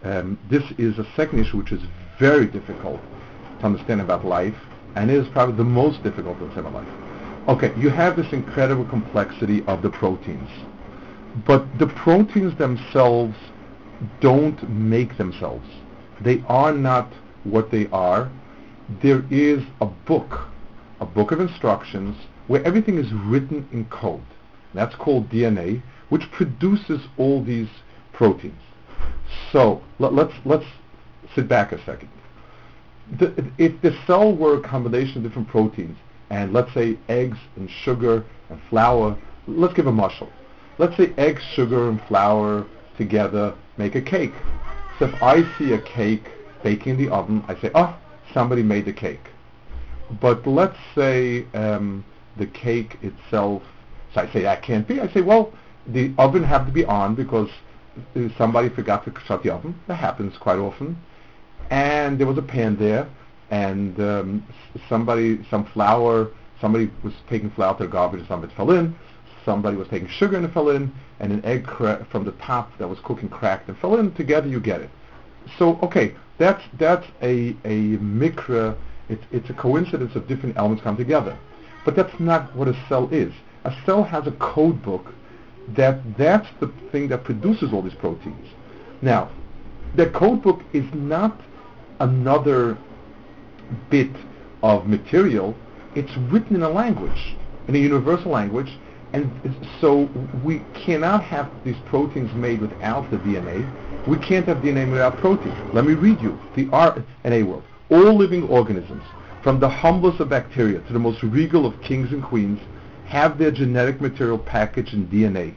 um, 0.03 0.39
this 0.49 0.63
is 0.77 0.97
a 0.97 1.07
second 1.15 1.39
issue 1.39 1.57
which 1.57 1.71
is 1.71 1.81
very 2.19 2.45
difficult 2.45 3.01
to 3.59 3.65
understand 3.65 4.01
about 4.01 4.25
life, 4.25 4.55
and 4.95 5.09
it 5.09 5.17
is 5.17 5.27
probably 5.29 5.55
the 5.55 5.63
most 5.63 6.03
difficult 6.03 6.37
to 6.37 6.43
understand 6.43 6.67
about 6.67 6.83
life. 6.85 7.47
Okay, 7.49 7.73
you 7.79 7.89
have 7.89 8.15
this 8.15 8.31
incredible 8.31 8.85
complexity 8.85 9.63
of 9.65 9.81
the 9.81 9.89
proteins. 9.89 10.49
But 11.47 11.65
the 11.79 11.87
proteins 11.87 12.57
themselves 12.57 13.35
don't 14.19 14.69
make 14.69 15.17
themselves. 15.17 15.67
They 16.21 16.43
are 16.47 16.73
not 16.73 17.11
what 17.43 17.71
they 17.71 17.87
are. 17.87 18.29
There 19.01 19.23
is 19.29 19.63
a 19.81 19.85
book, 19.85 20.47
a 20.99 21.05
book 21.05 21.31
of 21.31 21.39
instructions, 21.39 22.15
where 22.47 22.63
everything 22.65 22.97
is 22.97 23.11
written 23.13 23.67
in 23.71 23.85
code. 23.85 24.21
That's 24.73 24.95
called 24.95 25.29
DNA, 25.29 25.81
which 26.09 26.29
produces 26.31 27.01
all 27.17 27.43
these 27.43 27.69
proteins. 28.13 28.61
So 29.51 29.81
let, 29.99 30.13
let's 30.13 30.33
let's 30.45 30.65
sit 31.35 31.47
back 31.47 31.71
a 31.71 31.83
second. 31.85 32.09
The, 33.19 33.51
if 33.57 33.81
the 33.81 33.95
cell 34.05 34.35
were 34.35 34.57
a 34.57 34.61
combination 34.61 35.17
of 35.17 35.23
different 35.23 35.47
proteins, 35.47 35.97
and 36.29 36.53
let's 36.53 36.73
say 36.73 36.97
eggs 37.07 37.37
and 37.55 37.69
sugar 37.69 38.23
and 38.49 38.59
flour, 38.69 39.17
let's 39.47 39.73
give 39.73 39.87
a 39.87 39.91
mashal 39.91 40.29
let's 40.79 40.95
say 40.97 41.13
eggs, 41.17 41.43
sugar, 41.53 41.89
and 41.89 42.01
flour 42.07 42.65
together 42.97 43.53
make 43.77 43.93
a 43.95 44.01
cake. 44.01 44.33
So 44.97 45.05
if 45.05 45.21
I 45.21 45.43
see 45.57 45.73
a 45.73 45.81
cake 45.81 46.27
baking 46.63 46.93
in 46.93 47.05
the 47.05 47.13
oven, 47.13 47.43
I 47.47 47.59
say, 47.61 47.69
oh, 47.75 47.95
somebody 48.33 48.63
made 48.63 48.85
the 48.85 48.93
cake. 48.93 49.29
But 50.19 50.47
let's 50.47 50.77
say 50.95 51.45
um, 51.53 52.03
the 52.37 52.47
cake 52.47 52.97
itself, 53.03 53.61
so 54.13 54.21
I 54.21 54.31
say 54.31 54.41
that 54.43 54.61
can't 54.61 54.87
be. 54.87 54.99
I 54.99 55.07
say, 55.13 55.21
well, 55.21 55.53
the 55.87 56.13
oven 56.17 56.43
had 56.43 56.65
to 56.65 56.71
be 56.71 56.85
on 56.85 57.15
because 57.15 57.49
somebody 58.37 58.69
forgot 58.69 59.05
to 59.05 59.13
shut 59.25 59.43
the 59.43 59.51
oven. 59.51 59.79
That 59.87 59.95
happens 59.95 60.37
quite 60.37 60.59
often. 60.59 60.97
And 61.69 62.19
there 62.19 62.27
was 62.27 62.37
a 62.37 62.43
pan 62.43 62.77
there, 62.77 63.07
and 63.51 63.99
um, 63.99 64.47
somebody, 64.87 65.45
some 65.49 65.65
flour, 65.65 66.31
somebody 66.59 66.89
was 67.03 67.13
taking 67.29 67.51
flour 67.51 67.77
to 67.77 67.83
the 67.83 67.89
garbage, 67.89 68.19
and 68.19 68.27
some 68.27 68.43
of 68.43 68.49
it 68.49 68.55
fell 68.55 68.71
in 68.71 68.95
somebody 69.45 69.75
was 69.75 69.87
taking 69.87 70.07
sugar 70.07 70.37
and 70.37 70.45
it 70.45 70.53
fell 70.53 70.69
in, 70.69 70.91
and 71.19 71.31
an 71.31 71.43
egg 71.43 71.65
cra- 71.65 72.05
from 72.11 72.23
the 72.23 72.31
top 72.33 72.77
that 72.77 72.87
was 72.87 72.99
cooking 72.99 73.29
cracked 73.29 73.67
and 73.67 73.77
fell 73.79 73.97
in. 73.97 74.13
Together, 74.13 74.47
you 74.47 74.59
get 74.59 74.81
it. 74.81 74.89
So, 75.57 75.79
okay, 75.81 76.13
that's 76.37 76.63
that's 76.77 77.07
a 77.21 77.55
a 77.65 77.97
mikra. 77.97 78.77
It's 79.09 79.23
it's 79.31 79.49
a 79.49 79.53
coincidence 79.53 80.15
of 80.15 80.27
different 80.27 80.55
elements 80.57 80.83
come 80.83 80.97
together, 80.97 81.37
but 81.83 81.95
that's 81.95 82.19
not 82.19 82.55
what 82.55 82.67
a 82.67 82.75
cell 82.87 83.09
is. 83.11 83.33
A 83.65 83.75
cell 83.85 84.03
has 84.03 84.27
a 84.27 84.31
code 84.31 84.81
book 84.81 85.13
that 85.75 86.17
that's 86.17 86.47
the 86.59 86.71
thing 86.91 87.09
that 87.09 87.23
produces 87.23 87.73
all 87.73 87.81
these 87.81 87.93
proteins. 87.93 88.47
Now, 89.01 89.29
the 89.95 90.07
code 90.07 90.41
book 90.41 90.61
is 90.73 90.85
not 90.93 91.39
another 91.99 92.77
bit 93.89 94.11
of 94.63 94.87
material. 94.87 95.55
It's 95.95 96.15
written 96.31 96.55
in 96.55 96.63
a 96.63 96.69
language, 96.69 97.35
in 97.67 97.75
a 97.75 97.79
universal 97.79 98.31
language, 98.31 98.77
and 99.13 99.31
so 99.81 100.07
we 100.43 100.61
cannot 100.73 101.23
have 101.23 101.49
these 101.63 101.77
proteins 101.87 102.33
made 102.35 102.61
without 102.61 103.09
the 103.09 103.17
DNA. 103.17 103.67
We 104.07 104.17
can't 104.17 104.45
have 104.45 104.57
DNA 104.57 104.89
without 104.89 105.17
protein. 105.17 105.53
Let 105.73 105.85
me 105.85 105.93
read 105.93 106.21
you 106.21 106.39
the 106.55 106.65
RNA 106.67 107.47
world. 107.47 107.63
All 107.89 108.15
living 108.15 108.47
organisms, 108.47 109.03
from 109.41 109.59
the 109.59 109.69
humblest 109.69 110.19
of 110.19 110.29
bacteria 110.29 110.79
to 110.81 110.93
the 110.93 110.99
most 110.99 111.23
regal 111.23 111.65
of 111.65 111.81
kings 111.81 112.11
and 112.11 112.23
queens, 112.23 112.59
have 113.09 113.37
their 113.39 113.51
genetic 113.51 113.99
material 113.99 114.37
packaged 114.37 114.93
in 114.93 115.07
DNA. 115.07 115.55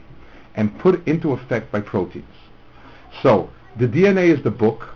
and 0.55 0.77
put 0.79 1.07
into 1.07 1.31
effect 1.31 1.71
by 1.71 1.81
proteins. 1.81 2.37
So 3.23 3.49
the 3.79 3.87
DNA 3.87 4.35
is 4.35 4.43
the 4.43 4.51
book, 4.51 4.89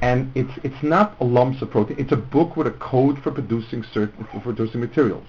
and 0.00 0.30
it's 0.36 0.52
it's 0.62 0.82
not 0.82 1.16
a 1.20 1.24
lumps 1.24 1.62
of 1.62 1.70
protein. 1.70 1.96
It's 1.98 2.12
a 2.12 2.16
book 2.16 2.56
with 2.56 2.68
a 2.68 2.76
code 2.92 3.18
for 3.22 3.32
producing 3.32 3.84
certain 3.92 4.24
for 4.32 4.40
producing 4.40 4.80
materials, 4.80 5.26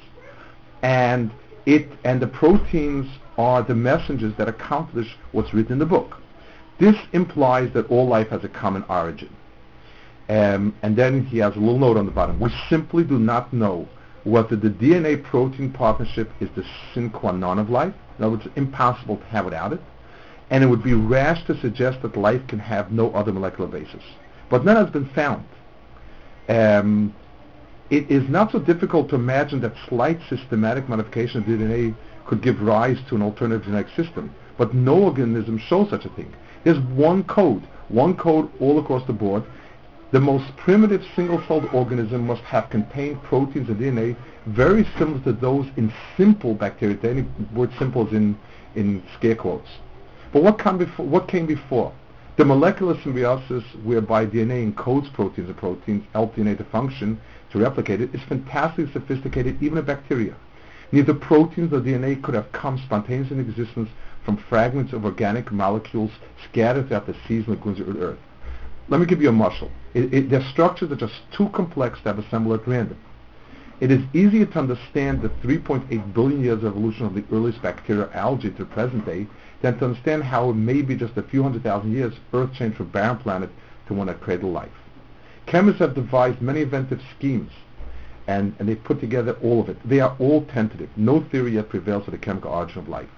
and 0.84 1.32
it 1.66 1.90
and 2.04 2.22
the 2.22 2.28
proteins 2.28 3.08
are 3.38 3.64
the 3.64 3.76
messengers 3.76 4.34
that 4.38 4.48
accomplish 4.48 5.18
what's 5.32 5.54
written 5.54 5.74
in 5.74 5.80
the 5.80 5.86
book. 5.86 6.18
This 6.80 6.96
implies 7.14 7.74
that 7.74 7.90
all 7.90 8.08
life 8.08 8.30
has 8.30 8.44
a 8.44 8.50
common 8.50 8.84
origin. 8.90 9.34
Um, 10.28 10.76
and 10.82 10.96
then 10.96 11.26
he 11.26 11.38
has 11.38 11.56
a 11.56 11.60
little 11.60 11.78
note 11.78 11.98
on 11.98 12.06
the 12.06 12.12
bottom. 12.12 12.40
We 12.40 12.50
simply 12.70 13.04
do 13.04 13.20
not 13.20 13.54
know 13.54 13.88
whether 14.26 14.56
the 14.56 14.70
DNA 14.70 15.24
protein 15.24 15.72
partnership 15.72 16.30
is 16.40 16.50
the 16.56 16.66
sine 16.94 17.12
qua 17.12 17.32
non 17.32 17.60
of 17.60 17.70
life. 17.70 17.94
In 18.18 18.26
other 18.26 18.36
words, 18.38 18.48
impossible 18.56 19.18
to 19.18 19.26
have 19.26 19.46
without 19.46 19.72
it. 19.72 19.80
And 20.50 20.64
it 20.64 20.68
would 20.68 20.84
be 20.84 20.94
rash 20.94 21.46
to 21.46 21.60
suggest 21.62 22.02
that 22.02 22.18
life 22.18 22.42
can 22.48 22.60
have 22.60 22.92
no 22.92 23.12
other 23.12 23.32
molecular 23.32 23.70
basis. 23.70 24.04
But 24.50 24.66
none 24.66 24.76
has 24.76 24.90
been 24.90 25.10
found. 25.10 25.46
Um, 26.50 27.16
it 27.90 28.10
is 28.10 28.28
not 28.28 28.52
so 28.52 28.60
difficult 28.60 29.10
to 29.10 29.16
imagine 29.16 29.62
that 29.62 29.74
slight 29.88 30.20
systematic 30.30 30.90
modification 30.90 31.42
of 31.42 31.48
DNA 31.48 31.96
could 32.26 32.42
give 32.42 32.60
rise 32.62 32.98
to 33.10 33.16
an 33.16 33.22
alternative 33.22 33.66
genetic 33.66 33.96
system. 33.96 34.34
But 34.58 34.74
no 34.74 35.04
organism 35.04 35.60
shows 35.60 35.90
such 35.90 36.06
a 36.06 36.10
thing. 36.10 36.34
There's 36.64 36.80
one 36.80 37.24
code, 37.26 37.68
one 37.90 38.18
code 38.18 38.50
all 38.60 38.80
across 38.80 39.06
the 39.06 39.14
board, 39.14 39.44
the 40.12 40.20
most 40.20 40.56
primitive 40.56 41.04
single-celled 41.16 41.66
organism 41.74 42.28
must 42.28 42.42
have 42.44 42.70
contained 42.70 43.22
proteins 43.24 43.70
and 43.70 43.80
DNA 43.80 44.16
very 44.46 44.88
similar 44.98 45.20
to 45.24 45.34
those 45.34 45.66
in 45.78 45.92
simple 46.16 46.54
bacteria. 46.54 46.96
The 46.96 47.26
word 47.54 47.72
simple 47.80 48.08
is 48.08 48.14
in, 48.14 48.38
in 48.76 49.04
scare 49.18 49.36
quotes. 49.36 49.68
But 50.32 50.44
what, 50.44 50.60
come 50.60 50.78
before, 50.78 51.06
what 51.06 51.28
came 51.28 51.48
before? 51.48 51.92
The 52.38 52.46
molecular 52.46 53.00
symbiosis 53.02 53.64
whereby 53.84 54.26
DNA 54.26 54.72
encodes 54.72 55.12
proteins 55.14 55.48
and 55.48 55.58
proteins 55.58 56.04
help 56.14 56.36
DNA 56.36 56.58
to 56.58 56.66
function, 56.66 57.20
to 57.52 57.60
replicate 57.60 58.02
it, 58.02 58.14
is 58.14 58.22
fantastically 58.24 58.92
sophisticated 58.92 59.62
even 59.64 59.78
in 59.78 59.86
bacteria. 59.86 60.36
Neither 60.92 61.14
proteins 61.14 61.72
nor 61.72 61.82
DNA 61.82 62.22
could 62.22 62.36
have 62.36 62.52
come 62.52 62.78
spontaneously 62.78 63.38
in 63.38 63.50
existence 63.50 63.90
from 64.24 64.38
fragments 64.38 64.94
of 64.94 65.06
organic 65.06 65.52
molecules 65.52 66.12
scattered 66.50 66.88
throughout 66.88 67.08
the 67.08 67.16
seas 67.28 67.48
lagoons 67.48 67.80
of 67.80 68.02
Earth. 68.02 68.20
Let 68.88 69.00
me 69.00 69.06
give 69.06 69.22
you 69.22 69.30
a 69.30 69.34
mashal. 69.34 69.72
It, 69.94 70.14
it, 70.14 70.30
their 70.30 70.44
structures 70.52 70.92
are 70.92 70.96
just 70.96 71.16
too 71.32 71.50
complex 71.50 72.00
to 72.02 72.10
have 72.10 72.20
assembled 72.20 72.60
at 72.60 72.68
random. 72.68 72.98
It 73.82 73.92
is 73.92 74.02
easier 74.14 74.46
to 74.46 74.60
understand 74.60 75.22
the 75.22 75.30
3.8 75.30 76.14
billion 76.14 76.44
years 76.44 76.64
of 76.64 76.66
evolution 76.66 77.06
of 77.06 77.14
the 77.14 77.26
earliest 77.32 77.62
bacteria 77.62 78.10
algae 78.14 78.52
to 78.52 78.58
the 78.60 78.66
present 78.66 79.06
day 79.06 79.28
than 79.62 79.78
to 79.80 79.86
understand 79.86 80.24
how 80.24 80.52
in 80.52 80.64
maybe 80.64 80.96
just 80.96 81.18
a 81.18 81.24
few 81.24 81.44
hundred 81.44 81.64
thousand 81.64 81.92
years 81.92 82.14
Earth 82.34 82.54
changed 82.54 82.78
from 82.78 82.88
barren 82.90 83.18
planet 83.18 83.50
to 83.88 83.94
one 83.94 84.08
that 84.08 84.22
cradled 84.22 84.54
life. 84.54 84.72
Chemists 85.46 85.80
have 85.80 85.94
devised 85.94 86.42
many 86.42 86.62
inventive 86.62 87.02
schemes 87.18 87.52
and, 88.28 88.56
and 88.60 88.70
they 88.70 88.76
put 88.76 89.00
together 89.00 89.34
all 89.44 89.60
of 89.62 89.70
it. 89.70 89.78
They 89.88 90.00
are 90.00 90.16
all 90.20 90.46
tentative. 90.46 90.90
No 90.96 91.22
theory 91.22 91.54
yet 91.54 91.70
prevails 91.70 92.06
for 92.06 92.12
the 92.12 92.18
chemical 92.18 92.52
origin 92.52 92.80
of 92.80 92.88
life. 92.88 93.10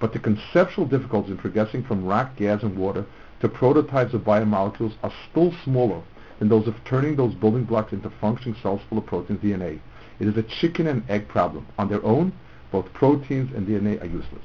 But 0.00 0.12
the 0.12 0.18
conceptual 0.18 0.86
difficulties 0.86 1.32
in 1.32 1.38
progressing 1.38 1.84
from 1.84 2.04
rock, 2.04 2.36
gas, 2.36 2.62
and 2.62 2.76
water 2.76 3.06
to 3.40 3.48
prototypes 3.48 4.14
of 4.14 4.22
biomolecules 4.22 4.94
are 5.02 5.12
still 5.30 5.52
smaller 5.64 6.02
than 6.38 6.48
those 6.48 6.66
of 6.66 6.74
turning 6.84 7.16
those 7.16 7.34
building 7.34 7.64
blocks 7.64 7.92
into 7.92 8.10
functioning 8.20 8.56
cells 8.62 8.80
full 8.88 8.98
of 8.98 9.06
proteins 9.06 9.40
DNA. 9.40 9.80
It 10.18 10.26
is 10.26 10.36
a 10.36 10.42
chicken 10.42 10.86
and 10.86 11.02
egg 11.08 11.28
problem. 11.28 11.66
On 11.78 11.88
their 11.88 12.04
own, 12.04 12.32
both 12.70 12.92
proteins 12.92 13.54
and 13.54 13.66
DNA 13.66 14.00
are 14.02 14.06
useless. 14.06 14.44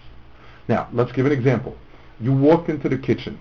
Now, 0.67 0.87
let's 0.93 1.11
give 1.11 1.25
an 1.25 1.31
example. 1.31 1.75
You 2.19 2.33
walked 2.33 2.69
into 2.69 2.89
the 2.89 2.97
kitchen 2.97 3.39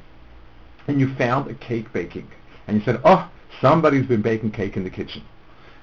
and 0.88 1.00
you 1.00 1.14
found 1.14 1.50
a 1.50 1.54
cake 1.54 1.92
baking. 1.92 2.28
And 2.66 2.76
you 2.78 2.84
said, 2.84 3.00
oh, 3.04 3.30
somebody's 3.60 4.06
been 4.06 4.22
baking 4.22 4.50
cake 4.50 4.76
in 4.76 4.84
the 4.84 4.90
kitchen. 4.90 5.22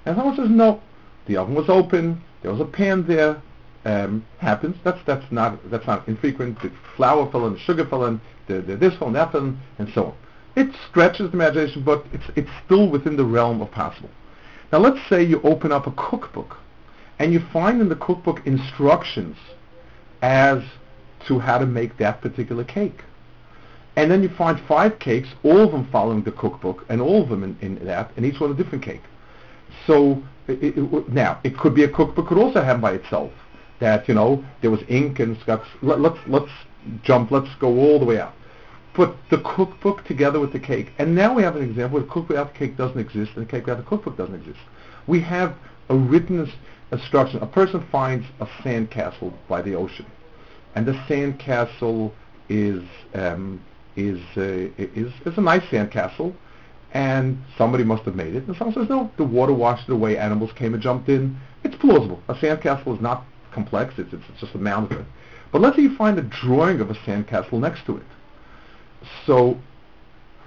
And 0.05 0.15
someone 0.15 0.35
says, 0.35 0.49
no, 0.49 0.81
the 1.27 1.37
oven 1.37 1.55
was 1.55 1.69
open, 1.69 2.21
there 2.41 2.51
was 2.51 2.61
a 2.61 2.65
pan 2.65 3.05
there, 3.07 3.41
um, 3.85 4.25
happens. 4.39 4.75
That's 4.83 4.99
that's 5.05 5.29
not 5.31 5.59
that's 5.69 5.87
not 5.87 6.07
infrequent. 6.07 6.61
The 6.61 6.71
flour 6.95 7.29
fell 7.31 7.47
in, 7.47 7.53
the 7.53 7.59
sugar 7.59 7.85
fell 7.85 8.05
in, 8.05 8.21
the, 8.47 8.61
the 8.61 8.75
this 8.75 8.95
fell 8.97 9.07
in, 9.07 9.13
that 9.13 9.31
fell 9.31 9.41
in, 9.41 9.59
and 9.79 9.91
so 9.93 10.05
on. 10.07 10.13
It 10.55 10.75
stretches 10.89 11.31
the 11.31 11.37
imagination, 11.37 11.83
but 11.83 12.05
it's 12.13 12.25
it's 12.35 12.49
still 12.65 12.89
within 12.89 13.17
the 13.17 13.25
realm 13.25 13.61
of 13.61 13.71
possible. 13.71 14.09
Now 14.71 14.79
let's 14.79 14.99
say 15.09 15.23
you 15.23 15.41
open 15.43 15.71
up 15.71 15.87
a 15.87 15.91
cookbook, 15.91 16.57
and 17.19 17.33
you 17.33 17.41
find 17.51 17.81
in 17.81 17.89
the 17.89 17.95
cookbook 17.95 18.45
instructions 18.45 19.37
as 20.21 20.63
to 21.27 21.39
how 21.39 21.57
to 21.57 21.65
make 21.65 21.97
that 21.97 22.21
particular 22.21 22.63
cake. 22.63 23.03
And 23.95 24.09
then 24.09 24.23
you 24.23 24.29
find 24.29 24.59
five 24.67 24.99
cakes, 24.99 25.27
all 25.43 25.59
of 25.59 25.71
them 25.71 25.87
following 25.91 26.23
the 26.23 26.31
cookbook, 26.31 26.85
and 26.87 27.01
all 27.01 27.23
of 27.23 27.29
them 27.29 27.43
in, 27.43 27.57
in 27.61 27.85
that, 27.85 28.11
and 28.15 28.25
each 28.25 28.39
one 28.39 28.51
a 28.51 28.53
different 28.53 28.83
cake. 28.83 29.01
So 29.85 30.23
it, 30.47 30.77
it, 30.77 31.09
now, 31.09 31.39
it 31.43 31.57
could 31.57 31.75
be 31.75 31.83
a 31.83 31.89
cookbook 31.89 32.27
could 32.27 32.37
also 32.37 32.61
have 32.61 32.79
by 32.79 32.93
itself 32.93 33.31
that 33.81 34.07
you 34.07 34.13
know 34.13 34.45
there 34.61 34.71
was 34.71 34.79
ink 34.87 35.19
and 35.19 35.37
stuff. 35.41 35.61
Let, 35.81 35.99
let's 35.99 36.19
let's 36.27 36.51
jump. 37.03 37.31
Let's 37.31 37.53
go 37.59 37.67
all 37.67 37.99
the 37.99 38.05
way 38.05 38.19
out. 38.19 38.33
Put 38.93 39.15
the 39.29 39.39
cookbook 39.39 40.05
together 40.05 40.39
with 40.39 40.53
the 40.53 40.59
cake, 40.59 40.93
and 40.97 41.13
now 41.13 41.33
we 41.33 41.43
have 41.43 41.57
an 41.57 41.63
example 41.63 41.99
where 41.99 42.03
the 42.03 42.11
cookbook 42.11 42.29
without 42.29 42.53
the 42.53 42.59
cake 42.59 42.77
doesn't 42.77 42.99
exist, 42.99 43.31
and 43.35 43.45
the 43.45 43.51
cake 43.51 43.65
without 43.65 43.83
the 43.83 43.89
cookbook 43.89 44.17
doesn't 44.17 44.35
exist. 44.35 44.59
We 45.07 45.19
have 45.21 45.55
a 45.89 45.95
written 45.95 46.49
instruction. 46.91 47.41
A 47.41 47.47
person 47.47 47.85
finds 47.91 48.25
a 48.39 48.45
sandcastle 48.45 49.33
by 49.47 49.61
the 49.61 49.75
ocean, 49.75 50.05
and 50.75 50.85
the 50.85 50.93
sandcastle 50.93 52.11
is 52.49 52.83
um, 53.13 53.61
is, 53.95 54.19
uh, 54.37 54.69
is 54.77 55.11
is 55.25 55.37
a 55.37 55.41
nice 55.41 55.63
sandcastle, 55.63 56.33
and 56.93 57.41
somebody 57.57 57.83
must 57.83 58.03
have 58.03 58.15
made 58.15 58.35
it. 58.35 58.45
And 58.47 58.55
someone 58.57 58.75
says, 58.75 58.89
no, 58.89 59.09
the 59.17 59.23
water 59.23 59.53
washed 59.53 59.87
it 59.89 59.93
away. 59.93 60.17
Animals 60.17 60.51
came 60.53 60.73
and 60.73 60.83
jumped 60.83 61.09
in. 61.09 61.37
It's 61.63 61.75
plausible. 61.75 62.21
A 62.27 62.33
sandcastle 62.33 62.95
is 62.95 63.01
not 63.01 63.25
complex. 63.51 63.93
It's, 63.97 64.13
it's, 64.13 64.23
just 64.39 64.55
a 64.55 64.83
it. 64.91 65.05
But 65.51 65.61
let's 65.61 65.75
say 65.75 65.83
you 65.83 65.95
find 65.95 66.17
a 66.17 66.21
drawing 66.21 66.79
of 66.79 66.89
a 66.89 66.93
sandcastle 66.93 67.59
next 67.59 67.85
to 67.85 67.97
it. 67.97 68.05
So 69.25 69.59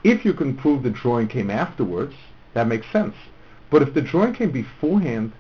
if 0.03 0.25
you 0.25 0.33
can 0.33 0.57
prove 0.57 0.83
the 0.83 0.91
drawing 0.91 1.29
came 1.29 1.51
afterwards, 1.51 2.15
that 2.55 2.67
makes 2.67 2.91
sense. 2.91 3.15
But 3.71 3.83
if 3.83 3.95
the 3.95 4.03
drawing 4.03 4.35
came 4.35 4.51
beforehand, 4.51 5.33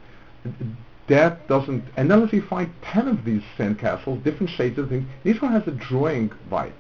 that 1.07 1.47
doesn't, 1.49 1.85
and 1.97 2.11
then 2.11 2.21
let's 2.21 2.31
say 2.31 2.39
you 2.39 2.47
find 2.47 2.73
10 2.83 3.09
of 3.09 3.25
these 3.25 3.43
sandcastles, 3.59 4.23
different 4.25 4.51
shades 4.51 4.79
of 4.79 4.89
things, 4.89 5.07
each 5.25 5.41
one 5.41 5.53
has 5.53 5.67
a 5.67 5.71
drawing 5.71 6.33
by 6.51 6.67
it. 6.67 6.75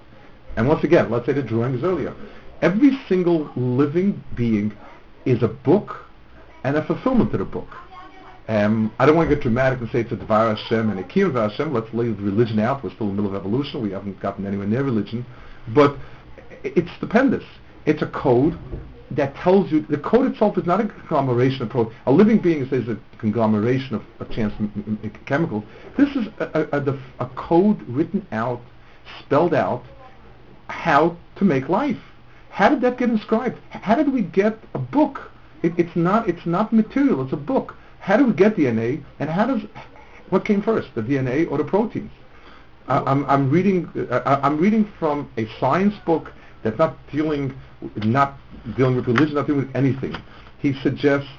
And 0.56 0.68
once 0.68 0.84
again, 0.84 1.10
let's 1.10 1.26
say 1.26 1.32
the 1.32 1.42
drawing 1.42 1.74
is 1.74 1.84
earlier. 1.84 2.14
Every 2.62 2.98
single 3.08 3.50
living 3.56 4.22
being 4.34 4.76
is 5.24 5.42
a 5.42 5.48
book 5.48 6.06
and 6.62 6.76
a 6.76 6.84
fulfillment 6.84 7.32
of 7.32 7.38
the 7.38 7.44
book. 7.44 7.68
Um, 8.46 8.92
I 8.98 9.06
don't 9.06 9.16
want 9.16 9.30
to 9.30 9.34
get 9.34 9.42
dramatic 9.42 9.80
and 9.80 9.90
say 9.90 10.00
it's 10.00 10.12
a 10.12 10.16
Dvar 10.16 10.54
Hashem 10.56 10.90
and 10.90 11.00
a 11.00 11.02
Kiyum 11.02 11.34
Hashem. 11.34 11.72
Let's 11.72 11.92
leave 11.94 12.20
religion 12.20 12.58
out. 12.58 12.84
We're 12.84 12.94
still 12.94 13.08
in 13.08 13.16
the 13.16 13.22
middle 13.22 13.34
of 13.34 13.40
evolution. 13.40 13.82
We 13.82 13.92
haven't 13.92 14.20
gotten 14.20 14.46
anywhere 14.46 14.66
near 14.66 14.82
religion. 14.82 15.24
But 15.68 15.96
it's 16.62 16.90
stupendous. 16.96 17.44
It's 17.86 18.02
a 18.02 18.06
code 18.06 18.58
that 19.10 19.34
tells 19.36 19.70
you, 19.70 19.82
the 19.82 19.98
code 19.98 20.30
itself 20.30 20.58
is 20.58 20.66
not 20.66 20.80
a 20.80 20.88
conglomeration 20.88 21.62
of 21.62 21.70
proteins. 21.70 21.96
A 22.06 22.12
living 22.12 22.38
being 22.38 22.66
is 22.66 22.88
a 22.88 22.98
conglomeration 23.18 23.94
of, 23.94 24.02
of 24.20 24.30
chance 24.30 24.52
m- 24.58 24.98
m- 25.02 25.12
chemicals. 25.26 25.64
This 25.96 26.08
is 26.16 26.26
a, 26.38 26.66
a, 26.72 26.80
a, 26.80 26.98
a 27.20 27.26
code 27.36 27.82
written 27.88 28.26
out, 28.32 28.60
spelled 29.20 29.54
out, 29.54 29.84
how 30.68 31.16
to 31.36 31.44
make 31.44 31.68
life. 31.68 32.00
How 32.50 32.68
did 32.68 32.80
that 32.82 32.98
get 32.98 33.10
inscribed? 33.10 33.58
How 33.70 33.94
did 33.94 34.12
we 34.12 34.22
get 34.22 34.58
a 34.74 34.78
book? 34.78 35.30
It, 35.62 35.72
it's 35.78 35.96
not 35.96 36.28
it's 36.28 36.46
not 36.46 36.72
material. 36.72 37.22
It's 37.22 37.32
a 37.32 37.36
book. 37.36 37.74
How 38.04 38.18
do 38.18 38.26
we 38.26 38.34
get 38.34 38.56
DNA? 38.56 39.02
And 39.18 39.30
how 39.30 39.46
does 39.46 39.62
what 40.28 40.44
came 40.44 40.60
first, 40.60 40.94
the 40.94 41.00
DNA 41.00 41.50
or 41.50 41.56
the 41.56 41.64
proteins? 41.64 42.10
Uh, 42.86 43.02
I'm, 43.06 43.24
I'm 43.24 43.48
reading 43.48 43.88
uh, 44.10 44.40
I'm 44.42 44.58
reading 44.58 44.86
from 44.98 45.30
a 45.38 45.46
science 45.58 45.94
book 46.04 46.30
that's 46.62 46.78
not 46.78 46.98
dealing 47.10 47.54
not 47.96 48.38
dealing 48.76 48.96
with 48.96 49.06
religion, 49.06 49.36
not 49.36 49.46
dealing 49.46 49.66
with 49.66 49.74
anything. 49.74 50.14
He 50.58 50.74
suggests 50.82 51.30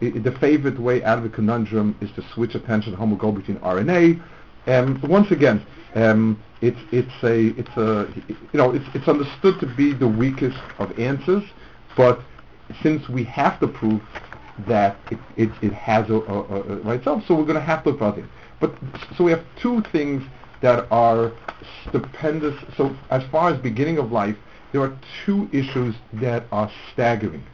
the 0.00 0.36
favorite 0.40 0.80
way 0.80 1.04
out 1.04 1.18
of 1.18 1.24
the 1.24 1.30
conundrum 1.30 1.96
is 2.00 2.10
to 2.16 2.24
switch 2.34 2.56
attention 2.56 2.94
between 2.96 3.58
RNA. 3.58 4.20
And 4.66 5.00
once 5.04 5.30
again, 5.30 5.64
um, 5.94 6.42
it's 6.62 6.80
it's 6.90 7.22
a 7.22 7.56
it's 7.56 7.76
a 7.76 8.08
you 8.52 8.58
know 8.58 8.74
it's 8.74 8.86
it's 8.92 9.06
understood 9.06 9.60
to 9.60 9.72
be 9.76 9.92
the 9.92 10.08
weakest 10.08 10.58
of 10.80 10.98
answers, 10.98 11.44
but 11.96 12.20
since 12.82 13.08
we 13.08 13.22
have 13.22 13.60
to 13.60 13.68
prove 13.68 14.02
that 14.66 14.96
it 15.10 15.18
it, 15.36 15.50
it 15.62 15.72
has 15.72 16.08
a, 16.10 16.14
a, 16.14 16.42
a 16.42 16.76
right 16.78 16.98
itself, 16.98 17.22
so 17.26 17.34
we're 17.34 17.44
going 17.44 17.54
to 17.54 17.60
have 17.60 17.84
to 17.84 17.90
it. 17.90 18.24
But 18.60 18.74
so 19.16 19.24
we 19.24 19.30
have 19.30 19.44
two 19.60 19.82
things 19.92 20.22
that 20.60 20.86
are 20.90 21.32
stupendous. 21.88 22.54
So 22.76 22.96
as 23.10 23.22
far 23.30 23.50
as 23.50 23.60
beginning 23.60 23.98
of 23.98 24.10
life, 24.10 24.36
there 24.72 24.82
are 24.82 24.98
two 25.24 25.48
issues 25.52 25.94
that 26.14 26.44
are 26.50 26.70
staggering. 26.92 27.44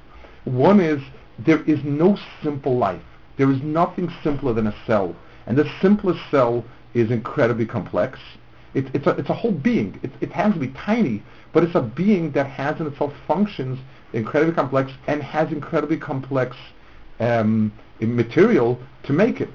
One 0.44 0.80
is 0.80 1.02
there 1.38 1.62
is 1.64 1.82
no 1.84 2.18
simple 2.42 2.76
life. 2.78 3.02
There 3.36 3.50
is 3.50 3.60
nothing 3.62 4.10
simpler 4.22 4.52
than 4.52 4.66
a 4.68 4.74
cell, 4.86 5.14
and 5.46 5.56
the 5.56 5.70
simplest 5.82 6.20
cell 6.30 6.64
is 6.94 7.10
incredibly 7.10 7.66
complex 7.66 8.20
It, 8.74 8.86
it's, 8.94 9.06
a, 9.06 9.10
it's 9.10 9.30
a 9.30 9.34
whole 9.34 9.52
being. 9.52 9.98
It, 10.02 10.10
it 10.20 10.32
has 10.32 10.52
to 10.54 10.60
be 10.60 10.68
tiny, 10.68 11.22
but 11.52 11.62
it's 11.64 11.74
a 11.74 11.82
being 11.82 12.32
that 12.32 12.46
has 12.46 12.80
in 12.80 12.86
itself 12.86 13.12
functions 13.26 13.78
incredibly 14.12 14.54
complex 14.54 14.92
and 15.06 15.22
has 15.22 15.52
incredibly 15.52 15.96
complex 15.96 16.56
um, 17.20 17.72
material 18.00 18.78
to 19.04 19.12
make 19.12 19.40
it. 19.40 19.50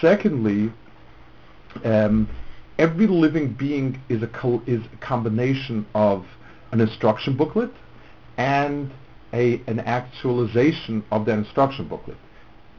Secondly, 0.00 0.72
um, 1.84 2.28
every 2.78 3.06
living 3.06 3.52
being 3.52 4.00
is 4.08 4.22
a, 4.22 4.60
is 4.66 4.82
a 4.92 4.96
combination 4.98 5.86
of 5.94 6.26
an 6.72 6.80
instruction 6.80 7.36
booklet 7.36 7.70
and 8.36 8.90
a, 9.32 9.60
an 9.66 9.80
actualization 9.80 11.04
of 11.10 11.26
that 11.26 11.38
instruction 11.38 11.88
booklet. 11.88 12.16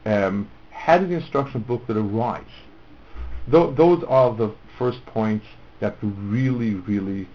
Um, 0.04 0.50
how 0.70 0.98
did 0.98 1.10
the 1.10 1.14
instruction 1.16 1.62
booklet 1.62 1.96
arise? 1.96 2.44
Th- 3.50 3.74
those 3.76 4.04
are 4.08 4.34
the 4.34 4.54
first 4.78 5.04
points 5.06 5.46
that 5.80 5.96
really, 6.02 6.74
really 6.74 7.28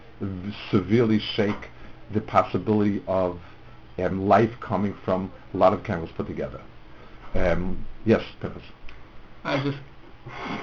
severely 0.72 1.20
shake 1.20 1.70
the 2.14 2.22
possibility 2.22 3.02
of 3.08 3.40
um, 4.00 4.28
life 4.28 4.52
coming 4.60 4.96
from 5.06 5.32
a 5.54 5.58
lot 5.58 5.74
of 5.74 5.84
chemicals 5.84 6.12
put 6.16 6.28
together. 6.28 6.62
Um, 7.36 7.86
yes, 8.06 8.22
Pippis. 8.42 8.62
I 9.44 9.62
just 9.64 9.78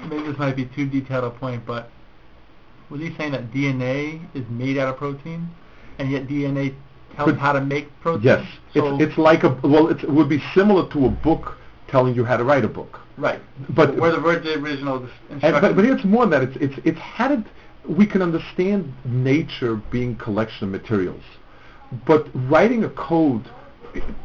maybe 0.09 0.23
this 0.27 0.39
might 0.39 0.57
be 0.57 0.65
too 0.67 0.89
detailed 0.89 1.25
a 1.25 1.31
point, 1.31 1.65
but 1.67 1.91
was 2.89 3.01
he 3.01 3.15
saying 3.17 3.33
that 3.33 3.51
DNA 3.53 4.21
is 4.35 4.45
made 4.49 4.79
out 4.79 4.89
of 4.89 4.97
protein, 4.97 5.49
and 5.99 6.11
yet 6.11 6.27
DNA 6.27 6.75
tells 7.15 7.37
how 7.37 7.53
to 7.53 7.61
make 7.61 7.89
protein? 8.01 8.25
Yes, 8.25 8.47
So, 8.75 8.95
it's, 8.97 9.11
it's 9.11 9.19
like 9.19 9.45
a 9.45 9.59
well, 9.63 9.89
it's, 9.89 10.03
it 10.03 10.11
would 10.11 10.29
be 10.29 10.43
similar 10.55 10.89
to 10.93 11.07
a 11.07 11.11
book 11.11 11.57
telling 11.89 12.15
you 12.15 12.25
how 12.25 12.37
to 12.37 12.45
write 12.45 12.65
a 12.65 12.69
book. 12.69 13.01
right. 13.17 13.41
But 13.75 13.97
where 13.97 14.13
the 14.13 14.55
original 14.55 14.97
And, 14.99 15.11
instructions. 15.43 15.61
but, 15.61 15.77
but 15.77 15.85
it's 15.85 16.05
more 16.05 16.27
than 16.27 16.31
that. 16.31 16.43
It's, 16.43 16.57
it's, 16.77 16.87
it's 16.87 16.99
how 17.01 17.29
did 17.29 17.45
we 17.89 18.07
can 18.07 18.23
understand 18.23 18.93
nature 19.05 19.77
being 19.91 20.15
collection 20.17 20.67
of 20.67 20.71
materials, 20.71 21.23
but 22.07 22.29
writing 22.35 22.85
a 22.85 22.91
code, 22.91 23.51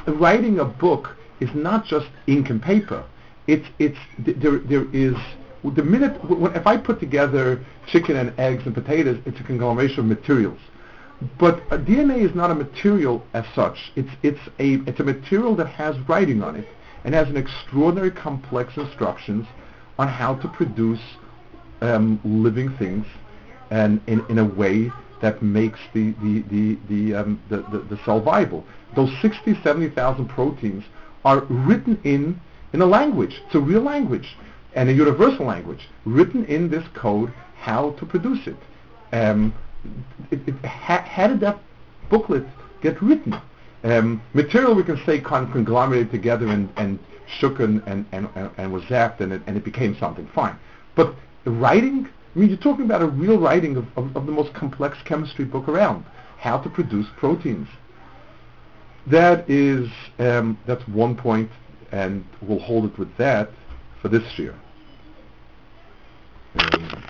writing 0.08 0.60
a 0.60 0.66
book 0.66 1.16
is 1.40 1.50
not 1.54 1.86
just 1.86 2.08
ink 2.28 2.50
and 2.50 2.62
paper. 2.62 3.04
It's 3.48 3.68
it's 3.80 3.98
there 4.20 4.60
there 4.60 4.86
is 4.94 5.16
the 5.64 5.84
minute 5.84 6.24
when, 6.30 6.56
if 6.56 6.68
I 6.68 6.78
put 6.78 7.00
together 7.00 7.64
chicken 7.88 8.16
and 8.16 8.38
eggs 8.40 8.66
and 8.66 8.74
potatoes, 8.74 9.20
it's 9.26 9.40
a 9.40 9.44
conglomeration 9.44 10.00
of 10.00 10.06
materials. 10.06 10.60
But 11.40 11.62
uh, 11.72 11.78
DNA 11.78 12.20
is 12.28 12.36
not 12.36 12.52
a 12.52 12.56
material 12.56 13.26
as 13.34 13.46
such. 13.56 13.92
It's 13.96 14.12
it's 14.22 14.42
a 14.60 14.74
it's 14.88 15.00
a 15.00 15.04
material 15.04 15.56
that 15.56 15.68
has 15.68 15.98
writing 16.08 16.44
on 16.44 16.56
it 16.56 16.68
and 17.04 17.14
has 17.14 17.30
an 17.30 17.38
extraordinary 17.38 18.12
complex 18.12 18.78
instructions 18.78 19.48
on 19.98 20.08
how 20.08 20.36
to 20.36 20.48
produce 20.50 21.00
um, 21.82 22.20
living 22.24 22.76
things 22.78 23.06
and 23.72 24.02
in, 24.08 24.26
in 24.30 24.40
a 24.40 24.46
way 24.46 24.92
that 25.26 25.42
makes 25.42 25.80
the 25.94 26.12
the 26.22 26.44
the 26.50 26.78
the, 26.88 27.16
um, 27.16 27.42
the, 27.50 27.58
the 27.72 27.80
the 27.80 28.00
cell 28.06 28.22
viable. 28.22 28.64
Those 28.96 29.12
60, 29.22 29.60
70,000 29.62 30.28
proteins 30.28 30.86
are 31.26 31.42
written 31.50 32.00
in 32.04 32.40
in 32.74 32.82
a 32.82 32.86
language. 32.86 33.42
It's 33.46 33.56
a 33.56 33.60
real 33.60 33.82
language 33.82 34.38
and 34.76 34.90
a 34.90 34.94
universal 34.94 35.46
language 35.46 35.88
written 36.06 36.46
in 36.46 36.70
this 36.70 36.84
code 36.94 37.34
how 37.58 37.92
to 37.92 38.06
produce 38.06 38.46
it. 38.46 38.58
Um, 39.12 39.54
it, 40.30 40.40
it 40.48 40.66
ha- 40.66 41.06
how 41.08 41.28
did 41.28 41.40
that 41.40 41.60
booklet 42.10 42.46
get 42.82 43.02
written? 43.02 43.36
Um, 43.84 44.22
material 44.34 44.76
we 44.76 44.84
can 44.84 45.04
say 45.06 45.20
con- 45.20 45.52
conglomerated 45.52 46.12
together 46.12 46.48
and, 46.48 46.70
and 46.76 47.00
shook 47.28 47.60
and, 47.60 47.82
and, 47.88 48.06
and, 48.12 48.30
and 48.58 48.72
was 48.72 48.84
zapped 48.84 49.22
and 49.22 49.32
it, 49.34 49.42
and 49.48 49.58
it 49.58 49.64
became 49.64 49.98
something 49.98 50.28
fine. 50.36 50.58
But 50.96 51.16
writing, 51.46 52.10
I 52.36 52.40
mean, 52.40 52.50
you're 52.50 52.58
talking 52.58 52.84
about 52.84 53.02
a 53.02 53.08
real 53.08 53.40
writing 53.40 53.78
of, 53.78 53.86
of, 53.96 54.16
of 54.16 54.26
the 54.26 54.32
most 54.32 54.54
complex 54.54 54.98
chemistry 55.06 55.46
book 55.46 55.70
around, 55.70 56.06
how 56.38 56.58
to 56.58 56.70
produce 56.70 57.08
proteins. 57.16 57.68
That 59.08 59.50
is, 59.50 59.90
um, 60.20 60.60
that's 60.66 60.86
one 60.88 61.16
point, 61.16 61.50
and 61.92 62.26
we'll 62.42 62.60
hold 62.60 62.86
it 62.86 62.98
with 63.00 63.16
that 63.18 63.52
for 64.02 64.10
this 64.10 64.38
year. 64.38 64.56
Um, 66.60 67.04